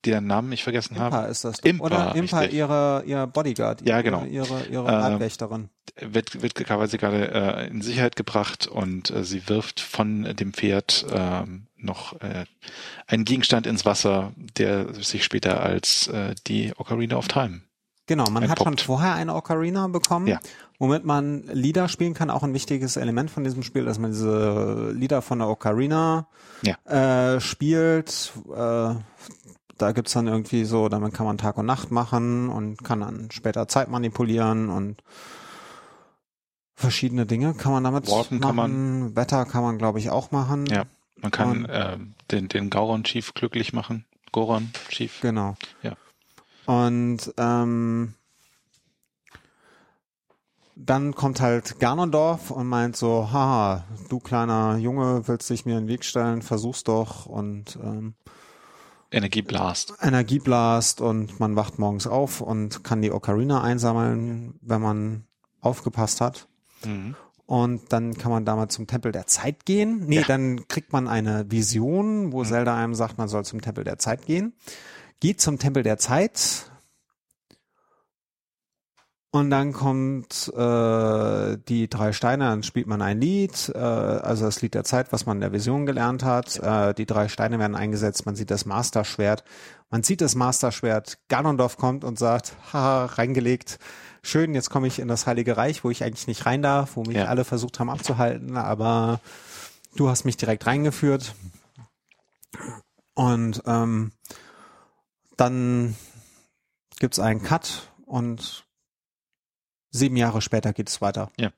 deren 0.04 0.26
Namen 0.26 0.50
ich 0.52 0.62
vergessen 0.64 0.94
Impa 0.96 1.10
habe. 1.12 1.28
ist 1.28 1.44
das. 1.44 1.58
Impa, 1.60 1.84
Oder 1.84 2.14
Impa, 2.14 2.38
richtig. 2.40 2.58
ihre, 2.58 3.02
ihr 3.06 3.26
Bodyguard. 3.26 3.82
Ja, 3.82 3.96
ihre, 3.96 4.02
genau. 4.04 4.24
Ihre, 4.24 4.64
ihre 4.66 4.86
Ähm, 4.88 5.00
Leibwächterin. 5.00 5.68
wird, 6.00 6.42
wird 6.42 6.54
quasi 6.54 6.96
gerade 6.98 7.30
äh, 7.32 7.66
in 7.68 7.80
Sicherheit 7.82 8.16
gebracht 8.16 8.66
und 8.66 9.10
äh, 9.10 9.24
sie 9.24 9.48
wirft 9.48 9.80
von 9.80 10.24
dem 10.36 10.52
Pferd 10.52 11.06
ähm, 11.12 11.66
noch 11.76 12.20
äh, 12.20 12.44
einen 13.06 13.24
Gegenstand 13.24 13.66
ins 13.66 13.84
Wasser, 13.84 14.32
der 14.36 14.92
sich 14.94 15.24
später 15.24 15.60
als 15.62 16.08
äh, 16.08 16.34
die 16.46 16.72
Ocarina 16.76 17.16
of 17.16 17.28
Time. 17.28 17.60
Genau, 18.06 18.24
man 18.30 18.50
hat 18.50 18.62
schon 18.62 18.76
vorher 18.76 19.14
eine 19.14 19.34
Ocarina 19.34 19.86
bekommen, 19.88 20.26
Ja. 20.26 20.38
womit 20.78 21.06
man 21.06 21.44
Lieder 21.44 21.88
spielen 21.88 22.12
kann. 22.12 22.28
Auch 22.28 22.42
ein 22.42 22.52
wichtiges 22.52 22.96
Element 22.98 23.30
von 23.30 23.44
diesem 23.44 23.62
Spiel, 23.62 23.86
dass 23.86 23.98
man 23.98 24.10
diese 24.10 24.90
Lieder 24.94 25.22
von 25.22 25.38
der 25.38 25.48
Ocarina 25.48 26.26
Ja. 26.62 27.34
äh, 27.36 27.40
spielt. 27.40 28.32
Äh, 28.54 28.94
da 29.78 29.92
gibt's 29.92 30.12
dann 30.12 30.26
irgendwie 30.26 30.64
so, 30.64 30.88
damit 30.88 31.14
kann 31.14 31.26
man 31.26 31.38
Tag 31.38 31.56
und 31.58 31.66
Nacht 31.66 31.90
machen 31.90 32.48
und 32.48 32.82
kann 32.84 33.00
dann 33.00 33.30
später 33.30 33.68
Zeit 33.68 33.88
manipulieren 33.88 34.68
und 34.70 35.02
verschiedene 36.74 37.26
Dinge 37.26 37.54
kann 37.54 37.72
man 37.72 37.84
damit 37.84 38.08
Warpen 38.10 38.40
machen. 38.40 38.56
kann 38.56 39.16
Wetter 39.16 39.44
kann 39.44 39.62
man, 39.62 39.78
glaube 39.78 39.98
ich, 39.98 40.10
auch 40.10 40.30
machen. 40.30 40.66
Ja. 40.66 40.84
Man 41.16 41.30
kann 41.30 41.64
Und- 41.64 41.70
äh, 41.70 41.98
den, 42.30 42.48
den 42.48 42.70
Gauron 42.70 43.04
Chief 43.04 43.32
glücklich 43.34 43.72
machen. 43.72 44.04
Goron 44.32 44.70
Chief. 44.88 45.20
Genau. 45.20 45.56
Ja. 45.82 45.92
Und 46.66 47.32
ähm, 47.36 48.14
dann 50.76 51.14
kommt 51.14 51.40
halt 51.40 51.78
Ganondorf 51.78 52.50
und 52.50 52.66
meint 52.66 52.96
so, 52.96 53.30
haha, 53.32 53.84
du 54.08 54.18
kleiner 54.18 54.76
Junge, 54.76 55.28
willst 55.28 55.48
dich 55.50 55.64
mir 55.66 55.78
in 55.78 55.84
den 55.84 55.88
Weg 55.88 56.04
stellen, 56.04 56.42
versuch's 56.42 56.82
doch 56.82 57.26
und 57.26 57.78
ähm, 57.82 58.14
Energieblast. 59.14 59.94
Energieblast 60.00 61.00
und 61.00 61.38
man 61.40 61.56
wacht 61.56 61.78
morgens 61.78 62.06
auf 62.06 62.40
und 62.40 62.82
kann 62.84 63.02
die 63.02 63.12
Ocarina 63.12 63.62
einsammeln, 63.62 64.54
wenn 64.60 64.80
man 64.80 65.24
aufgepasst 65.60 66.20
hat. 66.20 66.48
Mhm. 66.84 67.14
Und 67.46 67.92
dann 67.92 68.14
kann 68.16 68.30
man 68.30 68.44
damals 68.46 68.74
zum 68.74 68.86
Tempel 68.86 69.12
der 69.12 69.26
Zeit 69.26 69.66
gehen. 69.66 70.04
Nee, 70.06 70.20
Ja. 70.20 70.22
dann 70.26 70.66
kriegt 70.68 70.92
man 70.92 71.08
eine 71.08 71.50
Vision, 71.50 72.32
wo 72.32 72.40
Mhm. 72.40 72.46
Zelda 72.46 72.76
einem 72.76 72.94
sagt, 72.94 73.18
man 73.18 73.28
soll 73.28 73.44
zum 73.44 73.60
Tempel 73.60 73.84
der 73.84 73.98
Zeit 73.98 74.24
gehen. 74.26 74.54
Geht 75.20 75.40
zum 75.40 75.58
Tempel 75.58 75.82
der 75.82 75.98
Zeit. 75.98 76.70
Und 79.34 79.50
dann 79.50 79.72
kommt 79.72 80.46
äh, 80.54 81.58
die 81.68 81.90
drei 81.90 82.12
Steine, 82.12 82.44
dann 82.44 82.62
spielt 82.62 82.86
man 82.86 83.02
ein 83.02 83.20
Lied, 83.20 83.68
äh, 83.74 83.78
also 83.78 84.44
das 84.44 84.62
Lied 84.62 84.74
der 84.74 84.84
Zeit, 84.84 85.10
was 85.10 85.26
man 85.26 85.38
in 85.38 85.40
der 85.40 85.50
Vision 85.50 85.86
gelernt 85.86 86.22
hat. 86.22 86.56
Äh, 86.60 86.94
die 86.94 87.04
drei 87.04 87.26
Steine 87.26 87.58
werden 87.58 87.74
eingesetzt, 87.74 88.26
man 88.26 88.36
sieht 88.36 88.52
das 88.52 88.64
Masterschwert. 88.64 89.42
Man 89.90 90.04
sieht 90.04 90.20
das 90.20 90.36
Masterschwert, 90.36 91.18
Ganondorf 91.26 91.76
kommt 91.78 92.04
und 92.04 92.16
sagt, 92.16 92.52
haha, 92.72 93.06
reingelegt, 93.06 93.80
schön, 94.22 94.54
jetzt 94.54 94.70
komme 94.70 94.86
ich 94.86 95.00
in 95.00 95.08
das 95.08 95.26
Heilige 95.26 95.56
Reich, 95.56 95.82
wo 95.82 95.90
ich 95.90 96.04
eigentlich 96.04 96.28
nicht 96.28 96.46
rein 96.46 96.62
darf, 96.62 96.94
wo 96.94 97.02
mich 97.02 97.16
Ja. 97.16 97.24
alle 97.24 97.44
versucht 97.44 97.80
haben 97.80 97.90
abzuhalten, 97.90 98.56
aber 98.56 99.18
du 99.96 100.08
hast 100.08 100.24
mich 100.24 100.36
direkt 100.36 100.64
reingeführt. 100.64 101.34
Und 103.14 103.64
ähm, 103.66 104.12
dann 105.36 105.96
gibt's 107.00 107.18
einen 107.18 107.42
Cut 107.42 107.90
und 108.06 108.64
sieben 109.94 110.16
Jahre 110.16 110.40
später 110.42 110.72
geht 110.72 110.88
es 110.88 111.00
weiter. 111.00 111.30
Ja. 111.38 111.50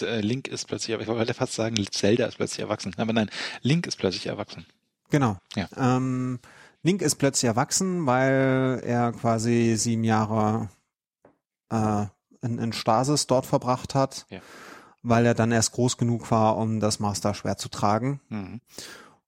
äh, 0.00 0.20
Link 0.20 0.48
ist 0.48 0.66
plötzlich, 0.66 0.98
ich 0.98 1.06
wollte 1.06 1.34
fast 1.34 1.52
sagen, 1.54 1.76
Zelda 1.90 2.26
ist 2.26 2.36
plötzlich 2.36 2.60
erwachsen. 2.60 2.94
Aber 2.96 3.12
nein, 3.12 3.30
Link 3.60 3.86
ist 3.86 3.96
plötzlich 3.98 4.26
erwachsen. 4.26 4.64
Genau. 5.10 5.36
Ja. 5.54 5.68
Ähm, 5.76 6.38
Link 6.82 7.02
ist 7.02 7.16
plötzlich 7.16 7.48
erwachsen, 7.48 8.06
weil 8.06 8.80
er 8.84 9.12
quasi 9.12 9.74
sieben 9.76 10.04
Jahre 10.04 10.70
äh, 11.70 12.06
in, 12.40 12.58
in 12.58 12.72
Stasis 12.72 13.26
dort 13.26 13.46
verbracht 13.46 13.94
hat, 13.94 14.26
Ja. 14.30 14.40
weil 15.02 15.26
er 15.26 15.34
dann 15.34 15.52
erst 15.52 15.72
groß 15.72 15.96
genug 15.98 16.30
war, 16.30 16.56
um 16.56 16.80
das 16.80 16.98
Master 16.98 17.34
Schwert 17.34 17.60
zu 17.60 17.68
tragen. 17.68 18.20
Mhm. 18.30 18.60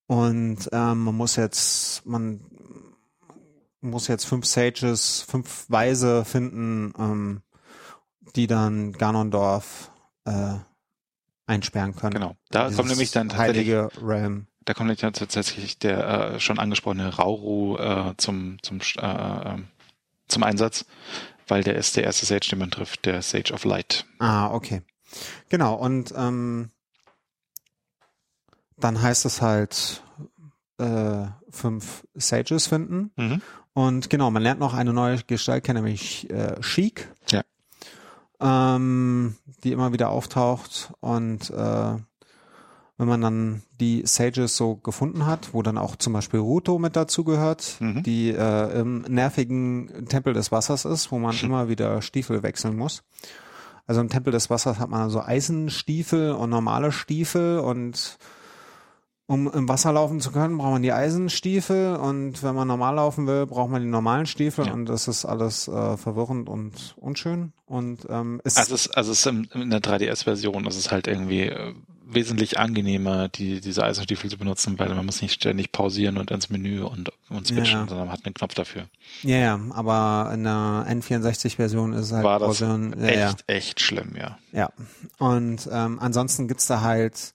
Und 0.06 0.68
ähm, 0.72 1.04
man 1.04 1.14
muss 1.14 1.36
jetzt, 1.36 2.04
man 2.06 2.40
muss 3.82 4.08
jetzt 4.08 4.24
fünf 4.24 4.46
Sages, 4.46 5.20
fünf 5.22 5.66
Weise 5.68 6.24
finden, 6.24 6.92
ähm, 6.98 7.42
die 8.36 8.46
dann 8.46 8.92
Ganondorf 8.92 9.90
äh, 10.24 10.54
einsperren 11.46 11.94
können. 11.94 12.14
Genau. 12.14 12.36
Da 12.50 12.64
Dieses 12.64 12.76
kommt 12.76 12.90
nämlich 12.90 13.10
dann 13.10 13.28
tatsächlich, 13.28 13.68
heilige 13.74 13.88
Realm. 14.02 14.46
da 14.64 14.74
kommt 14.74 14.86
nämlich 14.88 15.00
dann 15.00 15.12
tatsächlich 15.12 15.78
der 15.78 16.34
äh, 16.34 16.40
schon 16.40 16.58
angesprochene 16.58 17.14
Rauru 17.14 17.76
äh, 17.76 18.14
zum 18.16 18.58
zum 18.62 18.80
äh, 18.98 19.54
äh, 19.54 19.58
zum 20.28 20.42
Einsatz, 20.42 20.86
weil 21.46 21.62
der 21.62 21.74
ist 21.76 21.96
der 21.96 22.04
erste 22.04 22.24
Sage, 22.26 22.46
den 22.50 22.58
man 22.58 22.70
trifft, 22.70 23.04
der 23.04 23.20
Sage 23.22 23.52
of 23.52 23.64
Light. 23.64 24.06
Ah, 24.18 24.50
okay. 24.52 24.82
Genau, 25.50 25.74
und 25.74 26.12
ähm, 26.16 26.70
dann 28.78 29.00
heißt 29.00 29.26
es 29.26 29.42
halt 29.42 30.02
äh, 30.78 31.26
fünf 31.50 32.06
Sages 32.14 32.66
finden. 32.66 33.12
Mhm. 33.16 33.42
Und 33.74 34.08
genau, 34.10 34.30
man 34.30 34.42
lernt 34.42 34.60
noch 34.60 34.74
eine 34.74 34.92
neue 34.92 35.18
Gestalt 35.24 35.64
kennen, 35.64 35.84
nämlich 35.84 36.30
äh, 36.30 36.60
Sheik. 36.62 37.08
Ja. 37.30 37.42
Ähm, 38.44 39.36
die 39.64 39.72
immer 39.72 39.92
wieder 39.92 40.10
auftaucht. 40.10 40.92
Und 41.00 41.50
äh, 41.50 41.94
wenn 42.96 43.08
man 43.08 43.20
dann 43.20 43.62
die 43.80 44.02
Sages 44.06 44.56
so 44.56 44.76
gefunden 44.76 45.26
hat, 45.26 45.52
wo 45.52 45.62
dann 45.62 45.78
auch 45.78 45.96
zum 45.96 46.12
Beispiel 46.12 46.38
Ruto 46.40 46.78
mit 46.78 46.94
dazu 46.94 47.24
gehört, 47.24 47.76
Mhm. 47.80 48.02
die 48.04 48.28
äh, 48.30 48.78
im 48.80 49.02
nervigen 49.02 50.06
Tempel 50.08 50.32
des 50.34 50.52
Wassers 50.52 50.84
ist, 50.84 51.10
wo 51.10 51.18
man 51.18 51.34
immer 51.42 51.68
wieder 51.68 52.02
Stiefel 52.02 52.42
wechseln 52.42 52.76
muss. 52.76 53.02
Also 53.86 54.00
im 54.00 54.08
Tempel 54.08 54.32
des 54.32 54.48
Wassers 54.48 54.78
hat 54.78 54.88
man 54.90 55.10
so 55.10 55.20
Eisenstiefel 55.20 56.32
und 56.32 56.50
normale 56.50 56.92
Stiefel 56.92 57.58
und 57.58 58.18
um 59.26 59.50
im 59.50 59.68
Wasser 59.68 59.92
laufen 59.92 60.20
zu 60.20 60.30
können, 60.32 60.58
braucht 60.58 60.72
man 60.72 60.82
die 60.82 60.92
Eisenstiefel 60.92 61.96
und 61.96 62.42
wenn 62.42 62.54
man 62.54 62.68
normal 62.68 62.96
laufen 62.96 63.26
will, 63.26 63.46
braucht 63.46 63.70
man 63.70 63.80
die 63.82 63.88
normalen 63.88 64.26
Stiefel 64.26 64.66
Ja. 64.66 64.72
und 64.72 64.86
das 64.86 65.08
ist 65.08 65.24
alles 65.24 65.66
äh, 65.68 65.96
verwirrend 65.96 66.48
und 66.48 66.94
unschön 66.98 67.52
und 67.66 68.06
ähm, 68.10 68.40
ist 68.44 68.58
Also 68.58 68.74
es, 68.74 68.90
also 68.90 69.12
es 69.12 69.24
ist 69.24 69.26
in 69.54 69.70
der 69.70 69.80
3DS-Version 69.80 70.66
ist 70.66 70.76
es 70.76 70.90
halt 70.92 71.06
irgendwie 71.06 71.42
äh, 71.48 71.74
wesentlich 72.06 72.58
angenehmer, 72.58 73.28
die, 73.28 73.62
diese 73.62 73.82
Eisenstiefel 73.82 74.28
zu 74.30 74.36
benutzen, 74.36 74.78
weil 74.78 74.94
man 74.94 75.06
muss 75.06 75.22
nicht 75.22 75.32
ständig 75.32 75.72
pausieren 75.72 76.18
und 76.18 76.30
ins 76.30 76.50
Menü 76.50 76.82
und, 76.82 77.10
und 77.30 77.46
switchen, 77.46 77.80
Ja. 77.80 77.86
sondern 77.88 78.06
man 78.08 78.12
hat 78.12 78.26
einen 78.26 78.34
Knopf 78.34 78.52
dafür. 78.54 78.84
ja, 79.22 79.36
ja, 79.38 79.60
aber 79.70 80.30
in 80.34 80.44
der 80.44 80.86
N64-Version 80.86 81.94
ist 81.94 82.06
es 82.06 82.12
halt 82.12 82.24
War 82.24 82.38
das 82.38 82.60
ja, 82.60 82.76
echt, 83.00 83.16
ja. 83.16 83.34
echt 83.54 83.80
schlimm, 83.80 84.12
ja. 84.18 84.38
Ja. 84.52 84.68
Und 85.18 85.66
ähm, 85.72 85.98
ansonsten 85.98 86.46
gibt's 86.46 86.66
da 86.66 86.82
halt, 86.82 87.32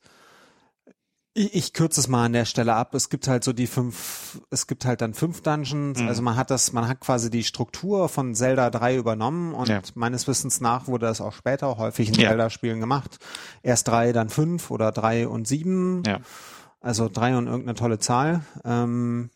ich, 1.34 1.54
ich 1.56 1.74
kürze 1.74 2.00
es 2.02 2.08
mal 2.08 2.26
an 2.26 2.34
der 2.34 2.46
Stelle 2.46 2.74
ab. 2.74 2.94
Es 2.96 3.10
gibt 3.10 3.28
halt 3.28 3.44
so 3.44 3.54
die 3.54 3.68
fünf, 3.68 4.42
es 4.50 4.68
gibt 4.68 4.86
halt 4.86 5.02
dann 5.02 5.14
fünf 5.14 5.42
Dungeons. 5.42 6.00
Mhm. 6.02 6.08
Also 6.08 6.22
man 6.22 6.36
hat 6.36 6.50
das, 6.52 6.74
man 6.74 6.88
hat 6.88 7.00
quasi 7.02 7.30
die 7.30 7.44
Struktur 7.44 8.10
von 8.10 8.34
Zelda 8.36 8.70
3 8.70 8.96
übernommen 8.98 9.54
und 9.54 9.70
Ja. 9.70 9.82
meines 9.96 10.28
Wissens 10.28 10.60
nach 10.62 10.88
wurde 10.88 11.06
das 11.06 11.22
auch 11.22 11.34
später 11.34 11.78
häufig 11.78 12.10
in 12.10 12.16
Ja. 12.16 12.30
Zelda-Spielen 12.30 12.80
gemacht. 12.80 13.18
Erst 13.64 13.88
drei, 13.88 14.12
dann 14.12 14.30
fünf 14.30 14.72
oder 14.72 14.92
drei 14.92 15.28
und 15.28 15.48
sieben. 15.48 16.04
Ja. 16.06 16.20
Also 16.82 17.10
drei 17.10 17.38
und 17.38 17.48
irgendeine 17.48 17.76
tolle 17.76 18.00
Zahl. 18.00 18.42
Ähm, 18.64 19.30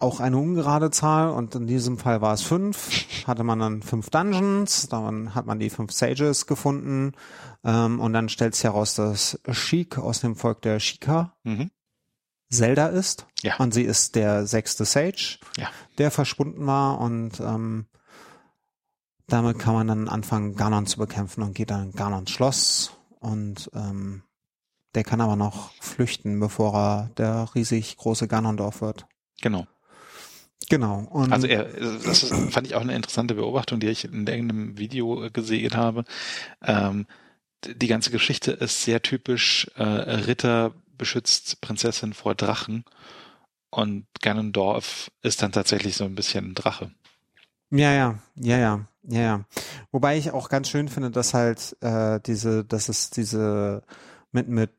auch 0.00 0.20
eine 0.20 0.36
ungerade 0.38 0.90
Zahl 0.90 1.30
und 1.30 1.54
in 1.54 1.66
diesem 1.66 1.98
Fall 1.98 2.20
war 2.20 2.32
es 2.34 2.42
fünf. 2.42 2.90
Hatte 3.26 3.42
man 3.44 3.58
dann 3.58 3.82
fünf 3.82 4.10
Dungeons, 4.10 4.88
dann 4.88 5.34
hat 5.34 5.46
man 5.46 5.58
die 5.58 5.70
fünf 5.70 5.92
Sages 5.92 6.46
gefunden 6.46 7.12
ähm, 7.64 7.98
und 8.00 8.12
dann 8.12 8.28
stellt 8.28 8.54
sich 8.54 8.64
heraus, 8.64 8.94
dass 8.94 9.40
Sheik 9.50 9.98
aus 9.98 10.20
dem 10.20 10.36
Volk 10.36 10.62
der 10.62 10.78
Shika 10.80 11.34
Mhm. 11.44 11.70
Zelda 12.50 12.86
ist 12.86 13.26
Ja. 13.42 13.56
und 13.58 13.74
sie 13.74 13.82
ist 13.82 14.14
der 14.14 14.46
sechste 14.46 14.84
Sage, 14.86 15.38
Ja. 15.58 15.68
der 15.98 16.10
verschwunden 16.10 16.66
war 16.66 16.98
und 17.00 17.40
ähm, 17.40 17.86
damit 19.26 19.58
kann 19.58 19.74
man 19.74 19.86
dann 19.88 20.08
anfangen, 20.08 20.56
Ganon 20.56 20.86
zu 20.86 20.98
bekämpfen 20.98 21.42
und 21.42 21.54
geht 21.54 21.70
dann 21.70 21.90
in 21.90 21.92
Ganons 21.92 22.30
Schloss 22.30 22.92
und 23.20 23.70
ähm, 23.74 24.22
der 24.94 25.04
kann 25.04 25.20
aber 25.20 25.36
noch 25.36 25.72
flüchten, 25.82 26.40
bevor 26.40 26.74
er 26.74 27.10
der 27.18 27.54
riesig 27.54 27.96
große 27.98 28.26
Ganondorf 28.28 28.80
wird. 28.80 29.06
Genau. 29.42 29.66
Genau. 30.68 31.06
Und 31.10 31.32
Also 31.32 31.46
er, 31.46 31.64
das 31.64 32.22
ist, 32.22 32.52
fand 32.52 32.66
ich 32.66 32.74
auch 32.74 32.80
eine 32.80 32.94
interessante 32.94 33.34
Beobachtung, 33.34 33.80
die 33.80 33.88
ich 33.88 34.04
in 34.04 34.26
irgendeinem 34.26 34.78
Video 34.78 35.24
äh, 35.24 35.30
gesehen 35.30 35.74
habe. 35.74 36.04
Ähm, 36.62 37.06
die 37.64 37.88
ganze 37.88 38.10
Geschichte 38.10 38.52
ist 38.52 38.84
sehr 38.84 39.02
typisch 39.02 39.70
äh, 39.76 39.82
Ritter 39.82 40.74
beschützt 40.96 41.60
Prinzessin 41.60 42.12
vor 42.12 42.34
Drachen 42.34 42.84
und 43.70 44.06
Ganondorf 44.20 45.10
ist 45.22 45.42
dann 45.42 45.52
tatsächlich 45.52 45.96
so 45.96 46.04
ein 46.04 46.14
bisschen 46.14 46.50
ein 46.50 46.54
Drache. 46.54 46.90
Ja, 47.70 47.92
ja, 47.92 48.18
ja, 48.36 48.58
ja, 48.58 48.88
ja, 49.02 49.20
ja. 49.20 49.44
Wobei 49.92 50.16
ich 50.18 50.32
auch 50.32 50.48
ganz 50.48 50.68
schön 50.68 50.88
finde, 50.88 51.10
dass 51.10 51.34
halt 51.34 51.76
äh, 51.80 52.20
diese, 52.24 52.64
dass 52.64 52.88
es 52.88 53.10
diese 53.10 53.82
mit 54.32 54.48
mit 54.48 54.70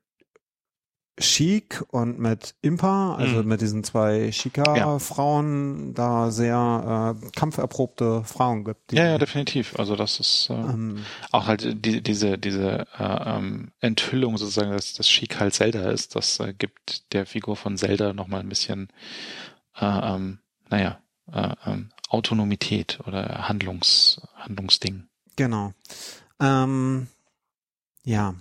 Chic 1.20 1.84
und 1.90 2.18
mit 2.20 2.56
Impa, 2.62 3.16
also 3.16 3.44
Mhm. 3.44 3.48
mit 3.50 3.62
diesen 3.62 3.84
zwei 3.84 4.26
Ja. 4.26 4.32
Chica-Frauen, 4.32 5.94
da 5.94 6.32
sehr 6.32 7.16
äh, 7.22 7.30
kampferprobte 7.36 8.24
Frauen 8.24 8.64
gibt. 8.64 8.94
Ja, 8.94 9.06
ja, 9.06 9.18
definitiv. 9.18 9.78
Also 9.78 9.96
das 9.96 10.20
ist 10.20 10.50
äh, 10.50 10.54
ähm, 10.54 11.06
auch 11.32 11.48
halt 11.48 11.86
die, 11.86 12.02
diese 12.02 12.38
diese 12.38 12.88
äh, 12.98 13.38
ähm, 13.38 13.72
Enthüllung 13.80 14.38
sozusagen, 14.38 14.72
dass 14.72 14.94
das 14.94 15.08
Chic 15.08 15.40
halt 15.40 15.54
Zelda 15.54 15.90
ist, 15.92 16.16
das 16.16 16.40
äh, 16.40 16.54
gibt 16.58 17.12
der 17.14 17.26
Figur 17.26 17.56
von 17.56 17.78
Zelda 17.78 18.14
nochmal 18.14 18.40
ein 18.40 18.50
bisschen, 18.50 18.88
äh, 19.80 19.86
ähm, 19.86 20.40
naja, 20.70 21.00
äh, 21.32 21.54
ähm, 21.66 21.90
Autonomität 22.10 23.00
oder 23.06 23.48
Handlungs 23.48 24.22
Handlungsding. 24.36 25.04
Genau. 25.36 25.74
Ähm, 26.40 27.08
ja. 28.04 28.34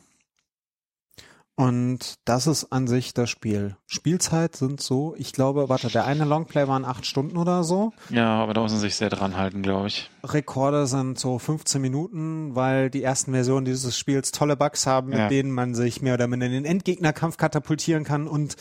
Und 1.58 2.14
das 2.24 2.46
ist 2.46 2.70
an 2.72 2.86
sich 2.86 3.14
das 3.14 3.28
Spiel. 3.30 3.76
Spielzeit 3.86 4.54
sind 4.54 4.80
so, 4.80 5.16
ich 5.18 5.32
glaube, 5.32 5.68
warte, 5.68 5.88
der 5.88 6.04
eine 6.06 6.24
Longplay 6.24 6.68
waren 6.68 6.84
acht 6.84 7.04
Stunden 7.04 7.36
oder 7.36 7.64
so. 7.64 7.92
Ja, 8.10 8.40
aber 8.40 8.54
da 8.54 8.60
muss 8.60 8.70
man 8.70 8.80
sich 8.80 8.94
sehr 8.94 9.10
dran 9.10 9.36
halten, 9.36 9.60
glaube 9.62 9.88
ich. 9.88 10.08
Rekorde 10.22 10.86
sind 10.86 11.18
so 11.18 11.40
15 11.40 11.82
Minuten, 11.82 12.54
weil 12.54 12.90
die 12.90 13.02
ersten 13.02 13.32
Versionen 13.32 13.64
dieses 13.64 13.98
Spiels 13.98 14.30
tolle 14.30 14.56
Bugs 14.56 14.86
haben, 14.86 15.08
mit 15.08 15.18
Ja. 15.18 15.28
denen 15.28 15.50
man 15.50 15.74
sich 15.74 16.00
mehr 16.00 16.14
oder 16.14 16.28
minder 16.28 16.46
in 16.46 16.52
den 16.52 16.64
Endgegnerkampf 16.64 17.38
katapultieren 17.38 18.04
kann 18.04 18.28
und 18.28 18.54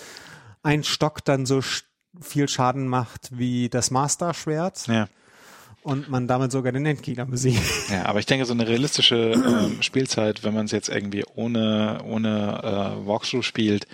ein 0.63 0.83
Stock 0.83 1.23
dann 1.23 1.45
so 1.45 1.61
viel 2.19 2.49
Schaden 2.49 2.87
macht 2.87 3.29
wie 3.31 3.69
das 3.69 3.91
Master-Schwert 3.91 4.87
Ja. 4.87 5.07
Und 5.87 6.09
man 6.09 6.27
damit 6.27 6.51
sogar 6.51 6.71
den 6.73 6.85
Endgegner 6.85 7.25
besiegt. 7.25 7.61
Ja, 7.89 8.05
aber 8.05 8.19
ich 8.19 8.25
denke, 8.25 8.45
so 8.45 8.53
eine 8.53 8.67
realistische 8.67 9.15
ähm, 9.33 9.77
Spielzeit, 9.81 10.43
wenn 10.43 10.53
man 10.53 10.65
es 10.65 10.71
jetzt 10.71 10.89
irgendwie 10.89 11.23
ohne, 11.35 12.01
ohne 12.05 12.61
äh, 13.01 13.07
Walkthrough 13.07 13.43
spielt, 13.45 13.87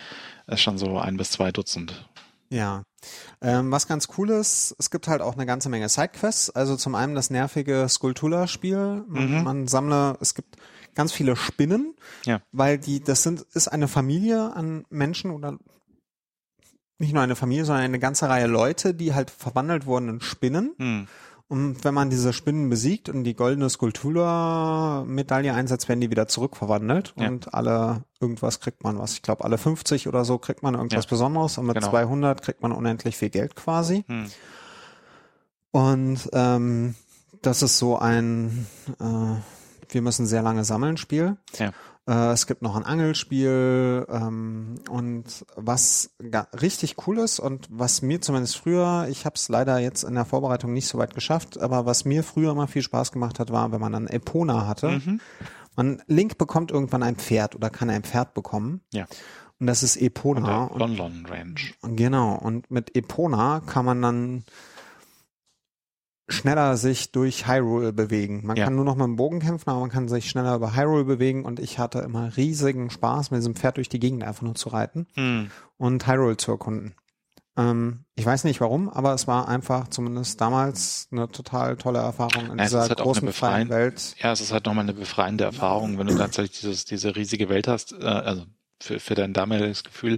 ist 0.48 0.62
schon 0.62 0.78
so 0.78 0.98
ein 0.98 1.18
bis 1.18 1.32
zwei 1.32 1.52
Dutzend. 1.52 2.10
Ja. 2.50 2.84
Ähm, 3.42 3.72
was 3.72 3.88
ganz 3.88 4.08
cool 4.18 4.30
ist, 4.32 4.76
es 4.80 4.90
gibt 4.92 5.08
halt 5.08 5.22
auch 5.22 5.34
eine 5.36 5.46
ganze 5.46 5.70
Menge 5.70 5.88
Sidequests. 5.90 6.50
Also 6.50 6.76
zum 6.76 6.96
einen 6.96 7.16
das 7.16 7.30
nervige 7.30 7.88
Skulltula-Spiel. 7.90 9.04
Man, 9.08 9.38
Mhm. 9.38 9.44
man 9.44 9.68
sammle, 9.68 10.18
es 10.22 10.34
gibt 10.36 10.56
ganz 10.96 11.12
viele 11.12 11.36
Spinnen, 11.36 11.96
Ja. 12.26 12.42
weil 12.52 12.78
die, 12.78 13.02
das 13.04 13.24
sind, 13.24 13.42
ist 13.54 13.68
eine 13.68 13.88
Familie 13.88 14.54
an 14.56 14.86
Menschen 14.90 15.32
oder 15.32 15.58
nicht 17.00 17.14
nur 17.14 17.24
eine 17.24 17.36
Familie, 17.36 17.66
sondern 17.66 17.86
eine 17.86 18.00
ganze 18.00 18.30
Reihe 18.30 18.48
Leute, 18.48 18.94
die 18.94 19.14
halt 19.14 19.30
verwandelt 19.32 19.86
wurden 19.86 20.10
in 20.10 20.22
Spinnen. 20.22 20.74
Hm. 20.78 21.08
Und 21.50 21.84
wenn 21.84 21.94
man 21.94 22.10
diese 22.10 22.34
Spinnen 22.34 22.70
besiegt 22.70 23.10
und 23.10 23.24
die 23.26 23.36
goldene 23.36 23.70
Skulltula-Medaille 23.70 25.54
einsetzt, 25.54 25.88
werden 25.90 26.02
die 26.02 26.10
wieder 26.10 26.28
zurückverwandelt. 26.28 27.14
Ja. 27.18 27.28
Und 27.28 27.54
alle, 27.54 28.04
irgendwas 28.20 28.60
kriegt 28.60 28.84
man 28.84 28.98
was. 28.98 29.14
Ich 29.14 29.22
glaube, 29.22 29.44
alle 29.44 29.58
50 29.58 30.08
oder 30.08 30.26
so 30.26 30.38
kriegt 30.40 30.64
man 30.64 30.74
irgendwas 30.74 31.06
Ja. 31.06 31.10
Besonderes. 31.10 31.58
Und 31.58 31.68
mit 31.68 31.76
Genau. 31.76 31.90
200 31.90 32.42
kriegt 32.42 32.62
man 32.62 32.72
unendlich 32.72 33.18
viel 33.18 33.30
Geld 33.30 33.56
quasi. 33.56 34.04
Hm. 34.08 34.26
Und 35.72 36.30
ähm, 36.34 36.96
das 37.42 37.62
ist 37.62 37.78
so 37.78 37.98
ein 37.98 38.68
äh, 39.00 39.36
wir 39.90 40.02
müssen 40.02 40.26
sehr 40.26 40.42
lange 40.42 40.64
sammeln 40.64 40.98
Spiel. 40.98 41.38
Ja. 41.58 41.72
Äh, 42.08 42.32
es 42.32 42.48
gibt 42.48 42.62
noch 42.62 42.76
ein 42.76 42.84
Angelspiel 42.84 44.06
ähm, 44.10 44.76
und 44.90 45.46
was 45.56 46.16
richtig 46.62 46.96
cool 47.08 47.20
ist 47.20 47.40
und 47.40 47.68
was 47.70 48.02
mir 48.02 48.20
zumindest 48.22 48.58
früher, 48.58 49.08
ich 49.10 49.26
habe 49.26 49.36
es 49.36 49.48
leider 49.50 49.80
jetzt 49.80 50.04
in 50.04 50.16
der 50.16 50.26
Vorbereitung 50.26 50.74
nicht 50.74 50.88
so 50.88 50.98
weit 50.98 51.16
geschafft, 51.16 51.60
aber 51.60 51.86
was 51.86 52.04
mir 52.06 52.24
früher 52.24 52.52
immer 52.52 52.68
viel 52.68 52.82
Spaß 52.82 53.12
gemacht 53.12 53.40
hat, 53.40 53.52
war, 53.52 53.72
wenn 53.72 53.82
man 53.82 53.94
dann 53.94 54.08
Epona 54.08 54.68
hatte, 54.68 54.90
Mhm. 54.94 55.22
Man, 55.76 56.04
Link 56.06 56.38
bekommt 56.38 56.70
irgendwann 56.70 57.02
ein 57.02 57.16
Pferd 57.16 57.56
oder 57.56 57.72
kann 57.72 57.90
ein 57.90 58.04
Pferd 58.04 58.36
bekommen. 58.36 58.82
Ja. 58.94 59.08
Und 59.60 59.68
das 59.68 59.82
ist 59.82 59.96
Epona. 59.96 60.66
Und 60.66 60.98
Lon 60.98 61.26
Ranch. 61.26 61.74
Genau. 61.82 62.36
Und 62.36 62.70
mit 62.70 62.96
Epona 62.96 63.62
kann 63.66 63.86
man 63.86 64.02
dann 64.02 64.44
schneller 66.30 66.78
sich 66.78 67.12
durch 67.12 67.48
Hyrule 67.48 67.92
bewegen. 67.94 68.42
Man 68.46 68.56
Ja. 68.58 68.66
kann 68.66 68.76
nur 68.76 68.86
noch 68.86 68.96
mit 68.96 69.06
dem 69.06 69.16
Bogen 69.18 69.40
kämpfen, 69.40 69.70
aber 69.70 69.82
man 69.82 69.90
kann 69.90 70.08
sich 70.08 70.30
schneller 70.30 70.56
über 70.56 70.76
Hyrule 70.76 71.04
bewegen 71.04 71.44
und 71.46 71.60
ich 71.60 71.80
hatte 71.80 72.00
immer 72.00 72.36
riesigen 72.38 72.90
Spaß, 72.90 73.32
mit 73.32 73.40
diesem 73.40 73.56
Pferd 73.56 73.78
durch 73.78 73.90
die 73.90 74.00
Gegend 74.00 74.24
einfach 74.24 74.44
nur 74.44 74.56
zu 74.56 74.70
reiten 74.70 75.08
Hm. 75.16 75.52
und 75.78 76.08
Hyrule 76.08 76.38
zu 76.38 76.52
erkunden. 76.52 76.96
Ähm, 77.56 78.06
ich 78.16 78.26
weiß 78.26 78.46
nicht 78.46 78.62
warum, 78.62 78.90
aber 78.90 79.14
es 79.14 79.28
war 79.28 79.48
einfach 79.48 79.88
zumindest 79.90 80.42
damals 80.42 81.08
eine 81.12 81.30
total 81.30 81.76
tolle 81.78 82.00
Erfahrung 82.00 82.50
in 82.52 82.58
Ja, 82.58 82.64
es 82.64 82.72
dieser 82.72 82.82
halt 82.82 82.98
großen 82.98 83.32
freien 83.32 83.68
befreien- 83.68 83.70
Welt. 83.70 84.16
Ja, 84.20 84.32
es 84.32 84.42
ist 84.42 84.52
halt 84.52 84.66
nochmal 84.66 84.86
eine 84.86 84.94
befreiende 84.94 85.44
Erfahrung, 85.44 86.00
wenn 86.00 86.08
du 86.08 86.16
tatsächlich 86.18 86.60
dieses, 86.62 86.86
diese 86.86 87.16
riesige 87.16 87.50
Welt 87.50 87.68
hast, 87.68 87.92
äh, 87.94 88.04
also 88.06 88.46
für, 88.84 89.00
für 89.00 89.16
dein 89.16 89.34
damaliges 89.34 89.84
Gefühl, 89.84 90.18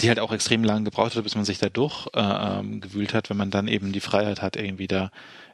die 0.00 0.08
halt 0.08 0.18
auch 0.20 0.32
extrem 0.32 0.64
lange 0.64 0.84
gebraucht 0.84 1.14
hat, 1.14 1.22
bis 1.22 1.34
man 1.34 1.44
sich 1.44 1.58
da 1.58 1.68
durch 1.68 2.06
äh, 2.14 2.20
ähm, 2.20 2.80
hat, 3.12 3.30
wenn 3.30 3.36
man 3.36 3.50
dann 3.50 3.68
eben 3.68 3.92
die 3.92 4.00
Freiheit 4.00 4.42
hat, 4.42 4.56
irgendwie 4.56 4.88
da 4.88 5.10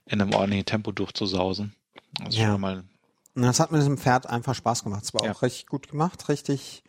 in 0.07 0.21
einem 0.21 0.33
ordentlichen 0.33 0.67
Tempo 0.67 0.93
durchzusausen. 0.93 1.75
Ist 2.29 2.37
Ja. 2.39 2.57
mal, 2.59 2.85
Und 3.35 3.43
das 3.43 3.61
hat 3.61 3.73
mit 3.73 3.81
diesem 3.81 3.99
Pferd 3.99 4.27
einfach 4.27 4.55
Spaß 4.55 4.85
gemacht. 4.85 5.05
Es 5.05 5.15
war 5.15 5.25
Ja. 5.25 5.33
auch 5.33 5.43
richtig 5.43 5.67
gut 5.67 5.89
gemacht, 5.89 6.29
richtig 6.29 6.83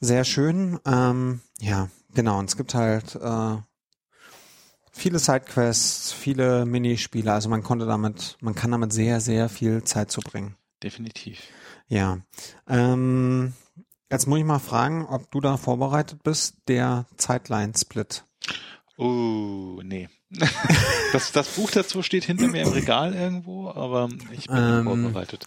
sehr 0.00 0.24
schön. 0.24 0.78
Ähm, 0.86 1.40
ja, 1.60 1.88
genau. 2.14 2.38
Und 2.38 2.48
es 2.48 2.56
gibt 2.56 2.74
halt 2.74 3.16
äh, 3.16 3.56
viele 4.92 5.18
Sidequests, 5.18 6.12
viele 6.12 6.64
Minispiele. 6.64 7.32
Also 7.32 7.48
man 7.48 7.62
konnte 7.62 7.86
damit, 7.86 8.36
man 8.40 8.54
kann 8.54 8.70
damit 8.70 8.92
sehr, 8.92 9.20
sehr 9.20 9.48
viel 9.48 9.82
Zeit 9.84 10.10
zubringen. 10.10 10.56
definitiv. 10.82 11.42
Ja. 11.88 12.18
Ähm, 12.68 13.54
jetzt 14.10 14.26
muss 14.26 14.38
ich 14.38 14.44
mal 14.44 14.58
fragen, 14.58 15.06
ob 15.06 15.30
du 15.30 15.40
da 15.40 15.56
vorbereitet 15.56 16.22
bist, 16.22 16.56
der 16.68 17.06
Zeitline-Split. 17.16 18.24
Oh, 18.96 19.80
nee. 19.84 20.08
das, 21.12 21.32
das 21.32 21.48
Buch 21.48 21.70
dazu 21.70 22.02
steht 22.02 22.24
hinter 22.24 22.48
mir 22.48 22.62
im 22.62 22.68
Regal 22.68 23.14
irgendwo, 23.14 23.70
aber 23.70 24.08
ich 24.32 24.46
bin 24.46 24.56
Ähm, 24.56 24.84
vorbereitet. 24.84 25.46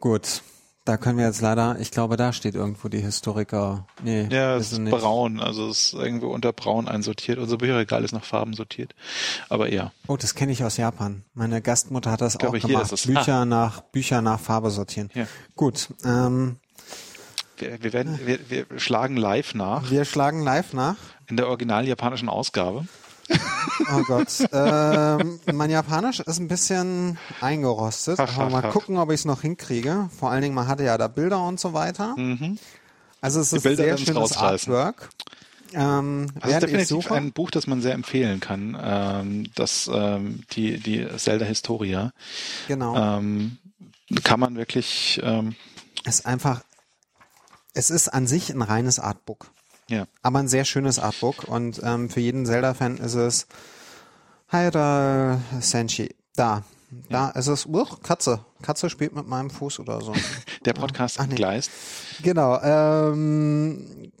Gut. 0.00 0.42
Da 0.84 0.96
können 0.96 1.16
wir 1.16 1.26
jetzt 1.26 1.40
leider, 1.40 1.78
ich 1.78 1.92
glaube, 1.92 2.16
da 2.16 2.32
steht 2.32 2.56
irgendwo 2.56 2.88
die 2.88 2.98
Historiker. 2.98 3.86
Nee, 4.02 4.26
Ja, 4.32 4.56
es 4.56 4.72
ist 4.72 4.78
nicht. 4.80 4.90
braun, 4.90 5.38
also 5.38 5.68
es 5.68 5.86
ist 5.86 5.92
irgendwo 5.92 6.26
unter 6.30 6.52
braun 6.52 6.88
einsortiert. 6.88 7.38
Unser 7.38 7.56
Bücherregal 7.58 8.02
ist 8.02 8.10
nach 8.10 8.24
Farben 8.24 8.52
sortiert. 8.54 8.92
Aber 9.48 9.72
ja, 9.72 9.92
Oh, 10.08 10.16
das 10.16 10.34
kenne 10.34 10.50
ich 10.50 10.64
aus 10.64 10.78
Japan. 10.78 11.24
Meine 11.34 11.62
Gastmutter 11.62 12.10
hat 12.10 12.20
das 12.20 12.36
auch 12.36 12.52
gemacht. 12.52 12.90
Bücher 13.06 13.44
nach 13.44 13.80
Bücher 13.82 14.22
nach 14.22 14.40
Farbe 14.40 14.70
sortieren. 14.70 15.08
Ja. 15.14 15.28
Gut, 15.54 15.88
ähm, 16.04 16.56
wir, 17.62 17.82
wir, 17.82 17.92
werden, 17.92 18.18
wir, 18.24 18.38
wir 18.50 18.66
schlagen 18.78 19.16
live 19.16 19.54
nach 19.54 19.90
wir 19.90 20.04
schlagen 20.04 20.42
live 20.42 20.72
nach. 20.72 20.96
in 21.28 21.36
der 21.36 21.48
original 21.48 21.86
japanischen 21.86 22.28
Ausgabe. 22.28 22.86
Oh 23.94 24.02
Gott, 24.06 24.28
ähm, 24.52 25.40
mein 25.52 25.70
Japanisch 25.70 26.20
ist 26.20 26.38
ein 26.38 26.48
bisschen 26.48 27.18
eingerostet. 27.40 28.18
Ach, 28.20 28.36
Aber 28.38 28.50
mal 28.50 28.64
ach. 28.66 28.72
gucken, 28.72 28.96
ob 28.98 29.10
ich 29.10 29.20
es 29.20 29.24
noch 29.24 29.42
hinkriege. 29.42 30.10
Vor 30.18 30.30
allen 30.30 30.42
Dingen, 30.42 30.54
man 30.54 30.66
hatte 30.66 30.84
ja 30.84 30.98
da 30.98 31.08
Bilder 31.08 31.42
und 31.46 31.58
so 31.60 31.72
weiter. 31.72 32.14
Mhm. 32.16 32.58
Also 33.20 33.40
es 33.40 33.50
Die 33.50 33.56
ist 33.56 33.62
Bilder 33.62 33.84
sehr 33.84 33.98
schönes. 33.98 34.36
Artwork. 34.36 35.08
Ähm, 35.74 36.26
Das 36.40 36.50
ist 36.52 36.62
definitiv 36.62 36.88
suche, 36.88 37.14
ein 37.14 37.32
Buch, 37.32 37.50
das 37.50 37.66
man 37.66 37.80
sehr 37.80 37.94
empfehlen 37.94 38.40
kann. 38.40 38.76
Ähm, 38.82 39.46
das 39.54 39.88
ähm, 39.92 40.42
die 40.52 40.78
die 40.78 41.06
Zelda 41.16 41.46
Historia 41.46 42.12
genau, 42.68 42.94
ähm, 42.96 43.56
kann 44.24 44.40
man 44.40 44.56
wirklich 44.56 45.20
ähm, 45.22 45.54
ist 46.04 46.26
einfach, 46.26 46.62
es 47.74 47.90
ist 47.90 48.08
an 48.08 48.26
sich 48.26 48.50
ein 48.50 48.62
reines 48.62 48.98
Artbook. 48.98 49.46
ja 49.88 50.06
aber 50.22 50.38
ein 50.40 50.48
sehr 50.48 50.64
schönes 50.64 50.98
Artbook 50.98 51.44
und 51.44 51.80
ähm, 51.82 52.10
für 52.10 52.20
jeden 52.20 52.46
Zelda-Fan 52.46 52.98
ist 52.98 53.14
es 53.14 53.46
Haida 54.50 55.40
Senshi. 55.60 56.14
Da. 56.36 56.62
Da 57.08 57.30
ist 57.30 57.46
es, 57.46 57.64
uch, 57.66 58.02
Katze. 58.02 58.44
Katze 58.60 58.90
spielt 58.90 59.14
mit 59.14 59.26
meinem 59.26 59.48
Fuß 59.48 59.80
oder 59.80 60.02
so. 60.02 60.12
der 60.66 60.74
Podcast 60.74 61.18
Ach 61.18 61.24
nee. 61.24 61.30
entgleist. 61.30 61.70
genau. 62.22 62.60
Ähm, 62.62 64.12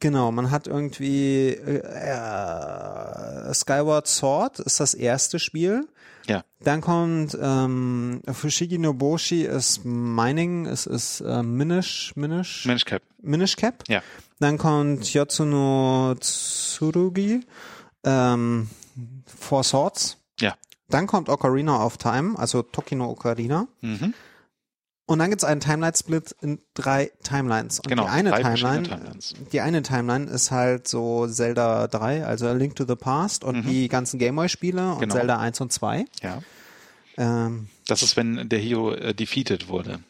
genau, 0.00 0.32
man 0.32 0.50
hat 0.50 0.66
irgendwie 0.66 1.48
äh, 1.50 3.52
Skyward 3.54 4.06
Sword 4.06 4.60
ist 4.60 4.80
das 4.80 4.94
erste 4.94 5.38
Spiel. 5.38 5.86
Ja, 6.28 6.44
Dann 6.60 6.80
kommt 6.80 7.36
ähm, 7.40 8.20
Fushigi 8.30 8.78
no 8.78 8.92
Boshi 8.94 9.42
ist 9.42 9.84
Mining, 9.84 10.66
es 10.66 10.86
ist 10.86 11.20
äh, 11.20 11.42
Minish, 11.42 12.12
Minish, 12.16 12.64
Mensch 12.66 12.84
Cap. 12.84 13.02
Minish 13.22 13.56
Cap. 13.56 13.84
Ja, 13.88 14.02
Dann 14.40 14.58
kommt 14.58 15.12
Yotsuno 15.14 16.14
Tsurugi, 16.18 17.40
ähm, 18.04 18.68
Four 19.26 19.64
Swords. 19.64 20.18
ja. 20.40 20.54
Dann 20.88 21.08
kommt 21.08 21.28
Ocarina 21.28 21.84
of 21.84 21.96
Time, 21.98 22.38
also 22.38 22.62
Tokino 22.62 23.10
Ocarina. 23.10 23.66
Mhm. 23.80 24.14
Und 25.08 25.20
dann 25.20 25.30
gibt's 25.30 25.44
einen 25.44 25.60
Timeline-Split 25.60 26.34
in 26.42 26.58
drei 26.74 27.12
Timelines. 27.22 27.78
Und 27.78 27.86
Genau, 27.88 28.04
die 28.04 28.08
eine 28.10 28.32
Timeline, 28.32 29.12
die 29.52 29.60
eine 29.60 29.82
Timeline 29.82 30.24
ist 30.28 30.50
halt 30.50 30.88
so 30.88 31.28
Zelda 31.28 31.86
3, 31.86 32.24
also 32.26 32.48
A 32.48 32.52
Link 32.52 32.74
to 32.74 32.84
the 32.86 32.96
Past 32.96 33.44
und 33.44 33.62
die 33.68 33.86
ganzen 33.88 34.18
Gameboy-Spiele 34.18 34.82
und 34.90 34.96
Mhm. 34.96 35.00
Genau. 35.02 35.14
Zelda 35.14 35.38
1 35.38 35.60
und 35.60 35.72
2. 35.72 36.06
Ja. 36.22 36.42
Ähm, 37.18 37.68
Das 37.86 38.02
ist, 38.02 38.16
wenn 38.16 38.48
der 38.48 38.58
Hero 38.58 38.92
äh, 38.94 39.14
defeated 39.14 39.68
wurde. 39.68 40.00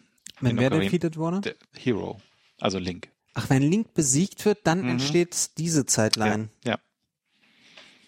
wenn 0.40 0.58
wer 0.58 0.70
Ocarina- 0.72 0.80
defeated 0.84 1.16
wurde? 1.18 1.40
Der 1.42 1.54
Hero, 1.74 2.18
also 2.58 2.78
Link. 2.78 3.08
Ach, 3.34 3.50
wenn 3.50 3.62
Link 3.62 3.92
besiegt 3.92 4.46
wird, 4.46 4.60
dann 4.66 4.80
Mhm. 4.82 4.88
entsteht 4.92 5.50
diese 5.58 5.84
Zeitline. 5.84 6.48
Ja, 6.64 6.72
ja. 6.72 6.78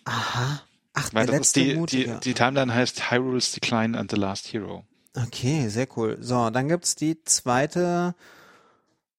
Aha. 0.05 0.63
Ach, 0.95 1.11
Weil 1.13 1.27
der 1.27 1.39
das 1.39 1.49
ist 1.49 1.57
letzte 1.57 1.61
die, 1.61 1.69
die, 1.69 1.77
Mutige. 1.77 2.21
die 2.25 2.35
Timeline 2.35 2.75
heißt 2.75 3.11
Hyrule's 3.11 3.53
Decline 3.53 3.97
and 3.97 4.11
the 4.11 4.17
Last 4.17 4.53
Hero. 4.53 4.85
Okay, 5.27 5.69
sehr 5.69 5.89
cool. 5.97 6.19
So, 6.21 6.51
dann 6.51 6.69
gibt's 6.69 6.95
die 6.95 7.23
zweite. 7.25 8.15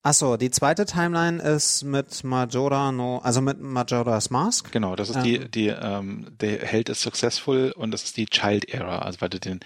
Achso, 0.02 0.38
die 0.38 0.50
zweite 0.50 0.86
Timeline 0.86 1.42
ist 1.42 1.84
mit 1.84 2.24
Majora 2.24 2.92
no, 2.94 3.18
also 3.18 3.42
mit 3.42 3.60
Majora's 3.60 4.30
Mask. 4.30 4.72
Genau, 4.72 4.96
das 4.96 5.10
ist 5.10 5.18
Ähm. 5.18 5.24
die, 5.24 5.52
die, 5.52 5.68
ähm, 5.68 6.28
der 6.40 6.60
Held 6.60 6.88
ist 6.88 7.02
successful 7.02 7.74
und 7.76 7.92
das 7.92 8.04
ist 8.04 8.16
die 8.16 8.26
Child 8.26 8.70
Era, 8.74 9.00
also 9.00 9.20
weil 9.20 9.30
du 9.30 9.40
den 9.42 9.60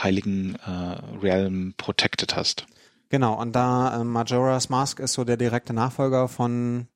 heiligen 0.00 0.56
äh, 0.56 0.98
Realm 1.22 1.72
protected 1.78 2.36
hast. 2.36 2.66
Genau, 3.08 3.40
und 3.40 3.52
da 3.56 4.00
äh, 4.00 4.04
Majora's 4.04 4.68
Mask 4.68 5.00
ist 5.00 5.14
so 5.14 5.24
der 5.24 5.38
direkte 5.38 5.72
Nachfolger 5.72 6.28
von 6.28 6.88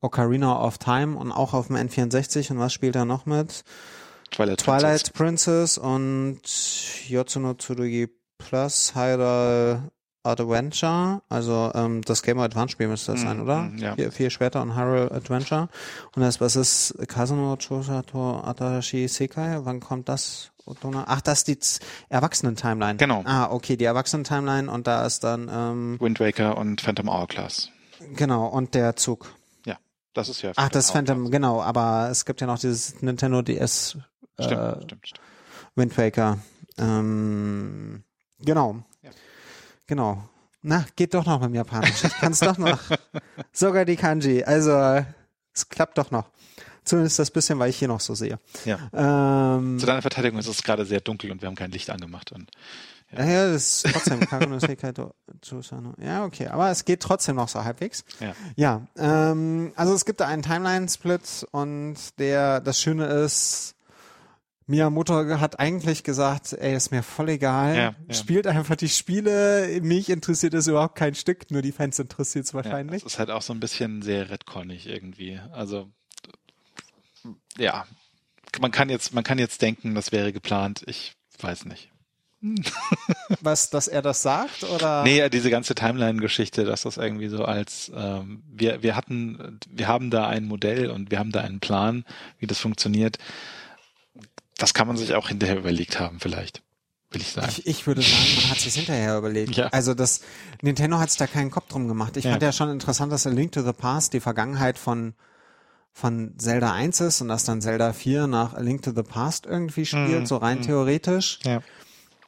Ocarina 0.00 0.62
of 0.62 0.78
Time 0.78 1.16
und 1.16 1.32
auch 1.32 1.54
auf 1.54 1.66
dem 1.66 1.76
N64. 1.76 2.52
Und 2.52 2.58
was 2.58 2.72
spielt 2.72 2.94
er 2.94 3.06
noch 3.06 3.26
mit? 3.26 3.64
Twilight, 4.34 4.58
Twilight 4.60 5.12
Princess 5.14 5.78
und 5.78 6.40
Yotsuno 7.08 7.54
Tsurugi 7.54 8.08
Plus 8.38 8.94
Hyrule 8.94 9.90
Adventure, 10.26 11.20
also 11.28 11.70
ähm, 11.74 12.00
das 12.02 12.22
Game 12.22 12.36
Boy 12.38 12.46
Advance 12.46 12.72
Spiel 12.72 12.88
müsste 12.88 13.12
das 13.12 13.20
Mhm, 13.22 13.26
sein, 13.26 13.40
oder? 13.42 13.56
mhm, 13.62 13.78
ja. 13.78 13.94
Viel, 13.94 14.10
viel 14.10 14.30
später 14.30 14.62
und 14.62 14.74
Hyrule 14.74 15.10
Adventure. 15.10 15.68
Und 16.16 16.22
das, 16.22 16.40
was 16.40 16.56
ist 16.56 16.94
Kasuno 17.08 17.56
Chosato 17.56 18.40
Atashi 18.42 19.06
Sekai? 19.06 19.60
Wann 19.64 19.80
kommt 19.80 20.08
das? 20.08 20.50
Ach, 20.94 21.20
das 21.20 21.42
ist 21.42 21.48
die 21.48 21.58
Erwachsenen-Timeline. 22.08 22.96
Genau. 22.96 23.22
Ah, 23.26 23.50
okay, 23.50 23.76
die 23.76 23.84
Erwachsenen-Timeline 23.84 24.70
und 24.70 24.86
da 24.86 25.04
ist 25.04 25.22
dann, 25.22 25.50
ähm, 25.52 25.96
Wind 26.00 26.20
Waker 26.20 26.56
und 26.56 26.80
Phantom 26.80 27.10
Hourglass. 27.10 27.68
genau, 28.16 28.46
und 28.46 28.74
der 28.74 28.96
Zug. 28.96 29.30
Ja, 29.66 29.76
das 30.14 30.30
ist 30.30 30.40
ja. 30.40 30.52
Ach, 30.56 30.70
das 30.70 30.86
ist 30.86 30.90
Phantom, 30.92 31.16
Hourglass. 31.24 31.32
genau, 31.32 31.60
aber 31.62 32.08
es 32.10 32.24
gibt 32.24 32.40
ja 32.40 32.46
noch 32.46 32.58
dieses 32.58 33.02
Nintendo 33.02 33.42
DS 33.42 33.98
Stimmt, 34.40 34.60
äh, 34.60 34.82
stimmt, 34.82 35.08
stimmt. 35.08 35.20
Wind 35.76 35.98
Waker. 35.98 36.38
Ähm, 36.78 38.02
genau. 38.40 38.82
Ja. 39.02 39.10
Genau. 39.86 40.28
Na, 40.62 40.84
geht 40.96 41.12
doch 41.14 41.26
noch 41.26 41.40
mit 41.40 41.50
dem 41.50 41.54
Japanisch. 41.56 42.04
Ich 42.04 42.14
kann 42.14 42.32
es 42.32 42.40
doch 42.40 42.56
noch. 42.58 42.78
Sogar 43.52 43.84
die 43.84 43.96
Kanji. 43.96 44.44
Also, 44.44 45.04
es 45.52 45.68
klappt 45.68 45.98
doch 45.98 46.10
noch. 46.10 46.30
Zumindest 46.84 47.18
das 47.18 47.30
bisschen, 47.30 47.58
weil 47.58 47.70
ich 47.70 47.78
hier 47.78 47.88
noch 47.88 48.00
so 48.00 48.14
sehe. 48.14 48.38
Ja. 48.64 48.78
Ähm, 48.92 49.78
Zu 49.78 49.86
deiner 49.86 50.02
Verteidigung 50.02 50.38
ist 50.38 50.46
es 50.48 50.62
gerade 50.62 50.84
sehr 50.84 51.00
dunkel 51.00 51.30
und 51.30 51.40
wir 51.40 51.48
haben 51.48 51.54
kein 51.54 51.70
Licht 51.70 51.90
angemacht. 51.90 52.32
Und 52.32 52.50
ja, 53.12 53.24
ja, 53.24 53.52
das 53.52 53.84
ist 53.84 53.92
trotzdem. 53.92 54.20
Ja, 55.98 56.24
okay, 56.24 56.48
aber 56.48 56.70
es 56.70 56.84
geht 56.84 57.00
trotzdem 57.00 57.36
noch 57.36 57.48
so 57.48 57.64
halbwegs. 57.64 58.04
ja, 58.20 58.34
Ja, 58.56 58.86
ähm, 58.96 59.72
also 59.76 59.94
es 59.94 60.04
gibt 60.04 60.20
da 60.20 60.26
einen 60.26 60.42
Timeline-Split 60.42 61.46
und 61.52 61.96
der, 62.18 62.60
das 62.60 62.80
Schöne 62.80 63.06
ist, 63.06 63.76
Miyamoto 64.66 65.38
hat 65.40 65.60
eigentlich 65.60 66.04
gesagt, 66.04 66.52
ey, 66.54 66.74
ist 66.74 66.90
mir 66.90 67.02
voll 67.02 67.28
egal, 67.28 67.74
Ja, 67.76 67.94
ja. 68.08 68.14
spielt 68.14 68.46
einfach 68.46 68.76
die 68.76 68.88
Spiele, 68.88 69.80
mich 69.82 70.08
interessiert 70.08 70.54
es 70.54 70.66
überhaupt 70.66 70.96
kein 70.96 71.14
Stück, 71.14 71.50
nur 71.50 71.60
die 71.62 71.72
Fans 71.72 71.98
interessiert 71.98 72.46
es 72.46 72.52
ja, 72.52 72.56
wahrscheinlich. 72.56 73.02
das 73.02 73.14
ist 73.14 73.18
halt 73.18 73.30
auch 73.30 73.42
so 73.42 73.52
ein 73.52 73.60
bisschen 73.60 74.00
sehr 74.02 74.30
redconnig 74.30 74.86
irgendwie. 74.86 75.38
Also 75.52 75.90
ja, 77.58 77.86
man 78.60 78.70
kann 78.70 78.88
jetzt, 78.88 79.12
man 79.14 79.24
kann 79.24 79.38
jetzt 79.38 79.60
denken, 79.62 79.94
das 79.94 80.12
wäre 80.12 80.32
geplant. 80.32 80.82
Ich 80.86 81.14
weiß 81.40 81.66
nicht. 81.66 81.90
Was, 83.40 83.70
dass 83.70 83.88
er 83.88 84.02
das 84.02 84.20
sagt 84.20 84.64
oder? 84.64 85.02
Nee, 85.02 85.28
diese 85.30 85.48
ganze 85.48 85.74
Timeline-Geschichte, 85.74 86.64
dass 86.64 86.82
das 86.82 86.98
irgendwie 86.98 87.28
so 87.28 87.44
als 87.44 87.90
ähm, 87.94 88.42
wir 88.52 88.82
wir 88.82 88.96
hatten 88.96 89.58
wir 89.70 89.88
haben 89.88 90.10
da 90.10 90.26
ein 90.26 90.44
Modell 90.44 90.90
und 90.90 91.10
wir 91.10 91.18
haben 91.18 91.32
da 91.32 91.40
einen 91.40 91.60
Plan, 91.60 92.04
wie 92.38 92.46
das 92.46 92.58
funktioniert. 92.58 93.18
Das 94.58 94.74
kann 94.74 94.86
man 94.86 94.96
sich 94.96 95.14
auch 95.14 95.28
hinterher 95.28 95.56
überlegt 95.58 95.98
haben, 96.00 96.20
vielleicht. 96.20 96.62
Will 97.10 97.20
ich 97.20 97.32
sagen. 97.32 97.48
Ich, 97.50 97.66
ich 97.66 97.86
würde 97.86 98.02
sagen, 98.02 98.22
man 98.42 98.50
hat 98.50 98.58
sich 98.58 98.74
hinterher 98.74 99.16
überlegt. 99.18 99.54
Ja. 99.56 99.66
Also 99.68 99.94
das 99.94 100.20
Nintendo 100.62 100.98
hat 100.98 101.10
sich 101.10 101.18
da 101.18 101.26
keinen 101.26 101.50
Kopf 101.50 101.68
drum 101.68 101.86
gemacht. 101.88 102.16
Ich 102.16 102.24
Ja. 102.24 102.32
fand 102.32 102.42
ja 102.42 102.52
schon 102.52 102.70
interessant, 102.70 103.12
dass 103.12 103.26
A 103.26 103.30
Link 103.30 103.52
to 103.52 103.62
the 103.62 103.72
Past 103.72 104.12
die 104.12 104.20
Vergangenheit 104.20 104.78
von 104.78 105.14
von 105.96 106.36
Zelda 106.38 106.72
1 106.72 107.00
ist 107.02 107.20
und 107.20 107.28
dass 107.28 107.44
dann 107.44 107.62
Zelda 107.62 107.92
4 107.92 108.26
nach 108.26 108.54
A 108.54 108.60
Link 108.60 108.82
to 108.82 108.90
the 108.92 109.04
Past 109.04 109.46
irgendwie 109.46 109.86
spielt, 109.86 110.22
Mhm, 110.22 110.26
so 110.26 110.38
rein 110.38 110.58
mhm. 110.58 110.62
theoretisch. 110.62 111.38
Ja. 111.44 111.62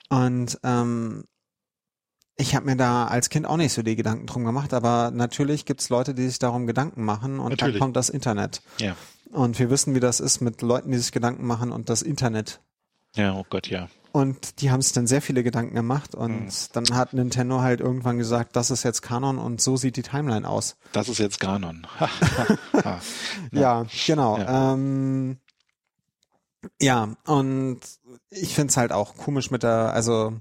Und 0.08 0.56
ähm, 0.62 1.24
ich 2.36 2.54
habe 2.54 2.66
mir 2.66 2.76
da 2.76 3.06
als 3.06 3.28
Kind 3.28 3.44
auch 3.44 3.56
nicht 3.56 3.72
so 3.72 3.82
die 3.82 3.96
Gedanken 3.96 4.26
drum 4.26 4.44
gemacht, 4.44 4.72
aber 4.72 5.10
natürlich 5.12 5.64
gibt's 5.64 5.88
Leute, 5.88 6.14
die 6.14 6.28
sich 6.28 6.38
darum 6.38 6.68
Gedanken 6.68 7.04
machen 7.04 7.40
und 7.40 7.44
dann 7.60 7.68
Natürlich. 7.70 7.80
kommt 7.80 7.96
das 7.96 8.08
Internet. 8.08 8.62
Ja. 8.78 8.94
Und 9.32 9.58
wir 9.58 9.70
wissen, 9.70 9.94
wie 9.94 10.00
das 10.00 10.20
ist 10.20 10.40
mit 10.40 10.62
Leuten, 10.62 10.90
die 10.92 10.98
sich 10.98 11.12
Gedanken 11.12 11.46
machen 11.46 11.72
und 11.72 11.88
das 11.88 12.02
Internet. 12.02 12.60
Ja, 13.14 13.34
oh 13.34 13.44
Gott, 13.48 13.66
ja. 13.68 13.88
Und 14.12 14.60
die 14.62 14.70
haben 14.70 14.80
sich 14.80 14.92
dann 14.92 15.06
sehr 15.06 15.20
viele 15.20 15.42
Gedanken 15.42 15.74
gemacht 15.74 16.14
und 16.14 16.44
Mhm. 16.44 16.50
dann 16.72 16.84
hat 16.94 17.12
Nintendo 17.12 17.60
halt 17.60 17.80
irgendwann 17.80 18.16
gesagt, 18.18 18.56
das 18.56 18.70
ist 18.70 18.82
jetzt 18.82 19.02
Kanon 19.02 19.38
und 19.38 19.60
so 19.60 19.76
sieht 19.76 19.96
die 19.96 20.02
Timeline 20.02 20.48
aus. 20.48 20.76
Das 20.92 21.08
ist 21.08 21.18
jetzt 21.18 21.38
ha. 21.44 22.08
Ja, 23.52 23.86
genau. 24.06 24.38
Ja. 24.38 24.72
Ähm, 24.72 25.38
ja, 26.80 27.14
und 27.26 27.80
ich 28.30 28.54
find's 28.54 28.76
halt 28.78 28.92
auch 28.92 29.16
komisch 29.16 29.50
mit 29.50 29.62
der, 29.62 29.92
also 29.92 30.32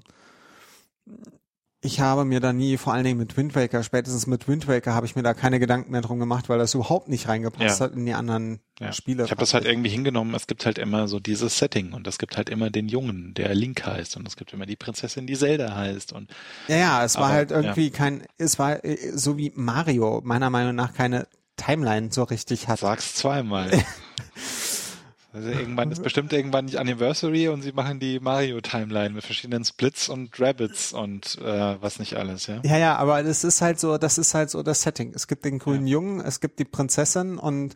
ich 1.86 2.00
habe 2.00 2.26
mir 2.26 2.40
da 2.40 2.52
nie, 2.54 2.78
vor 2.78 2.94
allen 2.94 3.04
Dingen 3.04 3.18
mit 3.18 3.38
Wind 3.38 3.56
Waker, 3.56 3.84
spätestens 3.84 4.28
mit 4.28 4.48
Wind 4.48 4.68
Waker 4.68 4.94
habe 4.94 5.06
ich 5.06 5.16
mir 5.16 5.24
da 5.24 5.34
keine 5.34 5.60
Gedanken 5.60 5.92
mehr 5.92 6.02
drum 6.02 6.20
gemacht, 6.20 6.50
weil 6.50 6.58
das 6.58 6.74
überhaupt 6.74 7.08
nicht 7.08 7.28
reingepasst 7.28 7.80
Ja. 7.80 7.86
hat 7.86 7.94
in 7.94 8.06
die 8.06 8.14
anderen 8.14 8.60
Ja. 8.80 8.92
Spiele. 8.92 9.24
Ich 9.24 9.32
habe 9.32 9.40
das 9.40 9.54
halt 9.54 9.66
irgendwie 9.66 9.90
hingenommen, 9.90 10.34
es 10.36 10.48
gibt 10.48 10.66
halt 10.66 10.78
immer 10.78 11.08
so 11.08 11.20
dieses 11.20 11.58
Setting 11.58 11.94
und 11.94 12.08
es 12.08 12.18
gibt 12.18 12.36
halt 12.38 12.50
immer 12.50 12.70
den 12.70 12.88
Jungen, 12.90 13.34
der 13.34 13.54
Link 13.56 13.86
heißt 13.86 14.18
und 14.18 14.28
es 14.28 14.36
gibt 14.36 14.52
immer 14.54 14.66
die 14.66 14.76
Prinzessin, 14.76 15.28
die 15.28 15.36
Zelda 15.38 15.76
heißt 15.76 16.12
und 16.14 16.30
Ja, 16.68 16.76
ja, 16.78 17.04
es 17.06 17.16
war 17.16 17.26
Aber, 17.26 17.34
halt 17.34 17.52
irgendwie 17.52 17.90
kein, 17.92 18.24
es 18.38 18.60
war 18.60 18.84
äh, 18.84 18.98
so 19.14 19.38
wie 19.38 19.52
Mario 19.56 20.22
meiner 20.24 20.50
Meinung 20.50 20.76
nach 20.76 20.94
keine 20.94 21.28
Timeline 21.58 22.10
so 22.12 22.24
richtig 22.24 22.68
hat. 22.68 22.80
sag's 22.80 23.16
zweimal. 23.16 23.72
Also 25.36 25.50
irgendwann 25.50 25.92
ist 25.92 26.02
bestimmt 26.02 26.32
irgendwann 26.32 26.66
nicht 26.66 26.78
Anniversary 26.80 27.50
und 27.50 27.62
sie 27.62 27.74
machen 27.74 28.00
die 28.00 28.20
Mario 28.22 28.62
Timeline 28.62 29.10
mit 29.14 29.24
verschiedenen 29.26 29.66
Splits 29.66 30.08
und 30.08 30.40
Rabbits 30.40 30.94
und 30.94 31.38
äh, 31.42 31.76
was 31.82 32.00
nicht 32.00 32.16
alles, 32.16 32.48
ja. 32.48 32.62
Ja, 32.64 32.78
ja, 32.78 32.96
aber 32.96 33.22
das 33.22 33.44
ist 33.44 33.62
halt 33.62 33.80
so, 33.80 33.98
das 33.98 34.18
ist 34.18 34.34
halt 34.34 34.50
so 34.50 34.64
das 34.64 34.82
Setting. 34.84 35.12
Es 35.14 35.28
gibt 35.28 35.44
den 35.44 35.60
grünen 35.60 35.88
Jungen, 35.88 36.22
es 36.22 36.40
gibt 36.40 36.58
die 36.60 36.64
Prinzessin 36.66 37.38
und 37.38 37.76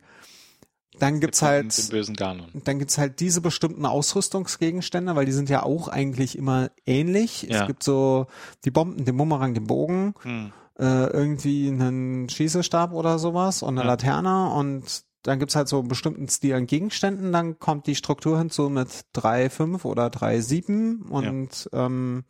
dann 1.00 1.20
gibt's 1.20 1.40
Den- 1.40 1.48
halt, 1.48 1.78
den 1.78 1.90
bösen 1.90 2.16
Ganon. 2.16 2.48
dann 2.66 2.80
gibt's 2.80 2.98
halt 2.98 3.20
diese 3.20 3.42
bestimmten 3.42 3.86
Ausrüstungsgegenstände, 3.86 5.16
weil 5.16 5.26
die 5.26 5.32
sind 5.32 5.50
ja 5.50 5.64
auch 5.64 5.88
eigentlich 5.88 6.38
immer 6.38 6.72
ähnlich. 6.86 7.44
Ja. 7.44 7.62
Es 7.62 7.68
gibt 7.68 7.84
so 7.84 8.28
die 8.66 8.72
Bomben, 8.72 9.06
den 9.06 9.18
Bumerang, 9.18 9.54
den 9.54 9.66
Bogen, 9.66 10.14
Hm. 10.22 10.52
äh, 10.80 11.08
irgendwie 11.08 11.68
einen 11.70 12.30
Schießestab 12.30 12.94
oder 12.94 13.20
sowas 13.20 13.64
und 13.64 13.72
eine 13.78 13.82
Ja. 13.82 13.88
Laterne 13.88 14.50
und 14.54 14.84
dann 15.24 15.40
gibt's 15.40 15.56
halt 15.56 15.68
so 15.68 15.80
einen 15.80 15.88
bestimmten 15.88 16.28
Stil 16.28 16.54
an 16.56 16.66
Gegenständen, 16.68 17.32
dann 17.32 17.60
kommt 17.60 17.88
die 17.88 17.96
Struktur 17.96 18.38
hinzu 18.38 18.70
mit 18.70 19.06
drei 19.14 19.50
fünf 19.50 19.86
oder 19.86 20.10
drei 20.10 20.40
sieben 20.42 21.02
und 21.04 21.70
ähm, 21.74 22.24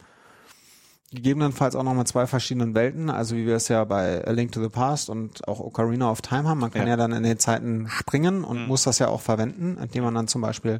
gegebenenfalls 1.12 1.76
auch 1.76 1.84
noch 1.84 1.94
mit 1.96 2.08
zwei 2.08 2.28
verschiedenen 2.28 2.76
Welten, 2.76 3.10
also 3.10 3.36
wie 3.36 3.46
wir 3.48 3.56
es 3.56 3.68
ja 3.68 3.84
bei 3.84 4.26
A 4.28 4.32
Link 4.32 4.52
to 4.52 4.62
the 4.62 4.70
Past 4.70 5.10
und 5.10 5.48
auch 5.48 5.60
Ocarina 5.60 6.10
of 6.12 6.22
Time 6.22 6.48
haben. 6.48 6.60
Man 6.60 6.72
kann 6.72 6.84
ja, 6.84 6.90
Ja. 6.90 6.98
dann 6.98 7.12
in 7.14 7.24
den 7.24 7.40
Zeiten 7.40 7.88
springen 7.90 8.44
und 8.44 8.62
Mhm. 8.62 8.68
muss 8.68 8.84
das 8.84 9.00
ja 9.00 9.08
auch 9.08 9.22
verwenden, 9.22 9.78
indem 9.82 10.04
man 10.04 10.14
dann 10.14 10.28
zum 10.28 10.42
Beispiel 10.42 10.80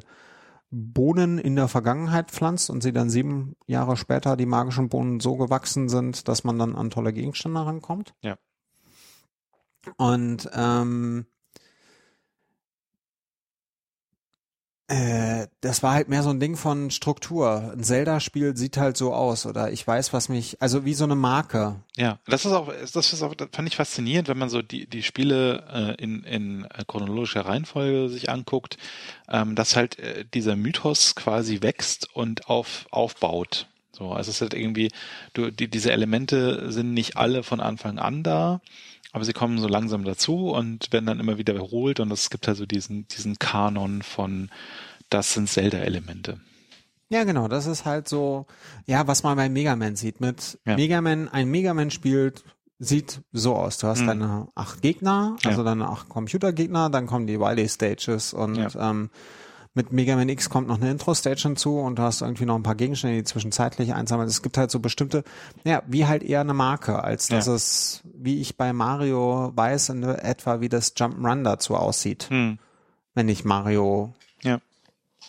Bohnen 0.72 1.38
in 1.38 1.56
der 1.56 1.66
Vergangenheit 1.66 2.30
pflanzt 2.30 2.70
und 2.70 2.80
sie 2.80 2.92
dann 2.92 3.10
sieben 3.10 3.56
Jahre 3.66 3.96
später 3.96 4.36
die 4.36 4.46
magischen 4.46 4.88
Bohnen 4.88 5.18
so 5.18 5.36
gewachsen 5.36 5.88
sind, 5.88 6.28
dass 6.28 6.44
man 6.44 6.60
dann 6.60 6.76
an 6.76 6.90
tolle 6.90 7.12
Gegenstände 7.12 7.66
rankommt. 7.66 8.14
Ja. 8.22 8.36
Und 9.96 10.48
ähm, 10.54 11.26
äh, 14.90 15.46
das 15.60 15.84
war 15.84 15.94
halt 15.94 16.08
mehr 16.08 16.24
so 16.24 16.30
ein 16.30 16.40
Ding 16.40 16.56
von 16.56 16.90
Struktur. 16.90 17.72
Ein 17.72 17.84
Zelda-Spiel 17.84 18.56
sieht 18.56 18.76
halt 18.76 18.96
so 18.96 19.14
aus 19.14 19.46
oder 19.46 19.70
ich 19.70 19.86
weiß, 19.86 20.12
was 20.12 20.28
mich, 20.28 20.60
also 20.60 20.84
wie 20.84 20.94
so 20.94 21.04
eine 21.04 21.14
Marke. 21.14 21.76
Ja, 21.96 22.18
das 22.26 22.44
ist 22.44 22.50
auch, 22.50 22.72
das 22.72 23.12
ist 23.12 23.22
auch, 23.22 23.36
das 23.36 23.48
fand 23.52 23.68
ich 23.68 23.76
faszinierend, 23.76 24.26
wenn 24.26 24.38
man 24.38 24.48
so 24.48 24.62
die, 24.62 24.88
die 24.88 25.04
Spiele 25.04 25.96
äh, 25.98 26.02
in, 26.02 26.24
in 26.24 26.66
chronologischer 26.88 27.42
Reihenfolge 27.42 28.08
sich 28.08 28.30
anguckt, 28.30 28.78
ähm, 29.28 29.54
dass 29.54 29.76
halt 29.76 30.00
äh, 30.00 30.24
dieser 30.34 30.56
Mythos 30.56 31.14
quasi 31.14 31.62
wächst 31.62 32.08
und 32.12 32.48
auf, 32.48 32.86
aufbaut. 32.90 33.68
So, 33.92 34.10
also 34.10 34.30
es 34.30 34.36
ist 34.36 34.40
halt 34.40 34.54
irgendwie, 34.54 34.90
du, 35.34 35.52
die, 35.52 35.68
diese 35.68 35.92
Elemente 35.92 36.72
sind 36.72 36.94
nicht 36.94 37.16
alle 37.16 37.44
von 37.44 37.60
Anfang 37.60 38.00
an 38.00 38.24
da, 38.24 38.60
aber 39.12 39.24
sie 39.24 39.32
kommen 39.32 39.58
so 39.58 39.68
langsam 39.68 40.04
dazu 40.04 40.50
und 40.50 40.92
werden 40.92 41.06
dann 41.06 41.20
immer 41.20 41.38
wieder 41.38 41.54
wiederholt 41.54 42.00
und 42.00 42.10
es 42.12 42.30
gibt 42.30 42.46
halt 42.48 42.56
so 42.56 42.66
diesen, 42.66 43.06
diesen 43.08 43.38
Kanon 43.38 44.02
von, 44.02 44.50
das 45.08 45.34
sind 45.34 45.48
Zelda-Elemente. 45.48 46.40
Ja, 47.08 47.24
genau, 47.24 47.48
das 47.48 47.66
ist 47.66 47.84
halt 47.84 48.08
so, 48.08 48.46
ja, 48.86 49.06
was 49.08 49.24
man 49.24 49.36
bei 49.36 49.48
Mega 49.48 49.74
Man 49.74 49.96
sieht. 49.96 50.20
Mit 50.20 50.58
Ja. 50.64 50.76
Mega 50.76 51.00
Man, 51.00 51.28
ein 51.28 51.48
Mega 51.50 51.74
Man 51.74 51.90
spielt, 51.90 52.44
sieht 52.78 53.20
so 53.32 53.56
aus. 53.56 53.78
Du 53.78 53.88
hast 53.88 54.02
Mhm. 54.02 54.06
deine 54.06 54.48
acht 54.54 54.80
Gegner, 54.80 55.36
also 55.44 55.58
Ja. 55.58 55.64
deine 55.64 55.88
acht 55.88 56.08
Computergegner, 56.08 56.88
dann 56.88 57.06
kommen 57.08 57.26
die 57.26 57.40
Wily 57.40 57.68
Stages 57.68 58.32
und 58.32 58.54
Ja. 58.56 58.90
ähm, 58.90 59.10
mit 59.74 59.92
Mega 59.92 60.16
Man 60.16 60.28
X 60.28 60.50
kommt 60.50 60.66
noch 60.66 60.80
eine 60.80 60.90
Intro-Stage 60.90 61.42
hinzu 61.42 61.78
und 61.78 61.96
du 61.98 62.02
hast 62.02 62.22
irgendwie 62.22 62.44
noch 62.44 62.56
ein 62.56 62.62
paar 62.64 62.74
Gegenstände, 62.74 63.16
die 63.16 63.24
zwischenzeitlich 63.24 63.94
einsammeln. 63.94 64.28
Es 64.28 64.42
gibt 64.42 64.58
halt 64.58 64.70
so 64.70 64.80
bestimmte, 64.80 65.22
ja, 65.64 65.82
wie 65.86 66.06
halt 66.06 66.22
eher 66.24 66.40
eine 66.40 66.54
Marke, 66.54 67.02
als 67.04 67.28
dass 67.28 67.46
Ja. 67.46 67.54
es, 67.54 68.00
wie 68.04 68.40
ich 68.40 68.56
bei 68.56 68.72
Mario 68.72 69.52
weiß 69.54 69.90
in 69.90 70.02
etwa, 70.02 70.60
wie 70.60 70.68
das 70.68 70.96
Jump'n'Run 70.96 71.44
dazu 71.44 71.76
aussieht, 71.76 72.28
Hm. 72.30 72.58
wenn 73.14 73.28
ich 73.28 73.44
Mario 73.44 74.12
Ja. 74.42 74.58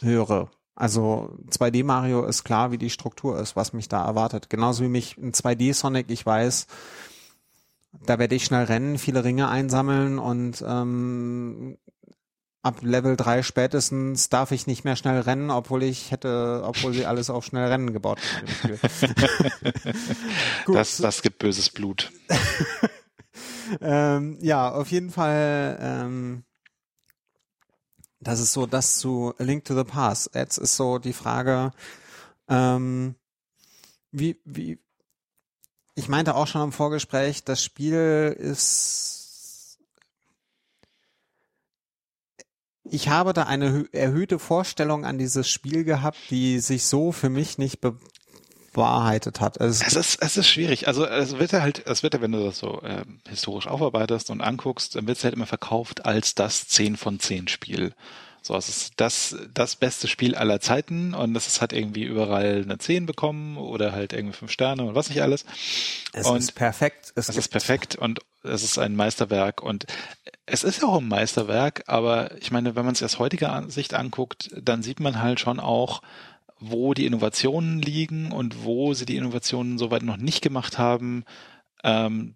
höre. 0.01 0.49
Also 0.73 1.37
2D 1.51 1.83
Mario 1.83 2.23
ist 2.25 2.43
klar, 2.43 2.71
wie 2.71 2.79
die 2.79 2.89
Struktur 2.89 3.37
ist, 3.39 3.55
was 3.55 3.73
mich 3.73 3.89
da 3.89 4.03
erwartet. 4.03 4.49
Genauso 4.49 4.83
wie 4.83 4.87
mich 4.87 5.17
in 5.19 5.33
2D 5.33 5.73
Sonic, 5.73 6.09
ich 6.09 6.25
weiß, 6.25 6.65
da 8.07 8.17
werde 8.17 8.33
ich 8.33 8.45
schnell 8.45 8.63
rennen, 8.63 8.97
viele 8.97 9.23
Ringe 9.23 9.49
einsammeln 9.49 10.17
und 10.17 10.63
ähm, 10.67 11.77
ab 12.63 12.81
Level 12.81 13.15
3 13.15 13.43
spätestens 13.43 14.29
darf 14.29 14.51
ich 14.51 14.67
nicht 14.67 14.83
mehr 14.83 14.95
schnell 14.95 15.19
rennen, 15.21 15.49
obwohl 15.49 15.83
ich 15.83 16.11
hätte, 16.11 16.61
obwohl 16.63 16.93
sie 16.93 17.05
alles 17.05 17.29
auf 17.29 17.45
schnell 17.45 17.67
Rennen 17.67 17.93
gebaut 17.93 18.19
haben. 18.35 18.79
Das, 20.67 20.97
das 20.97 21.21
gibt 21.21 21.39
böses 21.39 21.69
Blut. 21.69 22.11
ähm, 23.81 24.37
ja, 24.41 24.71
auf 24.71 24.91
jeden 24.91 25.09
Fall, 25.09 25.77
ähm, 25.81 26.43
das 28.19 28.39
ist 28.39 28.53
so 28.53 28.67
das 28.67 28.99
zu 28.99 29.33
A 29.39 29.43
Link 29.43 29.65
to 29.65 29.75
the 29.75 29.83
Past. 29.83 30.35
Jetzt 30.35 30.57
ist 30.57 30.75
so 30.75 30.99
die 30.99 31.13
Frage, 31.13 31.71
ähm, 32.47 33.15
wie, 34.11 34.39
wie, 34.45 34.79
ich 35.95 36.07
meinte 36.07 36.35
auch 36.35 36.47
schon 36.47 36.63
im 36.63 36.71
Vorgespräch, 36.71 37.43
das 37.43 37.63
Spiel 37.63 38.35
ist, 38.37 39.20
ich 42.91 43.09
habe 43.09 43.33
da 43.33 43.43
eine 43.43 43.69
hö- 43.69 43.93
erhöhte 43.93 44.37
Vorstellung 44.39 45.05
an 45.05 45.17
dieses 45.17 45.49
Spiel 45.49 45.83
gehabt, 45.83 46.17
die 46.29 46.59
sich 46.59 46.85
so 46.85 47.11
für 47.11 47.29
mich 47.29 47.57
nicht 47.57 47.79
bewahrheitet 48.73 49.39
hat. 49.41 49.59
Also 49.59 49.83
es 49.85 49.95
ist, 49.95 50.21
es 50.21 50.37
ist 50.37 50.47
schwierig. 50.47 50.87
Also 50.87 51.05
es 51.05 51.37
wird 51.39 51.51
ja 51.51 51.61
halt, 51.61 51.85
es 51.87 52.03
wird 52.03 52.13
ja, 52.13 52.21
wenn 52.21 52.31
du 52.31 52.43
das 52.43 52.59
so 52.59 52.81
ähm, 52.83 53.19
historisch 53.27 53.67
aufarbeitest 53.67 54.29
und 54.29 54.41
anguckst, 54.41 54.95
dann 54.95 55.07
wird 55.07 55.17
es 55.17 55.23
halt 55.23 55.33
immer 55.33 55.47
verkauft 55.47 56.05
als 56.05 56.35
das 56.35 56.67
10 56.67 56.97
von 56.97 57.19
10 57.19 57.47
Spiel. 57.47 57.93
So, 58.43 58.55
es 58.55 58.69
ist 58.69 58.93
das, 58.97 59.35
das 59.53 59.75
beste 59.75 60.07
Spiel 60.07 60.33
aller 60.33 60.59
Zeiten 60.59 61.13
und 61.13 61.35
es 61.35 61.61
hat 61.61 61.73
irgendwie 61.73 62.03
überall 62.03 62.63
eine 62.63 62.79
10 62.79 63.05
bekommen 63.05 63.57
oder 63.57 63.91
halt 63.91 64.13
irgendwie 64.13 64.35
5 64.35 64.51
Sterne 64.51 64.83
und 64.83 64.95
was 64.95 65.09
nicht 65.09 65.21
alles. 65.21 65.45
es 66.11 66.25
und 66.25 66.37
ist 66.37 66.55
perfekt. 66.55 67.13
Es 67.15 67.29
Es 67.29 67.37
ist 67.37 67.49
perfekt 67.49 67.95
und 67.95 68.19
es 68.43 68.63
ist 68.63 68.79
ein 68.79 68.95
Meisterwerk 68.95 69.61
und 69.61 69.85
es 70.47 70.63
ist 70.63 70.81
ja 70.81 70.87
auch 70.87 70.97
ein 70.97 71.07
Meisterwerk, 71.07 71.83
aber 71.85 72.35
ich 72.37 72.51
meine, 72.51 72.75
wenn 72.75 72.85
man 72.85 72.95
es 72.95 73.03
aus 73.03 73.19
heutiger 73.19 73.69
Sicht 73.69 73.93
anguckt, 73.93 74.49
dann 74.59 74.81
sieht 74.81 74.99
man 74.99 75.21
halt 75.21 75.39
schon 75.39 75.59
auch, 75.59 76.01
wo 76.59 76.95
die 76.95 77.05
Innovationen 77.05 77.79
liegen 77.79 78.31
und 78.31 78.63
wo 78.63 78.93
sie 78.95 79.05
die 79.05 79.17
Innovationen 79.17 79.77
soweit 79.77 80.03
noch 80.03 80.17
nicht 80.17 80.41
gemacht 80.41 80.79
haben, 80.79 81.25
ähm, 81.83 82.35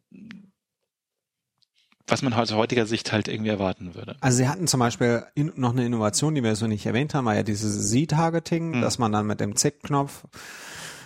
was 2.08 2.22
man 2.22 2.34
aus 2.34 2.52
heutiger 2.52 2.86
Sicht 2.86 3.12
halt 3.12 3.28
irgendwie 3.28 3.50
erwarten 3.50 3.96
würde. 3.96 4.16
Also 4.22 4.38
sie 4.38 4.48
hatten 4.48 4.68
zum 4.68 4.80
Beispiel 4.80 5.26
in, 5.34 5.52
noch 5.56 5.72
eine 5.72 5.86
Innovation, 5.86 6.36
die 6.36 6.44
wir 6.44 6.56
so 6.56 6.68
nicht 6.68 6.86
erwähnt 6.86 7.14
haben, 7.14 7.26
war 7.26 7.36
ja 7.36 7.44
dieses 7.44 7.90
Z-Targeting, 7.90 8.74
Hm. 8.74 8.82
dass 8.82 9.00
man 9.00 9.12
dann 9.12 9.26
mit 9.26 9.40
dem 9.40 9.56
Z-Knopf 9.56 10.24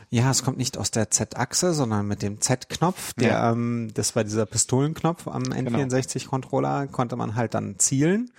Ja, 0.09 0.31
es 0.31 0.43
kommt 0.43 0.57
nicht 0.57 0.77
aus 0.77 0.91
der 0.91 1.11
Z-Achse, 1.11 1.73
sondern 1.73 2.07
mit 2.07 2.21
dem 2.21 2.41
Z-Knopf. 2.41 3.13
Der, 3.13 3.29
ja. 3.29 3.51
ähm, 3.51 3.91
das 3.93 4.15
war 4.15 4.23
dieser 4.23 4.45
Pistolenknopf 4.45 5.27
am 5.27 5.43
N64-Controller, 5.43 6.87
konnte 6.87 7.15
man 7.15 7.35
halt 7.35 7.53
dann 7.53 7.77
zielen. 7.77 8.31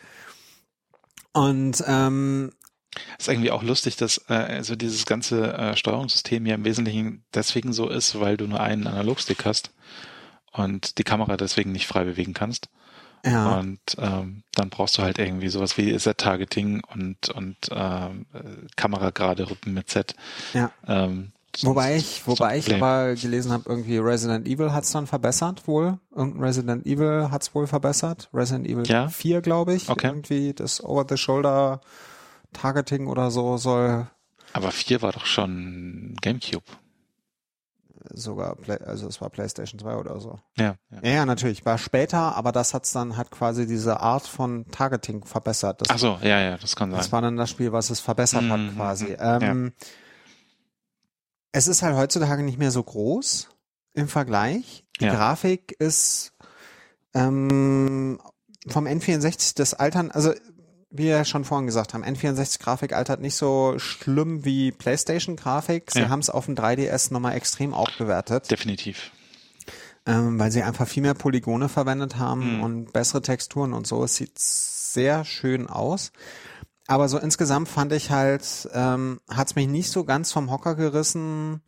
Und 1.33 1.83
ähm, 1.87 2.51
ist 3.19 3.29
irgendwie 3.29 3.53
auch 3.53 3.63
lustig, 3.63 3.97
dass 3.97 4.19
äh, 4.29 4.35
also 4.35 4.75
dieses 4.75 5.07
ganze 5.07 5.53
äh, 5.55 5.77
Steuerungssystem 5.77 6.45
ja 6.45 6.57
im 6.57 6.65
Wesentlichen 6.65 7.25
deswegen 7.33 7.73
so 7.73 7.89
ist, 7.89 8.19
weil 8.19 8.37
du 8.37 8.49
nur 8.49 8.61
einen 8.61 8.89
Analogstick 8.89 9.45
hast 9.45 9.71
und 10.53 10.99
die 10.99 11.05
Kamera 11.05 11.37
deswegen 11.37 11.73
nicht 11.73 11.87
frei 11.87 12.05
bewegen 12.05 12.35
kannst. 12.35 12.69
Ja. 13.25 13.59
Und 13.59 13.81
ähm, 13.99 14.43
dann 14.55 14.71
brauchst 14.71 14.97
du 14.97 15.03
halt 15.03 15.19
irgendwie 15.19 15.49
sowas 15.49 15.77
wie 15.77 15.97
Z-Targeting 15.97 16.83
und 16.95 17.29
und 17.31 17.57
ähm, 17.71 18.27
Kamera 18.77 19.11
gerade 19.11 19.51
rücken 19.51 19.75
mit 19.75 19.91
Z. 19.91 20.15
Ja. 20.55 20.71
Ähm, 20.87 21.33
wobei 21.63 21.97
ich, 21.97 22.27
wobei 22.27 22.57
ich 22.57 22.75
aber 22.75 23.15
gelesen 23.15 23.53
habe, 23.53 23.65
irgendwie 23.67 23.99
Resident 23.99 24.47
Evil 24.49 24.73
hat's 24.73 24.93
dann 24.93 25.07
verbessert 25.07 25.67
wohl. 25.69 25.99
Irgendein 26.15 26.43
Resident 26.43 26.87
Evil 26.87 27.29
hat's 27.31 27.55
wohl 27.55 27.67
verbessert. 27.67 28.31
Resident 28.33 28.67
Evil 28.67 28.87
ja? 28.87 29.09
4, 29.09 29.43
glaube 29.43 29.75
ich. 29.75 29.91
Okay. 29.91 30.07
Irgendwie 30.07 30.55
das 30.55 30.83
Over-the-Shoulder 30.83 31.81
Targeting 32.53 33.07
oder 33.07 33.31
so 33.31 33.57
soll. 33.59 34.09
Aber 34.53 34.71
4 34.71 35.03
war 35.03 35.13
doch 35.13 35.27
schon 35.27 36.17
GameCube. 36.23 36.65
Sogar, 38.13 38.57
Play, 38.57 38.79
also 38.79 39.07
es 39.07 39.21
war 39.21 39.31
PlayStation 39.31 39.79
2 39.79 39.97
oder 39.97 40.21
so. 40.21 40.39
Ja, 40.57 40.77
ja. 40.91 41.11
Ja, 41.11 41.27
natürlich. 41.27 41.65
War 41.65 41.79
später, 41.79 42.37
aber 42.37 42.53
das 42.53 42.75
hat's 42.75 42.93
dann 42.93 43.17
hat 43.17 43.31
quasi 43.31 43.67
diese 43.67 44.01
Art 44.01 44.27
von 44.27 44.67
Targeting 44.71 45.25
verbessert. 45.25 45.81
Das, 45.81 45.89
Ach 45.91 45.99
so, 45.99 46.19
ja, 46.23 46.41
ja, 46.41 46.57
das 46.57 46.77
kann 46.77 46.91
sein. 46.91 46.99
Das 46.99 47.13
war 47.13 47.23
dann 47.23 47.37
das 47.37 47.51
Spiel, 47.51 47.73
was 47.73 47.91
es 47.91 48.01
verbessert 48.01 48.43
mhm, 48.43 48.51
hat 48.51 48.77
quasi. 48.77 49.07
Mhm, 49.07 49.17
ähm, 49.21 49.65
ja. 49.67 49.87
Es 51.53 51.69
ist 51.69 51.83
halt 51.83 51.97
heutzutage 51.97 52.43
nicht 52.43 52.59
mehr 52.59 52.71
so 52.71 52.83
groß 52.83 53.49
im 53.95 54.09
Vergleich. 54.09 54.85
Die 55.01 55.05
ja. 55.07 55.15
Grafik 55.15 55.75
ist 55.79 56.33
ähm, 57.15 58.21
vom 58.69 58.87
N64 58.87 59.57
des 59.57 59.75
Altern, 59.75 60.11
also 60.11 60.33
wie 60.91 61.05
wir 61.05 61.25
schon 61.25 61.45
vorhin 61.45 61.67
gesagt 61.67 61.95
haben, 61.95 62.05
N64-Grafik 62.05 62.93
altert 62.93 63.21
nicht 63.21 63.37
so 63.37 63.79
schlimm 63.79 64.45
wie 64.45 64.73
PlayStation-Grafik. 64.73 65.91
Sie 65.91 66.01
ja. 66.01 66.09
haben 66.09 66.19
es 66.19 66.31
auf 66.31 66.47
dem 66.47 66.57
3DS 66.57 67.13
nochmal 67.13 67.37
extrem 67.37 67.75
aufgewertet. 67.75 68.51
Definitiv. 68.51 69.13
Ähm, 70.05 70.39
weil 70.39 70.51
sie 70.51 70.63
einfach 70.63 70.89
viel 70.89 71.03
mehr 71.03 71.15
Polygone 71.15 71.69
verwendet 71.69 72.17
haben 72.17 72.57
mhm. 72.57 72.63
und 72.65 72.93
bessere 72.93 73.23
Texturen 73.23 73.73
und 73.73 73.87
so. 73.87 74.03
Es 74.03 74.17
sieht 74.17 74.39
sehr 74.39 75.25
schön 75.25 75.69
aus. 75.69 76.11
Aber 76.89 77.09
so 77.09 77.19
insgesamt 77.19 77.69
fand 77.69 77.93
ich 77.93 78.11
halt, 78.11 78.69
ähm, 78.73 79.21
hat 79.29 79.47
es 79.47 79.55
mich 79.55 79.69
nicht 79.69 79.91
so 79.91 80.05
ganz 80.05 80.33
vom 80.33 80.51
Hocker 80.51 80.75
gerissen, 80.75 81.61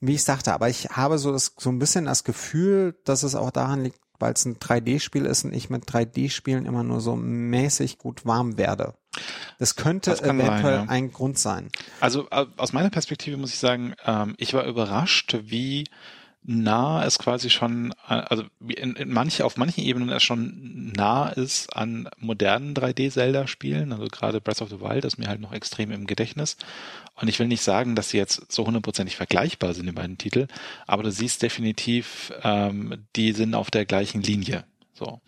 wie 0.00 0.14
ich 0.14 0.24
sagte. 0.24 0.54
Aber 0.54 0.70
ich 0.70 0.86
habe 0.88 1.18
so, 1.18 1.32
das, 1.32 1.52
so 1.58 1.68
ein 1.68 1.78
bisschen 1.78 2.06
das 2.06 2.24
Gefühl, 2.24 2.98
dass 3.04 3.24
es 3.24 3.34
auch 3.34 3.50
daran 3.50 3.82
liegt, 3.82 4.00
weil 4.18 4.32
es 4.32 4.44
ein 4.44 4.56
3D-Spiel 4.56 5.26
ist 5.26 5.44
und 5.44 5.54
ich 5.54 5.70
mit 5.70 5.84
3D-Spielen 5.84 6.66
immer 6.66 6.82
nur 6.82 7.00
so 7.00 7.16
mäßig 7.16 7.98
gut 7.98 8.26
warm 8.26 8.58
werde. 8.58 8.94
Das 9.58 9.76
könnte 9.76 10.10
das 10.10 10.20
eventuell 10.20 10.50
sein, 10.62 10.84
ja. 10.86 10.88
ein 10.88 11.12
Grund 11.12 11.38
sein. 11.38 11.68
Also 12.00 12.28
aus 12.30 12.72
meiner 12.72 12.90
Perspektive 12.90 13.36
muss 13.36 13.52
ich 13.52 13.58
sagen, 13.58 13.94
ähm, 14.04 14.34
ich 14.38 14.54
war 14.54 14.64
überrascht, 14.64 15.36
wie 15.42 15.84
nah 16.44 17.04
es 17.04 17.18
quasi 17.18 17.50
schon, 17.50 17.92
äh, 18.08 18.14
also 18.14 18.44
in, 18.66 18.94
in 18.94 19.12
manche, 19.12 19.44
auf 19.44 19.56
manchen 19.56 19.82
Ebenen 19.82 20.10
es 20.10 20.22
schon 20.22 20.92
nah 20.94 21.28
ist 21.28 21.74
an 21.74 22.08
modernen 22.18 22.74
3D-Zelda-Spielen, 22.74 23.92
also 23.92 24.06
gerade 24.06 24.40
Breath 24.40 24.62
of 24.62 24.68
the 24.68 24.80
Wild 24.80 25.04
ist 25.04 25.18
mir 25.18 25.28
halt 25.28 25.40
noch 25.40 25.52
extrem 25.52 25.90
im 25.90 26.06
Gedächtnis. 26.06 26.56
Und 27.16 27.28
ich 27.28 27.38
will 27.38 27.46
nicht 27.46 27.62
sagen, 27.62 27.94
dass 27.94 28.10
sie 28.10 28.18
jetzt 28.18 28.52
so 28.52 28.66
hundertprozentig 28.66 29.16
vergleichbar 29.16 29.72
sind, 29.72 29.86
die 29.86 29.92
beiden 29.92 30.18
Titel, 30.18 30.46
aber 30.86 31.02
du 31.02 31.10
siehst 31.10 31.42
definitiv, 31.42 32.32
ähm, 32.42 33.04
die 33.16 33.32
sind 33.32 33.54
auf 33.54 33.70
der 33.70 33.86
gleichen 33.86 34.20
Linie. 34.20 34.64
So. 34.92 35.20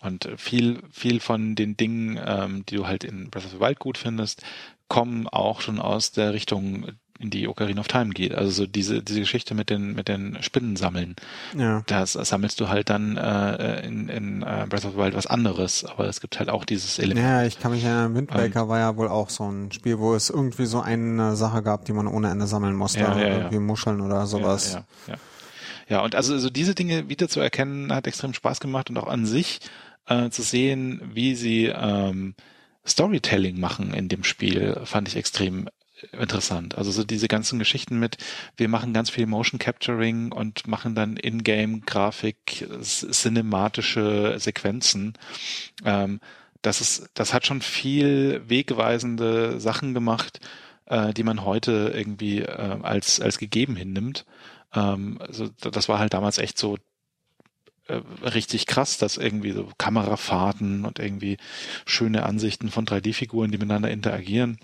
Und 0.00 0.28
viel, 0.36 0.82
viel 0.90 1.20
von 1.20 1.54
den 1.54 1.76
Dingen, 1.76 2.18
ähm, 2.24 2.64
die 2.66 2.76
du 2.76 2.86
halt 2.86 3.04
in 3.04 3.30
Breath 3.30 3.44
of 3.44 3.52
the 3.52 3.60
Wild 3.60 3.78
gut 3.78 3.98
findest, 3.98 4.42
kommen 4.88 5.28
auch 5.28 5.60
schon 5.60 5.78
aus 5.78 6.12
der 6.12 6.32
Richtung 6.32 6.86
in 7.20 7.30
die 7.30 7.46
Ocarina 7.46 7.80
of 7.80 7.88
Time 7.88 8.10
geht. 8.10 8.34
Also 8.34 8.50
so 8.50 8.66
diese 8.66 9.02
diese 9.02 9.20
Geschichte 9.20 9.54
mit 9.54 9.68
den 9.68 9.94
mit 9.94 10.08
den 10.08 10.42
Spinnen 10.42 10.76
sammeln. 10.76 11.14
Ja. 11.56 11.82
Das 11.86 12.14
sammelst 12.14 12.58
du 12.60 12.68
halt 12.68 12.88
dann 12.88 13.16
äh, 13.16 13.86
in, 13.86 14.08
in 14.08 14.42
uh, 14.42 14.66
Breath 14.68 14.86
of 14.86 14.92
the 14.92 14.96
Wild 14.98 15.14
was 15.14 15.26
anderes, 15.26 15.84
aber 15.84 16.06
es 16.06 16.20
gibt 16.20 16.38
halt 16.38 16.48
auch 16.48 16.64
dieses 16.64 16.98
Element. 16.98 17.26
Ja, 17.26 17.44
ich 17.44 17.60
kann 17.60 17.72
mich 17.72 17.84
erinnern, 17.84 18.14
Wind 18.14 18.34
Waker 18.34 18.62
ähm, 18.62 18.68
war 18.68 18.78
ja 18.78 18.96
wohl 18.96 19.08
auch 19.08 19.28
so 19.28 19.44
ein 19.50 19.70
Spiel, 19.70 19.98
wo 19.98 20.14
es 20.14 20.30
irgendwie 20.30 20.66
so 20.66 20.80
eine 20.80 21.36
Sache 21.36 21.62
gab, 21.62 21.84
die 21.84 21.92
man 21.92 22.06
ohne 22.06 22.30
Ende 22.30 22.46
sammeln 22.46 22.74
musste, 22.74 23.00
ja, 23.00 23.18
ja, 23.18 23.28
irgendwie 23.36 23.56
ja. 23.56 23.60
Muscheln 23.60 24.00
oder 24.00 24.26
sowas. 24.26 24.72
Ja, 24.72 24.84
ja, 25.06 25.12
ja. 25.12 25.18
ja 25.88 26.04
und 26.04 26.14
also, 26.14 26.32
also 26.32 26.48
diese 26.48 26.74
Dinge 26.74 27.08
wieder 27.10 27.28
zu 27.28 27.40
erkennen, 27.40 27.92
hat 27.94 28.06
extrem 28.06 28.32
Spaß 28.32 28.60
gemacht 28.60 28.88
und 28.88 28.96
auch 28.96 29.08
an 29.08 29.26
sich 29.26 29.60
äh, 30.06 30.30
zu 30.30 30.42
sehen, 30.42 31.02
wie 31.12 31.34
sie 31.34 31.66
ähm, 31.66 32.34
Storytelling 32.86 33.60
machen 33.60 33.92
in 33.92 34.08
dem 34.08 34.24
Spiel, 34.24 34.80
fand 34.84 35.08
ich 35.08 35.16
extrem 35.16 35.68
interessant. 36.12 36.76
Also 36.76 36.90
so 36.90 37.04
diese 37.04 37.28
ganzen 37.28 37.58
Geschichten 37.58 37.98
mit, 37.98 38.16
wir 38.56 38.68
machen 38.68 38.92
ganz 38.92 39.10
viel 39.10 39.26
Motion 39.26 39.58
Capturing 39.58 40.32
und 40.32 40.66
machen 40.66 40.94
dann 40.94 41.16
In-Game-Grafik, 41.16 42.68
cinematische 42.82 44.36
Sequenzen. 44.38 45.14
Ähm, 45.84 46.20
das 46.62 46.80
ist, 46.80 47.10
das 47.14 47.32
hat 47.32 47.46
schon 47.46 47.62
viel 47.62 48.42
wegweisende 48.46 49.60
Sachen 49.60 49.94
gemacht, 49.94 50.40
äh, 50.86 51.12
die 51.14 51.22
man 51.22 51.44
heute 51.44 51.92
irgendwie 51.94 52.40
äh, 52.40 52.78
als 52.82 53.20
als 53.20 53.38
gegeben 53.38 53.76
hinnimmt. 53.76 54.26
Ähm, 54.74 55.18
also 55.20 55.48
das 55.60 55.88
war 55.88 55.98
halt 55.98 56.12
damals 56.14 56.38
echt 56.38 56.58
so 56.58 56.76
äh, 57.88 58.00
richtig 58.22 58.66
krass, 58.66 58.98
dass 58.98 59.16
irgendwie 59.16 59.52
so 59.52 59.68
Kamerafahrten 59.78 60.84
und 60.84 60.98
irgendwie 60.98 61.38
schöne 61.86 62.24
Ansichten 62.24 62.70
von 62.70 62.84
3D-Figuren, 62.84 63.50
die 63.50 63.58
miteinander 63.58 63.90
interagieren 63.90 64.58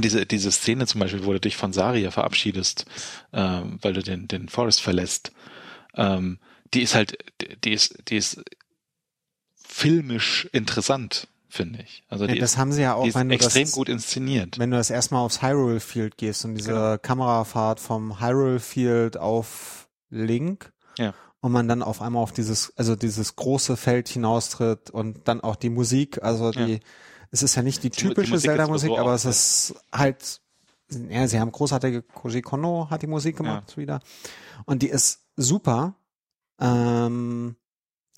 diese, 0.00 0.26
diese 0.26 0.50
Szene 0.50 0.86
zum 0.86 1.00
Beispiel, 1.00 1.24
wo 1.24 1.32
du 1.32 1.40
dich 1.40 1.56
von 1.56 1.72
Saria 1.72 2.10
verabschiedest, 2.10 2.86
ähm, 3.32 3.78
weil 3.82 3.92
du 3.92 4.02
den, 4.02 4.28
den 4.28 4.48
Forest 4.48 4.80
verlässt, 4.80 5.32
ähm, 5.94 6.38
die 6.72 6.82
ist 6.82 6.94
halt, 6.94 7.18
die 7.64 7.72
ist, 7.72 7.98
die 8.08 8.16
ist 8.16 8.42
filmisch 9.54 10.48
interessant, 10.52 11.28
finde 11.48 11.82
ich. 11.82 12.04
Also 12.08 12.26
die 12.26 12.34
ja, 12.34 12.40
das 12.40 12.52
ist, 12.52 12.58
haben 12.58 12.72
sie 12.72 12.82
ja 12.82 12.94
auch, 12.94 13.06
wenn 13.14 13.28
du 13.28 13.34
extrem 13.34 13.64
das, 13.64 13.72
gut 13.72 13.90
inszeniert. 13.90 14.58
Wenn 14.58 14.70
du 14.70 14.78
das 14.78 14.88
erstmal 14.88 15.22
aufs 15.22 15.42
Hyrule 15.42 15.80
Field 15.80 16.16
gehst 16.16 16.44
und 16.46 16.54
diese 16.54 16.72
genau. 16.72 16.98
Kamerafahrt 16.98 17.78
vom 17.78 18.20
Hyrule 18.20 18.60
Field 18.60 19.18
auf 19.18 19.88
Link 20.08 20.72
ja. 20.96 21.12
und 21.40 21.52
man 21.52 21.68
dann 21.68 21.82
auf 21.82 22.00
einmal 22.00 22.22
auf 22.22 22.32
dieses, 22.32 22.72
also 22.78 22.96
dieses 22.96 23.36
große 23.36 23.76
Feld 23.76 24.08
hinaustritt 24.08 24.88
und 24.88 25.28
dann 25.28 25.42
auch 25.42 25.56
die 25.56 25.70
Musik, 25.70 26.22
also 26.22 26.50
die, 26.50 26.74
ja 26.74 26.78
es 27.32 27.42
ist 27.42 27.54
ja 27.56 27.62
nicht 27.62 27.82
die 27.82 27.90
typische 27.90 28.38
Zelda-Musik, 28.38 28.92
aber 28.92 29.14
es 29.14 29.24
ist 29.24 29.74
halt, 29.92 30.40
ja, 31.08 31.26
sie 31.26 31.40
haben 31.40 31.50
großartige, 31.50 32.02
Koji 32.02 32.42
Kono 32.42 32.88
hat 32.90 33.02
die 33.02 33.06
Musik 33.06 33.38
gemacht 33.38 33.72
ja. 33.72 33.76
wieder. 33.78 34.00
Und 34.66 34.82
die 34.82 34.90
ist 34.90 35.22
super. 35.36 35.94
Ähm, 36.60 37.56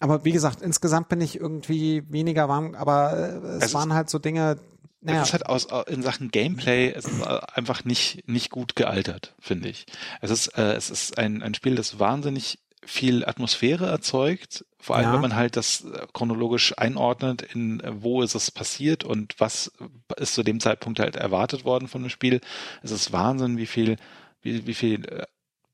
aber 0.00 0.24
wie 0.24 0.32
gesagt, 0.32 0.60
insgesamt 0.60 1.08
bin 1.08 1.20
ich 1.20 1.38
irgendwie 1.38 2.02
weniger 2.10 2.48
warm, 2.48 2.74
aber 2.74 3.16
äh, 3.16 3.56
es, 3.56 3.66
es 3.66 3.74
waren 3.74 3.94
halt 3.94 4.10
so 4.10 4.18
Dinge, 4.18 4.58
naja. 5.00 5.20
Es 5.20 5.28
ist 5.28 5.32
halt 5.34 5.46
aus, 5.46 5.68
in 5.86 6.02
Sachen 6.02 6.30
Gameplay 6.30 6.90
es 6.90 7.04
ist 7.04 7.22
einfach 7.22 7.84
nicht, 7.84 8.26
nicht 8.26 8.50
gut 8.50 8.74
gealtert, 8.74 9.34
finde 9.38 9.68
ich. 9.68 9.84
Es 10.22 10.30
ist, 10.30 10.48
äh, 10.58 10.72
es 10.72 10.90
ist 10.90 11.18
ein, 11.18 11.42
ein 11.42 11.52
Spiel, 11.52 11.74
das 11.74 11.98
wahnsinnig 11.98 12.58
viel 12.86 13.24
Atmosphäre 13.24 13.86
erzeugt, 13.86 14.64
vor 14.78 14.96
allem 14.96 15.06
ja. 15.06 15.12
wenn 15.14 15.20
man 15.20 15.36
halt 15.36 15.56
das 15.56 15.84
äh, 15.84 16.06
chronologisch 16.12 16.76
einordnet, 16.76 17.42
in 17.42 17.80
äh, 17.80 18.02
wo 18.02 18.22
ist 18.22 18.34
es 18.34 18.50
passiert 18.50 19.04
und 19.04 19.34
was 19.38 19.72
ist 20.16 20.34
zu 20.34 20.42
dem 20.42 20.60
Zeitpunkt 20.60 21.00
halt 21.00 21.16
erwartet 21.16 21.64
worden 21.64 21.88
von 21.88 22.02
dem 22.02 22.10
Spiel. 22.10 22.40
Es 22.82 22.90
ist 22.90 23.12
Wahnsinn, 23.12 23.56
wie 23.56 23.66
viel, 23.66 23.96
wie, 24.42 24.66
wie 24.66 24.74
viel 24.74 25.04
äh, 25.06 25.24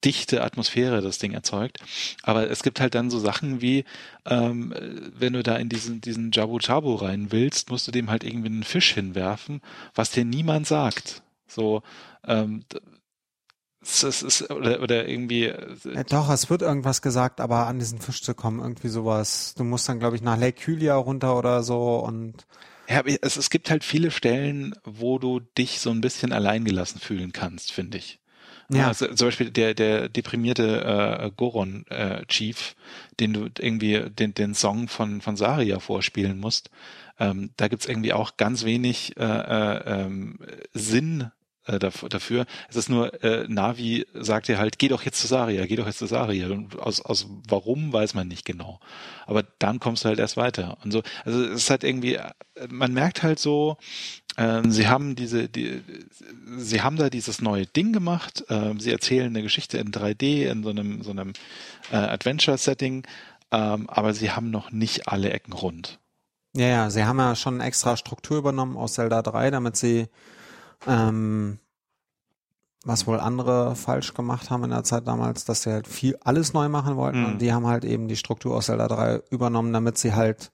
dichte 0.04 0.42
Atmosphäre 0.42 1.02
das 1.02 1.18
Ding 1.18 1.32
erzeugt. 1.32 1.78
Aber 2.22 2.50
es 2.50 2.62
gibt 2.62 2.80
halt 2.80 2.94
dann 2.94 3.10
so 3.10 3.18
Sachen 3.18 3.60
wie, 3.60 3.84
ähm, 4.24 4.74
wenn 5.14 5.34
du 5.34 5.42
da 5.42 5.56
in 5.56 5.68
diesen, 5.68 6.00
diesen 6.00 6.30
Jabu 6.32 6.58
Jabu 6.60 6.94
rein 6.94 7.32
willst, 7.32 7.70
musst 7.70 7.86
du 7.86 7.92
dem 7.92 8.10
halt 8.10 8.24
irgendwie 8.24 8.48
einen 8.48 8.64
Fisch 8.64 8.94
hinwerfen, 8.94 9.60
was 9.94 10.10
dir 10.10 10.24
niemand 10.24 10.66
sagt. 10.66 11.22
So, 11.46 11.82
ähm, 12.26 12.64
es 13.82 14.22
ist, 14.22 14.50
oder, 14.50 14.82
oder 14.82 15.08
irgendwie. 15.08 15.44
Äh, 15.46 15.76
ja, 15.94 16.04
doch, 16.04 16.30
es 16.30 16.50
wird 16.50 16.62
irgendwas 16.62 17.02
gesagt, 17.02 17.40
aber 17.40 17.66
an 17.66 17.78
diesen 17.78 18.00
Fisch 18.00 18.22
zu 18.22 18.34
kommen, 18.34 18.60
irgendwie 18.60 18.88
sowas. 18.88 19.54
Du 19.56 19.64
musst 19.64 19.88
dann, 19.88 19.98
glaube 19.98 20.16
ich, 20.16 20.22
nach 20.22 20.38
Lake 20.38 20.66
Hylia 20.66 20.96
runter 20.96 21.36
oder 21.36 21.62
so 21.62 21.98
und. 21.98 22.46
Ja, 22.88 23.02
es, 23.22 23.36
es 23.36 23.50
gibt 23.50 23.70
halt 23.70 23.84
viele 23.84 24.10
Stellen, 24.10 24.74
wo 24.84 25.18
du 25.18 25.40
dich 25.40 25.80
so 25.80 25.90
ein 25.90 26.00
bisschen 26.00 26.32
alleingelassen 26.32 27.00
fühlen 27.00 27.32
kannst, 27.32 27.72
finde 27.72 27.98
ich. 27.98 28.20
Ja. 28.72 28.88
Also, 28.88 29.12
zum 29.14 29.28
Beispiel 29.28 29.50
der, 29.50 29.74
der 29.74 30.08
deprimierte 30.08 30.84
äh, 30.84 31.30
Goron-Chief, 31.36 32.70
äh, 32.70 33.14
den 33.18 33.32
du 33.32 33.48
irgendwie 33.58 34.10
den, 34.10 34.34
den 34.34 34.54
Song 34.54 34.88
von, 34.88 35.20
von 35.20 35.36
Saria 35.36 35.78
vorspielen 35.80 36.38
musst. 36.38 36.70
Ähm, 37.18 37.50
da 37.56 37.68
gibt's 37.68 37.86
irgendwie 37.86 38.12
auch 38.12 38.36
ganz 38.36 38.64
wenig 38.64 39.16
äh, 39.16 39.24
äh, 39.24 40.02
ähm, 40.02 40.38
Sinn 40.72 41.30
äh, 41.70 41.78
dafür. 41.78 42.46
Es 42.68 42.76
ist 42.76 42.88
nur, 42.88 43.22
äh, 43.22 43.46
Navi 43.48 44.06
sagt 44.14 44.48
dir 44.48 44.58
halt, 44.58 44.78
geh 44.78 44.88
doch 44.88 45.02
jetzt 45.02 45.20
zu 45.20 45.26
Saria, 45.26 45.66
geh 45.66 45.76
doch 45.76 45.86
jetzt 45.86 45.98
zu 45.98 46.06
Saria. 46.06 46.48
Und 46.48 46.78
aus, 46.78 47.00
aus 47.00 47.28
warum 47.48 47.92
weiß 47.92 48.14
man 48.14 48.28
nicht 48.28 48.44
genau. 48.44 48.80
Aber 49.26 49.44
dann 49.58 49.80
kommst 49.80 50.04
du 50.04 50.08
halt 50.08 50.18
erst 50.18 50.36
weiter. 50.36 50.78
Und 50.84 50.90
so, 50.90 51.02
also 51.24 51.44
es 51.44 51.62
ist 51.62 51.70
halt 51.70 51.84
irgendwie, 51.84 52.18
man 52.68 52.92
merkt 52.92 53.22
halt 53.22 53.38
so, 53.38 53.76
äh, 54.36 54.62
sie 54.68 54.88
haben 54.88 55.14
diese, 55.16 55.48
die, 55.48 55.82
sie 56.56 56.82
haben 56.82 56.96
da 56.96 57.10
dieses 57.10 57.40
neue 57.40 57.66
Ding 57.66 57.92
gemacht. 57.92 58.44
Äh, 58.48 58.74
sie 58.78 58.90
erzählen 58.90 59.26
eine 59.28 59.42
Geschichte 59.42 59.78
in 59.78 59.92
3D, 59.92 60.50
in 60.50 60.62
so 60.62 60.70
einem, 60.70 61.02
so 61.02 61.10
einem 61.10 61.32
äh, 61.92 61.96
Adventure-Setting, 61.96 63.06
ähm, 63.52 63.88
aber 63.88 64.14
sie 64.14 64.30
haben 64.30 64.50
noch 64.50 64.72
nicht 64.72 65.08
alle 65.08 65.30
Ecken 65.30 65.52
rund. 65.52 65.98
Ja, 66.54 66.66
ja, 66.66 66.90
sie 66.90 67.04
haben 67.04 67.18
ja 67.18 67.36
schon 67.36 67.60
extra 67.60 67.96
Struktur 67.96 68.38
übernommen 68.38 68.76
aus 68.76 68.94
Zelda 68.94 69.22
3, 69.22 69.50
damit 69.50 69.76
sie 69.76 70.08
ähm, 70.86 71.58
was 72.84 73.06
wohl 73.06 73.20
andere 73.20 73.76
falsch 73.76 74.14
gemacht 74.14 74.50
haben 74.50 74.64
in 74.64 74.70
der 74.70 74.84
Zeit 74.84 75.06
damals, 75.06 75.44
dass 75.44 75.62
sie 75.62 75.72
halt 75.72 75.86
viel 75.86 76.16
alles 76.24 76.54
neu 76.54 76.68
machen 76.68 76.96
wollten 76.96 77.20
mhm. 77.20 77.26
und 77.26 77.38
die 77.42 77.52
haben 77.52 77.66
halt 77.66 77.84
eben 77.84 78.08
die 78.08 78.16
Struktur 78.16 78.56
aus 78.56 78.66
Zelda 78.66 78.88
3 78.88 79.22
übernommen, 79.30 79.72
damit 79.72 79.98
sie 79.98 80.14
halt 80.14 80.50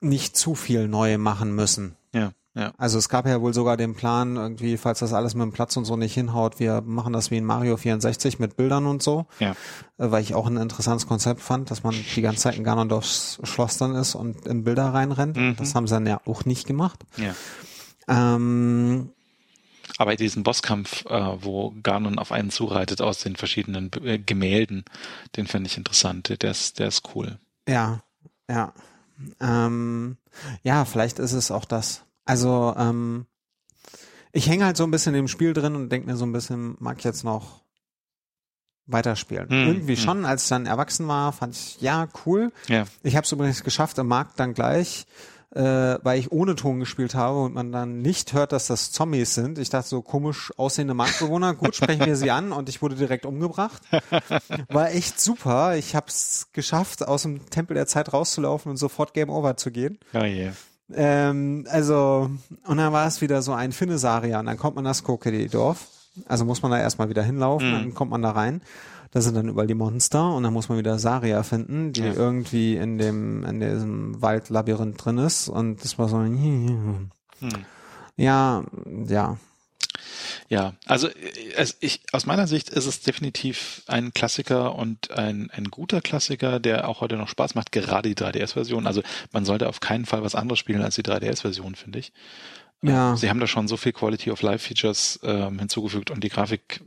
nicht 0.00 0.36
zu 0.36 0.54
viel 0.54 0.88
neu 0.88 1.18
machen 1.18 1.54
müssen. 1.54 1.96
Ja. 2.12 2.32
Ja. 2.54 2.72
Also 2.76 2.98
es 2.98 3.08
gab 3.08 3.26
ja 3.26 3.40
wohl 3.40 3.54
sogar 3.54 3.78
den 3.78 3.94
Plan, 3.94 4.36
irgendwie, 4.36 4.76
falls 4.76 4.98
das 4.98 5.14
alles 5.14 5.34
mit 5.34 5.42
dem 5.42 5.52
Platz 5.52 5.74
und 5.78 5.86
so 5.86 5.96
nicht 5.96 6.12
hinhaut, 6.12 6.60
wir 6.60 6.82
machen 6.82 7.14
das 7.14 7.30
wie 7.30 7.38
in 7.38 7.46
Mario 7.46 7.78
64 7.78 8.38
mit 8.38 8.56
Bildern 8.56 8.84
und 8.84 9.02
so. 9.02 9.26
Ja. 9.38 9.52
Äh, 9.96 10.10
weil 10.10 10.22
ich 10.22 10.34
auch 10.34 10.46
ein 10.46 10.58
interessantes 10.58 11.06
Konzept 11.06 11.40
fand, 11.40 11.70
dass 11.70 11.82
man 11.82 11.94
die 12.14 12.20
ganze 12.20 12.42
Zeit 12.42 12.58
in 12.58 12.64
Ganondorfs 12.64 13.40
Schloss 13.44 13.78
dann 13.78 13.94
ist 13.94 14.14
und 14.14 14.46
in 14.46 14.64
Bilder 14.64 14.92
reinrennt. 14.92 15.36
Mhm. 15.36 15.56
Das 15.56 15.74
haben 15.74 15.86
sie 15.86 15.94
dann 15.94 16.06
ja 16.06 16.20
auch 16.26 16.44
nicht 16.44 16.66
gemacht. 16.66 17.00
Ja. 17.16 17.34
Ähm, 18.08 19.10
aber 19.98 20.16
diesen 20.16 20.42
Bosskampf, 20.42 21.04
äh, 21.06 21.42
wo 21.42 21.74
Ganon 21.82 22.18
auf 22.18 22.32
einen 22.32 22.50
zureitet 22.50 23.00
aus 23.00 23.18
den 23.18 23.36
verschiedenen 23.36 23.90
äh, 24.02 24.18
Gemälden, 24.18 24.84
den 25.36 25.46
finde 25.46 25.68
ich 25.68 25.76
interessant. 25.76 26.42
Der 26.42 26.50
ist, 26.50 26.78
der 26.78 26.88
ist 26.88 27.02
cool. 27.14 27.38
Ja, 27.68 28.02
ja. 28.48 28.72
Ähm, 29.40 30.16
ja, 30.62 30.84
vielleicht 30.84 31.18
ist 31.18 31.32
es 31.32 31.50
auch 31.50 31.64
das. 31.64 32.04
Also, 32.24 32.74
ähm, 32.76 33.26
ich 34.32 34.48
hänge 34.48 34.64
halt 34.64 34.76
so 34.76 34.84
ein 34.84 34.90
bisschen 34.90 35.14
im 35.14 35.28
Spiel 35.28 35.52
drin 35.52 35.76
und 35.76 35.90
denke 35.90 36.08
mir 36.10 36.16
so 36.16 36.24
ein 36.24 36.32
bisschen, 36.32 36.76
mag 36.80 36.98
ich 36.98 37.04
jetzt 37.04 37.22
noch 37.22 37.62
weiterspielen. 38.86 39.48
Hm, 39.48 39.66
Irgendwie 39.68 39.96
hm. 39.96 40.02
schon, 40.02 40.24
als 40.24 40.44
ich 40.44 40.48
dann 40.48 40.66
erwachsen 40.66 41.06
war, 41.06 41.32
fand 41.32 41.54
ich, 41.54 41.80
ja, 41.80 42.08
cool. 42.24 42.52
Ja. 42.68 42.84
Ich 43.02 43.16
habe 43.16 43.24
es 43.24 43.32
übrigens 43.32 43.62
geschafft, 43.62 43.98
im 43.98 44.08
Markt 44.08 44.40
dann 44.40 44.54
gleich, 44.54 45.06
äh, 45.54 45.98
weil 46.02 46.18
ich 46.18 46.32
ohne 46.32 46.54
Ton 46.54 46.80
gespielt 46.80 47.14
habe 47.14 47.40
und 47.42 47.54
man 47.54 47.72
dann 47.72 48.00
nicht 48.00 48.32
hört, 48.32 48.52
dass 48.52 48.68
das 48.68 48.90
Zombies 48.90 49.34
sind. 49.34 49.58
Ich 49.58 49.68
dachte 49.68 49.88
so 49.88 50.00
komisch 50.00 50.52
aussehende 50.56 50.94
Marktbewohner, 50.94 51.54
gut, 51.54 51.76
sprechen 51.76 52.06
wir 52.06 52.16
sie 52.16 52.30
an 52.30 52.52
und 52.52 52.68
ich 52.68 52.80
wurde 52.80 52.94
direkt 52.94 53.26
umgebracht. 53.26 53.82
War 54.68 54.90
echt 54.92 55.20
super. 55.20 55.76
Ich 55.76 55.94
habe 55.94 56.06
es 56.08 56.48
geschafft, 56.52 57.06
aus 57.06 57.22
dem 57.22 57.50
Tempel 57.50 57.74
der 57.74 57.86
Zeit 57.86 58.12
rauszulaufen 58.12 58.70
und 58.70 58.76
sofort 58.78 59.12
Game 59.12 59.28
Over 59.28 59.56
zu 59.56 59.70
gehen. 59.70 59.98
Oh 60.14 60.20
yeah. 60.20 60.52
Ähm, 60.94 61.66
also, 61.70 62.30
und 62.66 62.76
dann 62.76 62.92
war 62.92 63.06
es 63.06 63.20
wieder 63.20 63.42
so 63.42 63.52
ein 63.52 63.72
Finnesaria 63.72 64.40
und 64.40 64.46
dann 64.46 64.58
kommt 64.58 64.76
man 64.76 64.84
das 64.84 65.02
Kokedi-Dorf. 65.04 65.86
Also 66.26 66.44
muss 66.44 66.60
man 66.62 66.70
da 66.70 66.78
erstmal 66.78 67.08
wieder 67.08 67.22
hinlaufen, 67.22 67.68
mhm. 67.68 67.72
dann 67.72 67.94
kommt 67.94 68.10
man 68.10 68.22
da 68.22 68.32
rein. 68.32 68.62
Da 69.12 69.20
sind 69.20 69.34
dann 69.34 69.48
überall 69.48 69.66
die 69.66 69.74
Monster 69.74 70.34
und 70.34 70.42
dann 70.42 70.54
muss 70.54 70.68
man 70.70 70.78
wieder 70.78 70.98
Saria 70.98 71.42
finden, 71.42 71.92
die 71.92 72.00
ja. 72.00 72.14
irgendwie 72.14 72.76
in 72.76 72.96
dem, 72.96 73.44
in 73.44 73.60
diesem 73.60 74.20
Waldlabyrinth 74.20 75.04
drin 75.04 75.18
ist. 75.18 75.48
Und 75.48 75.84
das 75.84 75.98
war 75.98 76.08
so, 76.08 76.18
hm. 76.18 77.10
ja, 78.16 78.64
ja. 79.06 79.36
Ja, 80.48 80.74
also 80.86 81.08
es, 81.56 81.76
ich, 81.80 82.02
aus 82.12 82.26
meiner 82.26 82.46
Sicht 82.46 82.70
ist 82.70 82.86
es 82.86 83.00
definitiv 83.00 83.82
ein 83.86 84.12
Klassiker 84.12 84.74
und 84.74 85.10
ein, 85.10 85.50
ein 85.50 85.64
guter 85.64 86.00
Klassiker, 86.00 86.60
der 86.60 86.88
auch 86.88 87.00
heute 87.00 87.16
noch 87.16 87.28
Spaß 87.28 87.54
macht, 87.54 87.72
gerade 87.72 88.08
die 88.08 88.16
3DS-Version. 88.16 88.86
Also 88.86 89.02
man 89.32 89.44
sollte 89.44 89.68
auf 89.68 89.80
keinen 89.80 90.06
Fall 90.06 90.22
was 90.22 90.34
anderes 90.34 90.58
spielen 90.58 90.82
als 90.82 90.94
die 90.94 91.02
3DS-Version, 91.02 91.74
finde 91.74 91.98
ich. 91.98 92.12
Ja. 92.82 93.16
Sie 93.16 93.30
haben 93.30 93.40
da 93.40 93.46
schon 93.46 93.68
so 93.68 93.76
viel 93.76 93.92
Quality 93.92 94.30
of 94.30 94.42
Life 94.42 94.66
Features 94.66 95.20
ähm, 95.22 95.58
hinzugefügt 95.58 96.10
und 96.10 96.24
die 96.24 96.28
Grafik 96.28 96.80
äh, 96.80 96.84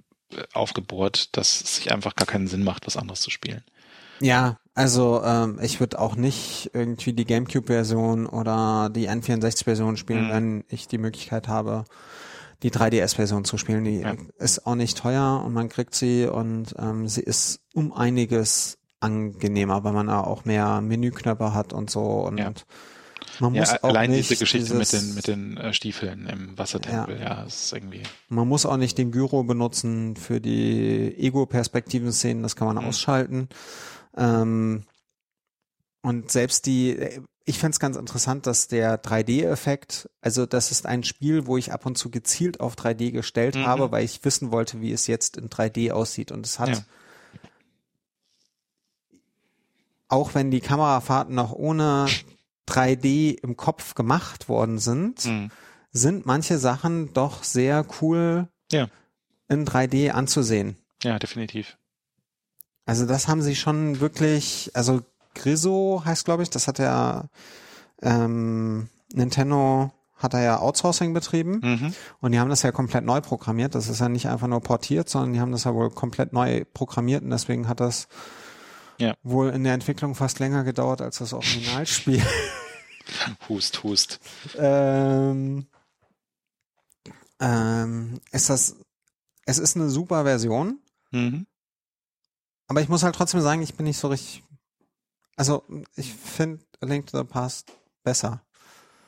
aufgebohrt, 0.54 1.36
dass 1.38 1.62
es 1.62 1.76
sich 1.76 1.92
einfach 1.92 2.16
gar 2.16 2.26
keinen 2.26 2.48
Sinn 2.48 2.64
macht, 2.64 2.88
was 2.88 2.98
anderes 2.98 3.22
zu 3.22 3.30
spielen. 3.30 3.64
Ja, 4.20 4.58
also 4.74 5.22
ähm, 5.24 5.60
ich 5.62 5.80
würde 5.80 6.00
auch 6.00 6.16
nicht 6.16 6.72
irgendwie 6.74 7.14
die 7.14 7.26
GameCube-Version 7.26 8.28
oder 8.28 8.90
die 8.90 9.10
N64-Version 9.10 9.98
spielen, 9.98 10.28
mhm. 10.28 10.32
wenn 10.32 10.64
ich 10.70 10.88
die 10.88 10.98
Möglichkeit 10.98 11.48
habe, 11.48 11.86
die 12.64 12.72
3DS-Version 12.72 13.46
zu 13.46 13.58
spielen. 13.58 13.84
Die 13.84 14.00
ja. 14.00 14.16
ist 14.38 14.66
auch 14.66 14.76
nicht 14.76 14.98
teuer 14.98 15.44
und 15.46 15.54
man 15.54 15.70
kriegt 15.70 15.96
sie 15.96 16.28
und 16.28 16.76
ähm, 16.80 17.08
sie 17.08 17.22
ist 17.22 17.60
um 17.74 17.94
einiges 17.94 18.78
angenehmer, 19.00 19.84
weil 19.84 19.94
man 19.94 20.08
da 20.08 20.22
auch 20.22 20.46
mehr 20.46 20.82
Menüknöpfe 20.82 21.54
hat 21.54 21.74
und 21.74 21.90
so 21.90 22.02
und 22.02 22.38
ja. 22.38 22.52
Man 23.40 23.54
muss 23.54 23.72
ja, 23.72 23.80
auch 23.82 23.90
allein 23.90 24.12
nicht 24.12 24.30
diese 24.30 24.40
Geschichte 24.40 24.74
mit 24.74 24.92
den 24.92 25.16
mit 25.16 25.28
den 25.28 25.58
äh, 25.58 25.74
Stiefeln 25.74 26.28
im 26.28 26.58
Wassertempel, 26.58 27.18
ja, 27.20 27.38
ja 27.38 27.44
ist 27.44 27.74
irgendwie. 27.74 28.04
Man 28.30 28.48
muss 28.48 28.66
auch 28.66 28.78
nicht 28.78 28.98
den 28.98 29.12
Gyro 29.12 29.44
benutzen 29.44 30.16
für 30.16 30.40
die 30.40 31.16
Ego-Perspektiven-Szenen, 31.18 32.44
das 32.44 32.56
kann 32.56 32.68
man 32.68 32.78
mhm. 32.78 32.90
ausschalten. 32.90 33.50
Ähm, 34.18 34.84
und 36.02 36.32
selbst 36.32 36.66
die, 36.68 36.98
ich 37.46 37.60
fände 37.60 37.74
es 37.74 37.80
ganz 37.80 37.96
interessant, 37.96 38.48
dass 38.48 38.68
der 38.68 39.02
3D-Effekt, 39.02 40.10
also 40.22 40.46
das 40.46 40.72
ist 40.72 40.86
ein 40.86 41.04
Spiel, 41.04 41.46
wo 41.48 41.58
ich 41.58 41.72
ab 41.72 41.86
und 41.86 41.98
zu 41.98 42.10
gezielt 42.10 42.60
auf 42.60 42.76
3D 42.76 43.12
gestellt 43.12 43.56
mhm. 43.56 43.66
habe, 43.66 43.92
weil 43.92 44.04
ich 44.04 44.24
wissen 44.24 44.52
wollte, 44.52 44.82
wie 44.82 44.92
es 44.92 45.08
jetzt 45.08 45.38
in 45.38 45.50
3D 45.50 45.92
aussieht. 45.92 46.32
Und 46.32 46.46
es 46.46 46.60
hat, 46.60 46.70
ja. 46.70 46.82
auch 50.08 50.34
wenn 50.34 50.50
die 50.50 50.60
Kamerafahrten 50.60 51.36
noch 51.36 51.52
ohne 51.52 52.08
3D 52.68 53.40
im 53.42 53.58
Kopf 53.58 53.96
gemacht 53.96 54.50
worden 54.50 54.80
sind, 54.80 55.26
mhm. 55.26 55.52
sind 55.92 56.26
manche 56.26 56.58
Sachen 56.58 57.14
doch 57.14 57.44
sehr 57.44 57.86
cool 58.02 58.48
ja. 58.72 58.88
in 59.48 59.66
3D 59.66 60.12
anzusehen. 60.12 60.78
Ja, 61.04 61.20
definitiv. 61.20 61.78
Also 62.86 63.06
das 63.06 63.28
haben 63.28 63.42
sie 63.42 63.56
schon 63.56 64.00
wirklich, 64.00 64.72
also 64.74 65.02
Griso 65.34 66.04
heißt, 66.06 66.26
glaube 66.26 66.44
ich, 66.44 66.50
das 66.50 66.68
hat 66.68 66.80
ja 66.80 67.30
ähm, 68.02 68.90
Nintendo 69.14 69.92
hat 70.16 70.34
er 70.34 70.42
ja 70.44 70.60
Outsourcing 70.60 71.14
betrieben 71.14 71.60
mhm. 71.62 71.94
und 72.22 72.32
die 72.32 72.40
haben 72.40 72.50
das 72.50 72.62
ja 72.62 72.72
komplett 72.72 73.04
neu 73.04 73.22
programmiert. 73.22 73.76
Das 73.76 73.90
ist 73.90 74.00
ja 74.00 74.08
nicht 74.08 74.28
einfach 74.28 74.48
nur 74.48 74.62
portiert, 74.62 75.10
sondern 75.10 75.34
die 75.34 75.40
haben 75.40 75.52
das 75.52 75.66
ja 75.66 75.74
wohl 75.74 75.90
komplett 75.90 76.32
neu 76.32 76.64
programmiert 76.74 77.24
und 77.24 77.32
deswegen 77.32 77.68
hat 77.68 77.80
das 77.80 78.08
ja. 78.98 79.16
wohl 79.24 79.50
in 79.50 79.64
der 79.64 79.74
Entwicklung 79.74 80.16
fast 80.16 80.40
länger 80.40 80.64
gedauert 80.64 81.02
als 81.02 81.18
das 81.18 81.34
Originalspiel. 81.34 82.24
hust, 83.50 83.84
hust. 83.84 84.20
ähm, 84.58 85.68
ähm, 87.40 88.22
ist 88.32 88.50
das, 88.50 88.76
es 89.46 89.60
ist 89.60 89.76
eine 89.76 89.90
super 89.90 90.24
Version, 90.24 90.80
mhm. 91.12 91.46
aber 92.68 92.82
ich 92.82 92.90
muss 92.90 93.04
halt 93.04 93.16
trotzdem 93.16 93.42
sagen, 93.42 93.62
ich 93.62 93.76
bin 93.76 93.86
nicht 93.86 94.00
so 94.00 94.08
richtig 94.08 94.44
also 95.36 95.64
ich 95.96 96.14
finde 96.14 96.64
Link 96.82 97.08
to 97.08 97.18
the 97.18 97.24
Past 97.24 97.72
besser. 98.04 98.42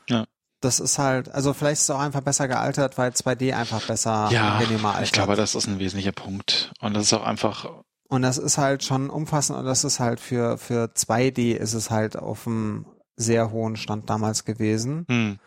Ja. 0.10 0.26
Das 0.62 0.80
ist 0.80 0.98
halt, 0.98 1.30
also 1.30 1.54
vielleicht 1.54 1.80
ist 1.80 1.84
es 1.84 1.90
auch 1.92 2.00
einfach 2.00 2.22
besser 2.22 2.48
gealtert, 2.48 2.98
weil 2.98 3.12
2D 3.12 3.54
einfach 3.54 3.86
besser 3.86 4.30
ja, 4.32 4.56
angenehmer 4.56 4.90
altert. 4.90 5.06
Ich 5.06 5.12
glaube, 5.12 5.36
das 5.36 5.56
ist 5.56 5.68
ein 5.68 5.80
wesentlicher 5.80 6.12
Punkt. 6.12 6.72
Und 6.80 6.96
das 6.96 7.04
ist 7.04 7.14
auch 7.14 7.24
einfach. 7.24 7.84
Und 8.10 8.22
das 8.22 8.38
ist 8.38 8.58
halt 8.58 8.84
schon 8.84 9.10
umfassend 9.10 9.60
und 9.60 9.66
das 9.66 9.84
ist 9.84 10.00
halt 10.00 10.20
für, 10.20 10.58
für 10.58 10.86
2D 10.86 11.54
ist 11.54 11.74
es 11.74 11.90
halt 11.90 12.18
auf 12.18 12.48
einem 12.48 12.86
sehr 13.16 13.52
hohen 13.52 13.76
Stand 13.76 14.10
damals 14.10 14.46
gewesen. 14.46 15.06
Hm. 15.10 15.40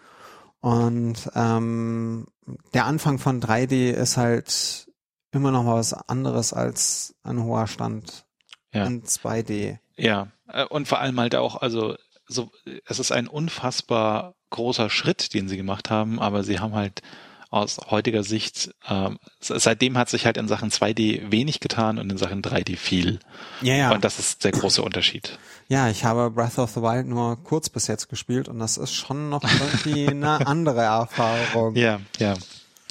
Und 0.61 1.31
ähm, 1.35 2.27
der 2.75 2.85
Anfang 2.85 3.19
von 3.19 3.41
3D 3.41 3.91
ist 3.93 4.19
halt 4.19 4.89
immer 5.33 5.53
noch 5.53 5.65
was 5.65 5.95
anderes 5.95 6.53
als 6.53 7.15
ein 7.23 7.43
hoher 7.43 7.67
Stand 7.67 8.27
ja. 8.75 8.85
in 8.85 9.05
2D. 9.05 9.79
Ja, 9.97 10.29
äh, 10.49 10.65
und 10.65 10.87
vor 10.87 11.01
allem 11.01 11.19
halt 11.19 11.35
auch, 11.35 11.63
also 11.63 11.97
so, 12.27 12.51
es 12.87 12.99
ist 12.99 13.13
ein 13.13 13.27
unfassbar 13.27 14.35
großer 14.51 14.91
Schritt, 14.91 15.35
den 15.35 15.49
sie 15.49 15.57
gemacht 15.57 15.91
haben, 15.91 16.21
aber 16.21 16.43
sie 16.43 16.59
haben 16.59 16.75
halt 16.75 17.03
aus 17.51 17.79
heutiger 17.91 18.23
Sicht, 18.23 18.73
ähm, 18.89 19.19
seitdem 19.41 19.99
hat 19.99 20.09
sich 20.09 20.25
halt 20.25 20.37
in 20.37 20.47
Sachen 20.47 20.71
2D 20.71 21.33
wenig 21.33 21.59
getan 21.59 21.99
und 21.99 22.11
in 22.11 22.17
Sachen 22.17 22.43
3D 22.43 22.77
viel. 22.77 23.19
Ja, 23.61 23.75
ja. 23.75 23.93
Und 23.93 24.05
das 24.05 24.21
ist 24.21 24.45
der 24.45 24.53
große 24.53 24.81
Unterschied. 24.83 25.39
Ja, 25.69 25.89
ich 25.89 26.05
habe 26.05 26.31
Breath 26.31 26.59
of 26.59 26.71
the 26.71 26.81
Wild 26.81 27.09
nur 27.09 27.43
kurz 27.43 27.69
bis 27.69 27.89
jetzt 27.89 28.09
gespielt 28.09 28.49
und 28.49 28.61
das 28.61 28.77
ist 28.77 28.93
schon 28.93 29.29
noch 29.29 29.43
irgendwie 29.43 30.07
eine 30.11 30.47
andere 30.47 30.83
Erfahrung. 30.83 31.75
Ja, 31.75 32.01
ja, 32.19 32.35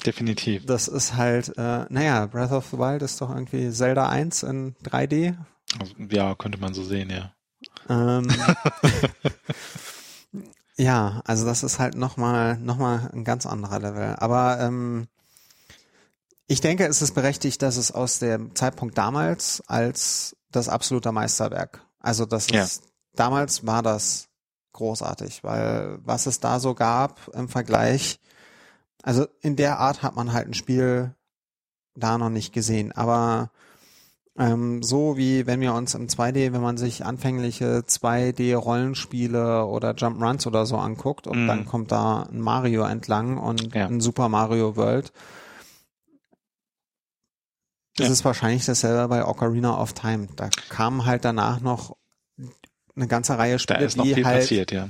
definitiv. 0.04 0.66
Das 0.66 0.88
ist 0.88 1.16
halt, 1.16 1.56
äh, 1.56 1.86
naja, 1.88 2.26
Breath 2.26 2.52
of 2.52 2.66
the 2.70 2.78
Wild 2.78 3.00
ist 3.00 3.20
doch 3.20 3.30
irgendwie 3.30 3.70
Zelda 3.70 4.10
1 4.10 4.42
in 4.42 4.74
3D. 4.84 5.36
Also, 5.78 5.94
ja, 6.10 6.34
könnte 6.34 6.58
man 6.58 6.74
so 6.74 6.84
sehen, 6.84 7.08
ja. 7.10 7.32
Ähm, 7.88 8.28
Ja, 10.80 11.20
also 11.26 11.44
das 11.44 11.62
ist 11.62 11.78
halt 11.78 11.94
nochmal 11.94 12.56
noch 12.56 12.78
mal 12.78 13.10
ein 13.12 13.22
ganz 13.22 13.44
anderer 13.44 13.80
Level. 13.80 14.16
Aber 14.16 14.60
ähm, 14.60 15.08
ich 16.46 16.62
denke, 16.62 16.86
es 16.86 17.02
ist 17.02 17.14
berechtigt, 17.14 17.60
dass 17.60 17.76
es 17.76 17.92
aus 17.92 18.18
dem 18.18 18.54
Zeitpunkt 18.54 18.96
damals 18.96 19.62
als 19.66 20.36
das 20.50 20.70
absolute 20.70 21.12
Meisterwerk. 21.12 21.84
Also 21.98 22.24
das 22.24 22.46
ist, 22.46 22.52
ja. 22.82 22.90
damals 23.14 23.66
war 23.66 23.82
das 23.82 24.28
großartig, 24.72 25.44
weil 25.44 25.98
was 26.02 26.24
es 26.24 26.40
da 26.40 26.58
so 26.58 26.74
gab 26.74 27.28
im 27.34 27.50
Vergleich, 27.50 28.18
also 29.02 29.26
in 29.42 29.56
der 29.56 29.80
Art 29.80 30.02
hat 30.02 30.16
man 30.16 30.32
halt 30.32 30.48
ein 30.48 30.54
Spiel 30.54 31.14
da 31.94 32.16
noch 32.16 32.30
nicht 32.30 32.54
gesehen, 32.54 32.92
aber 32.92 33.50
ähm, 34.40 34.82
so 34.82 35.18
wie 35.18 35.46
wenn 35.46 35.60
wir 35.60 35.74
uns 35.74 35.94
im 35.94 36.06
2D, 36.08 36.54
wenn 36.54 36.62
man 36.62 36.78
sich 36.78 37.04
anfängliche 37.04 37.80
2D-Rollenspiele 37.86 39.66
oder 39.66 39.94
Jump 39.94 40.22
Runs 40.22 40.46
oder 40.46 40.64
so 40.64 40.78
anguckt 40.78 41.26
und 41.26 41.44
mm. 41.44 41.46
dann 41.46 41.66
kommt 41.66 41.92
da 41.92 42.22
ein 42.22 42.40
Mario 42.40 42.84
entlang 42.84 43.36
und 43.36 43.74
ja. 43.74 43.86
ein 43.86 44.00
Super 44.00 44.30
Mario 44.30 44.76
World. 44.76 45.12
Das 47.96 48.06
ja. 48.06 48.12
ist 48.14 48.24
wahrscheinlich 48.24 48.64
dasselbe 48.64 49.08
bei 49.08 49.26
Ocarina 49.26 49.78
of 49.78 49.92
Time. 49.92 50.28
Da 50.36 50.48
kamen 50.70 51.04
halt 51.04 51.26
danach 51.26 51.60
noch 51.60 51.98
eine 52.96 53.08
ganze 53.08 53.36
Reihe 53.36 53.58
Spiele, 53.58 53.88
die 53.88 54.24
halt, 54.24 54.40
passiert, 54.40 54.72
ja. 54.72 54.88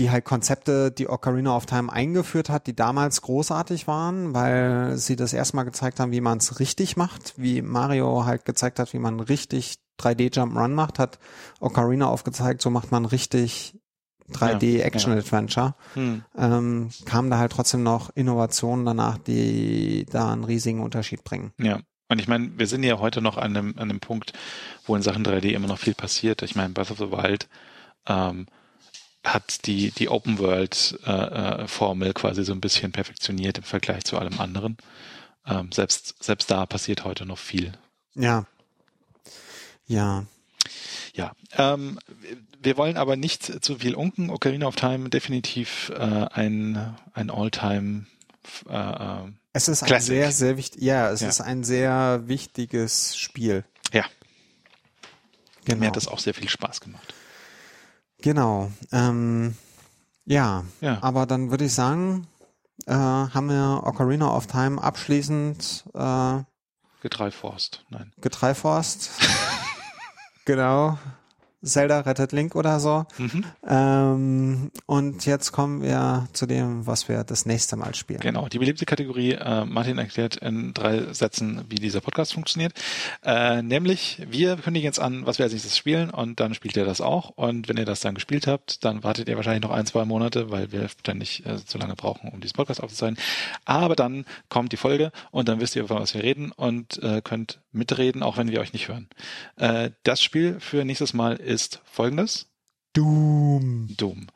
Die 0.00 0.10
halt 0.10 0.24
Konzepte, 0.24 0.90
die 0.90 1.08
Ocarina 1.08 1.54
of 1.54 1.66
Time 1.66 1.92
eingeführt 1.92 2.48
hat, 2.48 2.66
die 2.66 2.74
damals 2.74 3.20
großartig 3.20 3.86
waren, 3.86 4.32
weil 4.32 4.96
sie 4.96 5.14
das 5.14 5.34
erstmal 5.34 5.66
gezeigt 5.66 6.00
haben, 6.00 6.10
wie 6.10 6.22
man 6.22 6.38
es 6.38 6.58
richtig 6.58 6.96
macht, 6.96 7.34
wie 7.36 7.60
Mario 7.60 8.24
halt 8.24 8.46
gezeigt 8.46 8.78
hat, 8.78 8.94
wie 8.94 8.98
man 8.98 9.20
richtig 9.20 9.76
3D 10.00 10.34
Jump 10.34 10.56
Run 10.56 10.72
macht, 10.72 10.98
hat 10.98 11.18
Ocarina 11.60 12.06
aufgezeigt, 12.06 12.62
so 12.62 12.70
macht 12.70 12.90
man 12.90 13.04
richtig 13.04 13.78
3D 14.32 14.78
ja, 14.78 14.84
Action 14.84 15.12
Adventure, 15.12 15.74
ja. 15.94 16.02
hm. 16.02 16.24
ähm, 16.38 16.90
kamen 17.04 17.30
da 17.30 17.36
halt 17.36 17.52
trotzdem 17.52 17.82
noch 17.82 18.08
Innovationen 18.14 18.86
danach, 18.86 19.18
die 19.18 20.06
da 20.10 20.32
einen 20.32 20.44
riesigen 20.44 20.80
Unterschied 20.80 21.24
bringen. 21.24 21.52
Ja. 21.58 21.80
Und 22.08 22.20
ich 22.20 22.26
meine, 22.26 22.58
wir 22.58 22.66
sind 22.66 22.82
ja 22.82 22.98
heute 22.98 23.20
noch 23.20 23.36
an 23.36 23.56
einem, 23.56 23.74
an 23.76 23.90
einem 23.90 24.00
Punkt, 24.00 24.32
wo 24.84 24.96
in 24.96 25.02
Sachen 25.02 25.24
3D 25.24 25.50
immer 25.50 25.68
noch 25.68 25.78
viel 25.78 25.94
passiert. 25.94 26.42
Ich 26.42 26.56
meine, 26.56 26.70
Breath 26.70 26.90
of 26.90 26.98
the 26.98 27.12
Wild 27.12 27.48
ähm, 28.08 28.46
hat 29.24 29.66
die, 29.66 29.90
die 29.90 30.08
Open 30.08 30.38
World 30.38 30.98
äh, 31.04 31.10
äh, 31.10 31.68
Formel 31.68 32.12
quasi 32.14 32.44
so 32.44 32.52
ein 32.52 32.60
bisschen 32.60 32.92
perfektioniert 32.92 33.58
im 33.58 33.64
Vergleich 33.64 34.04
zu 34.04 34.18
allem 34.18 34.40
anderen. 34.40 34.76
Ähm, 35.46 35.70
selbst, 35.72 36.22
selbst 36.22 36.50
da 36.50 36.66
passiert 36.66 37.04
heute 37.04 37.26
noch 37.26 37.38
viel. 37.38 37.72
Ja. 38.14 38.46
Ja. 39.86 40.24
Ja. 41.14 41.32
Ähm, 41.52 41.98
wir 42.62 42.76
wollen 42.76 42.96
aber 42.96 43.16
nicht 43.16 43.64
zu 43.64 43.78
viel 43.78 43.94
unken. 43.94 44.30
Ocarina 44.30 44.66
of 44.66 44.76
Time 44.76 45.10
definitiv 45.10 45.90
äh, 45.94 45.98
ein, 45.98 46.96
ein 47.12 47.30
All-Time 47.30 48.06
äh, 48.68 48.74
äh 48.74 49.32
es 49.52 49.66
ist 49.66 49.84
Classic. 49.84 49.96
ein 49.96 50.22
sehr, 50.22 50.32
sehr 50.32 50.56
wichtig, 50.56 50.80
ja, 50.80 51.10
es 51.10 51.22
ja. 51.22 51.28
ist 51.28 51.40
ein 51.40 51.64
sehr 51.64 52.22
wichtiges 52.26 53.16
Spiel. 53.16 53.64
Ja. 53.92 54.04
Genau. 55.64 55.80
Mir 55.80 55.86
hat 55.88 55.96
das 55.96 56.06
auch 56.06 56.20
sehr 56.20 56.34
viel 56.34 56.48
Spaß 56.48 56.80
gemacht. 56.80 57.14
Genau. 58.22 58.70
Ähm, 58.92 59.56
ja, 60.26 60.64
ja, 60.80 60.98
aber 61.02 61.26
dann 61.26 61.50
würde 61.50 61.64
ich 61.64 61.74
sagen, 61.74 62.26
äh, 62.86 62.92
haben 62.92 63.48
wir 63.48 63.82
Ocarina 63.84 64.34
of 64.34 64.46
Time 64.46 64.82
abschließend 64.82 65.84
äh, 65.94 66.42
Getreiforst, 67.02 67.84
nein. 67.88 68.12
Getreiforst. 68.20 69.10
genau. 70.44 70.98
Zelda 71.62 72.00
rettet 72.00 72.32
Link 72.32 72.54
oder 72.54 72.80
so. 72.80 73.06
Mhm. 73.18 73.44
Ähm, 73.68 74.70
und 74.86 75.26
jetzt 75.26 75.52
kommen 75.52 75.82
wir 75.82 76.28
zu 76.32 76.46
dem, 76.46 76.86
was 76.86 77.08
wir 77.08 77.24
das 77.24 77.44
nächste 77.44 77.76
Mal 77.76 77.94
spielen. 77.94 78.20
Genau, 78.20 78.48
die 78.48 78.58
beliebte 78.58 78.86
Kategorie. 78.86 79.32
Äh, 79.32 79.64
Martin 79.66 79.98
erklärt 79.98 80.36
in 80.36 80.72
drei 80.72 81.12
Sätzen, 81.12 81.64
wie 81.68 81.76
dieser 81.76 82.00
Podcast 82.00 82.32
funktioniert. 82.32 82.72
Äh, 83.24 83.62
nämlich, 83.62 84.22
wir 84.28 84.56
kündigen 84.56 84.86
jetzt 84.86 85.00
an, 85.00 85.26
was 85.26 85.38
wir 85.38 85.44
als 85.44 85.52
nächstes 85.52 85.76
spielen 85.76 86.10
und 86.10 86.40
dann 86.40 86.54
spielt 86.54 86.76
ihr 86.76 86.84
das 86.84 87.00
auch. 87.00 87.30
Und 87.30 87.68
wenn 87.68 87.76
ihr 87.76 87.84
das 87.84 88.00
dann 88.00 88.14
gespielt 88.14 88.46
habt, 88.46 88.84
dann 88.84 89.04
wartet 89.04 89.28
ihr 89.28 89.36
wahrscheinlich 89.36 89.62
noch 89.62 89.70
ein, 89.70 89.86
zwei 89.86 90.04
Monate, 90.04 90.50
weil 90.50 90.72
wir 90.72 90.88
ständig 90.88 91.44
äh, 91.44 91.64
zu 91.64 91.78
lange 91.78 91.94
brauchen, 91.94 92.30
um 92.30 92.40
diesen 92.40 92.54
Podcast 92.54 92.82
aufzuzeichnen. 92.82 93.22
Aber 93.64 93.96
dann 93.96 94.24
kommt 94.48 94.72
die 94.72 94.76
Folge 94.76 95.12
und 95.30 95.48
dann 95.48 95.60
wisst 95.60 95.76
ihr, 95.76 95.86
von 95.86 96.00
was 96.00 96.14
wir 96.14 96.22
reden 96.22 96.52
und 96.52 97.02
äh, 97.02 97.20
könnt 97.22 97.60
mitreden, 97.72 98.22
auch 98.22 98.36
wenn 98.36 98.50
wir 98.50 98.60
euch 98.60 98.72
nicht 98.72 98.88
hören. 98.88 99.08
Äh, 99.56 99.90
das 100.02 100.22
Spiel 100.22 100.58
für 100.60 100.84
nächstes 100.84 101.14
Mal 101.14 101.34
ist 101.50 101.80
folgendes. 101.84 102.50
Doom. 102.92 103.88
Doom. 103.96 104.26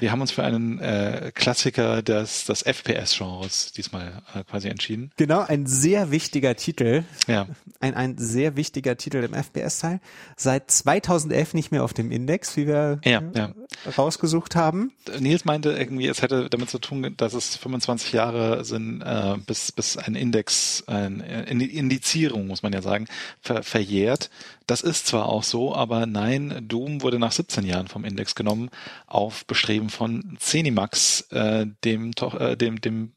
Wir 0.00 0.10
haben 0.10 0.20
uns 0.20 0.32
für 0.32 0.42
einen 0.42 0.80
äh, 0.80 1.30
Klassiker 1.32 2.02
des, 2.02 2.44
des 2.44 2.62
FPS-Genres 2.62 3.70
diesmal 3.70 4.22
äh, 4.34 4.42
quasi 4.42 4.68
entschieden. 4.68 5.12
Genau, 5.16 5.42
ein 5.42 5.66
sehr 5.66 6.10
wichtiger 6.10 6.56
Titel. 6.56 7.04
Ja. 7.28 7.46
Ein, 7.78 7.94
ein 7.94 8.18
sehr 8.18 8.56
wichtiger 8.56 8.96
Titel 8.96 9.18
im 9.18 9.32
FPS-Teil. 9.32 10.00
Seit 10.36 10.72
2011 10.72 11.54
nicht 11.54 11.70
mehr 11.70 11.84
auf 11.84 11.92
dem 11.92 12.10
Index, 12.10 12.56
wie 12.56 12.66
wir 12.66 13.00
ja, 13.04 13.22
ja. 13.32 13.54
rausgesucht 13.96 14.56
haben. 14.56 14.92
Nils 15.20 15.44
meinte 15.44 15.70
irgendwie, 15.70 16.08
es 16.08 16.20
hätte 16.20 16.50
damit 16.50 16.68
zu 16.68 16.80
tun, 16.80 17.14
dass 17.16 17.32
es 17.32 17.54
25 17.54 18.12
Jahre 18.12 18.64
sind, 18.64 19.02
äh, 19.02 19.36
bis, 19.46 19.70
bis 19.70 19.96
ein 19.96 20.16
Index, 20.16 20.82
eine 20.88 21.64
Indizierung, 21.64 22.48
muss 22.48 22.64
man 22.64 22.72
ja 22.72 22.82
sagen, 22.82 23.06
ver 23.40 23.62
verjährt. 23.62 24.30
Das 24.70 24.82
ist 24.82 25.08
zwar 25.08 25.26
auch 25.26 25.42
so, 25.42 25.74
aber 25.74 26.06
nein, 26.06 26.64
Doom 26.68 27.02
wurde 27.02 27.18
nach 27.18 27.32
17 27.32 27.66
Jahren 27.66 27.88
vom 27.88 28.04
Index 28.04 28.36
genommen, 28.36 28.70
auf 29.08 29.44
Bestreben 29.46 29.90
von 29.90 30.36
Zenimax, 30.38 31.22
äh, 31.32 31.66
dem, 31.84 32.12
äh, 32.38 32.56
dem, 32.56 32.80
dem, 32.80 33.12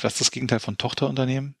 was 0.00 0.12
ist 0.12 0.20
das 0.20 0.30
Gegenteil 0.30 0.60
von 0.60 0.78
Tochterunternehmen? 0.78 1.56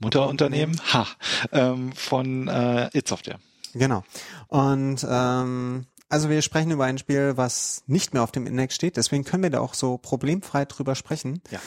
Mutterunternehmen? 0.00 0.80
Ha, 0.92 1.06
ähm, 1.52 1.92
von 1.92 2.48
äh, 2.48 2.90
It 2.92 3.06
Software. 3.06 3.38
Genau. 3.72 4.02
Und 4.48 5.06
ähm, 5.08 5.86
also 6.08 6.28
wir 6.28 6.42
sprechen 6.42 6.72
über 6.72 6.86
ein 6.86 6.98
Spiel, 6.98 7.36
was 7.36 7.84
nicht 7.86 8.14
mehr 8.14 8.24
auf 8.24 8.32
dem 8.32 8.48
Index 8.48 8.74
steht, 8.74 8.96
deswegen 8.96 9.22
können 9.22 9.44
wir 9.44 9.50
da 9.50 9.60
auch 9.60 9.74
so 9.74 9.96
problemfrei 9.96 10.64
drüber 10.64 10.96
sprechen. 10.96 11.40
Ja. 11.52 11.60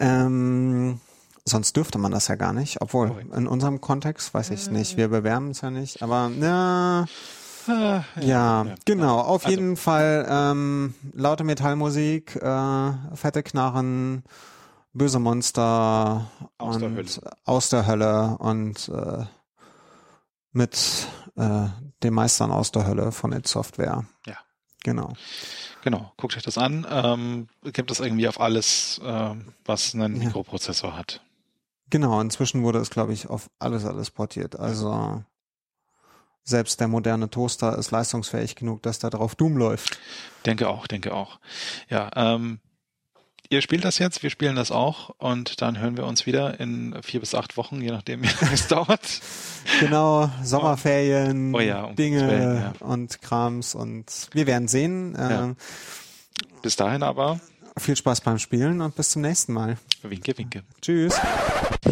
Ähm, 0.00 1.00
Sonst 1.48 1.76
dürfte 1.76 1.98
man 1.98 2.10
das 2.10 2.26
ja 2.26 2.34
gar 2.34 2.52
nicht, 2.52 2.80
obwohl 2.80 3.08
Correct. 3.08 3.34
in 3.34 3.46
unserem 3.46 3.80
Kontext 3.80 4.34
weiß 4.34 4.50
ich 4.50 4.68
nicht. 4.68 4.96
Wir 4.96 5.08
bewerben 5.08 5.50
es 5.50 5.60
ja 5.60 5.70
nicht, 5.70 6.02
aber 6.02 6.30
ja, 6.40 7.06
ja, 7.68 8.04
ja, 8.16 8.64
ja 8.64 8.74
genau. 8.84 9.20
Auf 9.20 9.46
also. 9.46 9.56
jeden 9.56 9.76
Fall 9.76 10.26
ähm, 10.28 10.94
laute 11.12 11.44
Metallmusik, 11.44 12.34
äh, 12.34 12.92
fette 13.14 13.44
Knarren, 13.44 14.24
böse 14.92 15.20
Monster 15.20 16.28
aus 16.58 16.74
und 16.76 16.82
der 16.82 16.90
Hölle. 16.90 17.36
aus 17.44 17.68
der 17.68 17.86
Hölle 17.86 18.36
und 18.38 18.88
äh, 18.88 19.24
mit 20.50 21.06
äh, 21.36 21.66
den 22.02 22.14
Meistern 22.14 22.50
aus 22.50 22.72
der 22.72 22.88
Hölle 22.88 23.12
von 23.12 23.32
It 23.32 23.46
Software. 23.46 24.04
Ja. 24.26 24.36
Genau. 24.82 25.12
Genau, 25.82 26.12
guckt 26.16 26.36
euch 26.36 26.42
das 26.42 26.58
an. 26.58 26.86
Ähm, 26.90 27.48
gibt 27.72 27.90
es 27.90 28.00
irgendwie 28.00 28.28
auf 28.28 28.40
alles, 28.40 29.00
äh, 29.04 29.34
was 29.64 29.94
einen 29.94 30.18
Mikroprozessor 30.18 30.96
hat. 30.96 31.22
Genau, 31.90 32.20
inzwischen 32.20 32.62
wurde 32.62 32.78
es, 32.78 32.90
glaube 32.90 33.12
ich, 33.12 33.28
auf 33.28 33.48
alles, 33.58 33.84
alles 33.84 34.10
portiert. 34.10 34.58
Also 34.58 35.22
selbst 36.42 36.80
der 36.80 36.88
moderne 36.88 37.28
Toaster 37.28 37.76
ist 37.76 37.90
leistungsfähig 37.90 38.54
genug, 38.54 38.82
dass 38.82 38.98
da 38.98 39.10
drauf 39.10 39.34
Doom 39.34 39.56
läuft. 39.56 39.98
Denke 40.46 40.68
auch, 40.68 40.86
denke 40.86 41.12
auch. 41.12 41.40
Ja, 41.88 42.10
ähm, 42.14 42.60
ihr 43.50 43.62
spielt 43.62 43.84
das 43.84 43.98
jetzt, 43.98 44.22
wir 44.22 44.30
spielen 44.30 44.56
das 44.56 44.70
auch 44.70 45.10
und 45.18 45.60
dann 45.60 45.78
hören 45.78 45.96
wir 45.96 46.06
uns 46.06 46.26
wieder 46.26 46.58
in 46.60 47.00
vier 47.02 47.20
bis 47.20 47.34
acht 47.34 47.56
Wochen, 47.56 47.80
je 47.80 47.90
nachdem, 47.90 48.22
wie 48.24 48.28
lange 48.40 48.54
es 48.54 48.68
dauert. 48.68 49.20
Genau, 49.80 50.30
Sommerferien, 50.42 51.54
oh 51.54 51.60
ja, 51.60 51.84
um 51.84 51.96
Dinge 51.96 52.26
Wellen, 52.28 52.56
ja. 52.56 52.86
und 52.86 53.20
Krams 53.22 53.74
und 53.74 54.28
wir 54.32 54.46
werden 54.46 54.68
sehen. 54.68 55.14
Ja. 55.16 55.44
Ähm, 55.44 55.56
bis 56.62 56.76
dahin 56.76 57.02
aber. 57.02 57.40
Viel 57.78 57.94
Spaß 57.94 58.22
beim 58.22 58.38
Spielen 58.38 58.80
und 58.80 58.96
bis 58.96 59.10
zum 59.10 59.20
nächsten 59.22 59.52
Mal. 59.52 59.76
Winke, 60.02 60.36
winke. 60.38 60.62
Tschüss. 60.80 61.14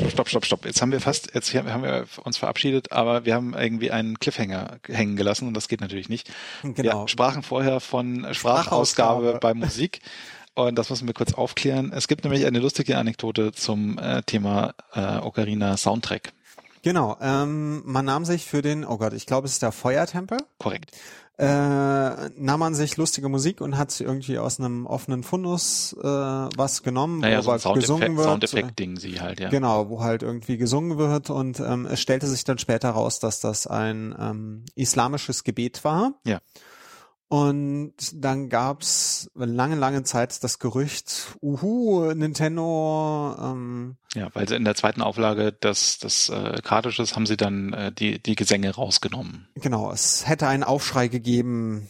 Stopp, 0.08 0.30
stopp, 0.30 0.46
stopp. 0.46 0.64
Jetzt 0.64 0.80
haben 0.80 0.92
wir 0.92 1.00
fast, 1.00 1.34
jetzt 1.34 1.52
haben 1.54 1.82
wir 1.82 2.06
uns 2.24 2.38
verabschiedet, 2.38 2.90
aber 2.90 3.26
wir 3.26 3.34
haben 3.34 3.54
irgendwie 3.54 3.90
einen 3.90 4.18
Cliffhanger 4.18 4.78
hängen 4.88 5.16
gelassen 5.16 5.46
und 5.46 5.54
das 5.54 5.68
geht 5.68 5.82
natürlich 5.82 6.08
nicht. 6.08 6.32
Genau. 6.62 7.02
Wir 7.02 7.08
sprachen 7.08 7.42
vorher 7.42 7.80
von 7.80 8.26
Sprachausgabe 8.32 9.38
bei 9.40 9.52
Musik. 9.52 10.00
Und 10.54 10.78
das 10.78 10.88
müssen 10.88 11.06
wir 11.08 11.14
kurz 11.14 11.34
aufklären. 11.34 11.92
Es 11.92 12.06
gibt 12.06 12.24
nämlich 12.24 12.46
eine 12.46 12.60
lustige 12.60 12.96
Anekdote 12.96 13.52
zum 13.52 13.98
äh, 13.98 14.22
Thema 14.22 14.74
äh, 14.94 15.18
Ocarina 15.18 15.76
Soundtrack. 15.76 16.32
Genau, 16.82 17.16
ähm, 17.20 17.82
man 17.84 18.04
nahm 18.04 18.24
sich 18.24 18.44
für 18.44 18.62
den, 18.62 18.84
oh 18.84 18.98
Gott, 18.98 19.14
ich 19.14 19.26
glaube, 19.26 19.46
es 19.46 19.54
ist 19.54 19.62
der 19.62 19.72
Feuertempel. 19.72 20.38
Korrekt 20.58 20.92
äh, 21.36 21.44
nahm 21.46 22.60
man 22.60 22.74
sich 22.74 22.96
lustige 22.96 23.28
Musik 23.28 23.60
und 23.60 23.76
hat 23.76 24.00
irgendwie 24.00 24.38
aus 24.38 24.60
einem 24.60 24.86
offenen 24.86 25.24
Fundus 25.24 25.92
äh, 26.00 26.06
was 26.06 26.84
genommen, 26.84 27.20
naja, 27.20 27.44
wo 27.44 27.58
so 27.58 27.72
gesungen 27.72 28.16
wird. 28.16 28.26
Soundeffekt-Ding 28.26 28.98
sie 28.98 29.20
halt, 29.20 29.40
ja. 29.40 29.48
Genau, 29.48 29.88
wo 29.88 30.00
halt 30.00 30.22
irgendwie 30.22 30.58
gesungen 30.58 30.96
wird 30.96 31.30
und 31.30 31.58
ähm, 31.58 31.86
es 31.86 32.00
stellte 32.00 32.28
sich 32.28 32.44
dann 32.44 32.58
später 32.58 32.90
raus, 32.90 33.18
dass 33.18 33.40
das 33.40 33.66
ein 33.66 34.14
ähm, 34.18 34.64
islamisches 34.76 35.42
Gebet 35.42 35.82
war. 35.82 36.14
Ja. 36.24 36.40
Und 37.28 37.94
dann 38.12 38.48
gab's 38.48 39.30
lange, 39.34 39.76
lange 39.76 40.04
Zeit 40.04 40.44
das 40.44 40.58
Gerücht, 40.58 41.36
uhu, 41.40 42.12
Nintendo. 42.12 43.34
Ähm, 43.40 43.96
ja, 44.14 44.28
weil 44.34 44.48
sie 44.48 44.56
in 44.56 44.64
der 44.64 44.74
zweiten 44.74 45.02
Auflage 45.02 45.52
des, 45.52 45.98
des 45.98 46.28
äh, 46.28 46.60
Cartridges 46.62 47.16
haben 47.16 47.26
sie 47.26 47.36
dann 47.36 47.72
äh, 47.72 47.92
die, 47.92 48.22
die 48.22 48.36
Gesänge 48.36 48.74
rausgenommen. 48.74 49.48
Genau, 49.56 49.90
es 49.90 50.28
hätte 50.28 50.46
einen 50.46 50.62
Aufschrei 50.62 51.08
gegeben, 51.08 51.88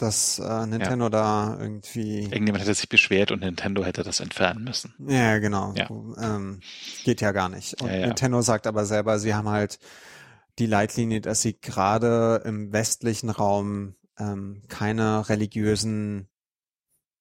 dass 0.00 0.38
äh, 0.38 0.66
Nintendo 0.66 1.06
ja. 1.06 1.10
da 1.10 1.58
irgendwie. 1.60 2.22
Irgendjemand 2.22 2.64
hätte 2.64 2.74
sich 2.74 2.88
beschwert 2.88 3.30
und 3.30 3.40
Nintendo 3.40 3.84
hätte 3.84 4.02
das 4.02 4.20
entfernen 4.20 4.64
müssen. 4.64 4.94
Ja, 5.06 5.38
genau. 5.38 5.74
Ja. 5.76 5.88
Ähm, 6.20 6.60
geht 7.04 7.20
ja 7.20 7.32
gar 7.32 7.48
nicht. 7.48 7.80
Und 7.82 7.90
ja, 7.90 8.06
Nintendo 8.06 8.40
sagt 8.40 8.66
aber 8.66 8.86
selber, 8.86 9.18
sie 9.18 9.34
haben 9.34 9.48
halt 9.48 9.78
die 10.58 10.66
Leitlinie, 10.66 11.20
dass 11.20 11.42
sie 11.42 11.58
gerade 11.60 12.42
im 12.44 12.72
westlichen 12.72 13.30
Raum 13.30 13.94
ähm, 14.18 14.62
keine 14.68 15.28
religiösen 15.28 16.28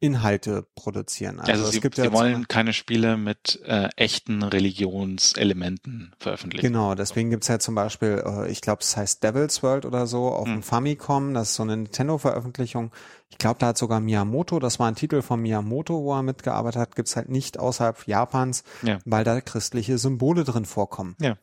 Inhalte 0.02 0.66
produzieren. 0.76 1.40
Also, 1.42 1.52
also 1.52 1.66
sie, 1.66 1.78
es 1.78 1.82
gibt 1.82 1.96
sie 1.96 2.04
ja 2.04 2.14
wollen 2.14 2.48
keine 2.48 2.72
Spiele 2.72 3.18
mit 3.18 3.60
äh, 3.66 3.90
echten 3.98 4.44
Religionselementen 4.44 6.16
veröffentlichen. 6.18 6.68
Genau, 6.68 6.96
deswegen 6.96 7.30
gibt's 7.30 7.50
ja 7.50 7.60
zum 7.60 7.76
Beispiel, 7.76 8.24
äh, 8.26 8.50
ich 8.50 8.62
glaube, 8.62 8.82
es 8.82 8.96
heißt 8.96 9.22
Devil's 9.24 9.62
World 9.62 9.86
oder 9.86 10.08
so 10.08 10.30
auf 10.30 10.48
hm. 10.48 10.56
dem 10.56 10.64
Famicom, 10.64 11.34
das 11.34 11.50
ist 11.50 11.56
so 11.56 11.64
eine 11.64 11.76
Nintendo-Veröffentlichung. 11.76 12.92
Ich 13.30 13.38
glaube, 13.38 13.60
da 13.60 13.68
hat 13.68 13.78
sogar 13.78 14.00
Miyamoto, 14.00 14.60
das 14.60 14.80
war 14.80 14.88
ein 14.88 14.96
Titel 14.96 15.22
von 15.22 15.42
Miyamoto, 15.42 16.02
wo 16.02 16.14
er 16.16 16.24
mitgearbeitet 16.24 16.80
hat, 16.80 16.96
gibt's 16.96 17.18
halt 17.18 17.28
nicht 17.28 17.60
außerhalb 17.60 18.08
Japans, 18.08 18.64
ja. 18.84 19.00
weil 19.04 19.26
da 19.26 19.42
christliche 19.42 19.98
Symbole 19.98 20.46
drin 20.46 20.66
vorkommen. 20.66 21.18
Ja. 21.20 21.38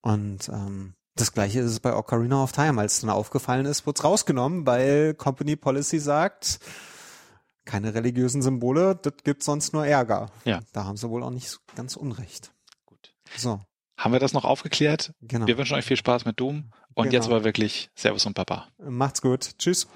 Und 0.00 0.48
ähm, 0.48 0.94
das 1.16 1.32
gleiche 1.32 1.60
ist 1.60 1.70
es 1.70 1.80
bei 1.80 1.94
Ocarina 1.94 2.42
of 2.42 2.52
Time. 2.52 2.80
Als 2.80 2.94
es 2.94 3.00
dann 3.00 3.10
aufgefallen 3.10 3.66
ist, 3.66 3.86
wurde 3.86 3.98
es 3.98 4.04
rausgenommen, 4.04 4.66
weil 4.66 5.14
Company 5.14 5.56
Policy 5.56 5.98
sagt, 5.98 6.58
keine 7.64 7.94
religiösen 7.94 8.42
Symbole, 8.42 8.96
das 8.96 9.14
gibt 9.22 9.42
sonst 9.42 9.72
nur 9.72 9.86
Ärger. 9.86 10.30
Ja. 10.44 10.60
Da 10.72 10.84
haben 10.84 10.96
sie 10.96 11.08
wohl 11.08 11.22
auch 11.22 11.30
nicht 11.30 11.60
ganz 11.76 11.96
unrecht. 11.96 12.52
Gut. 12.86 13.14
So. 13.36 13.60
Haben 13.96 14.12
wir 14.12 14.20
das 14.20 14.32
noch 14.32 14.44
aufgeklärt? 14.44 15.14
Genau. 15.22 15.46
Wir 15.46 15.56
wünschen 15.56 15.76
euch 15.76 15.84
viel 15.84 15.96
Spaß 15.96 16.24
mit 16.24 16.40
Doom 16.40 16.72
und 16.94 17.04
genau. 17.04 17.14
jetzt 17.14 17.26
aber 17.26 17.44
wirklich 17.44 17.90
Servus 17.94 18.26
und 18.26 18.34
Papa. 18.34 18.68
Macht's 18.78 19.22
gut. 19.22 19.56
Tschüss. 19.58 19.86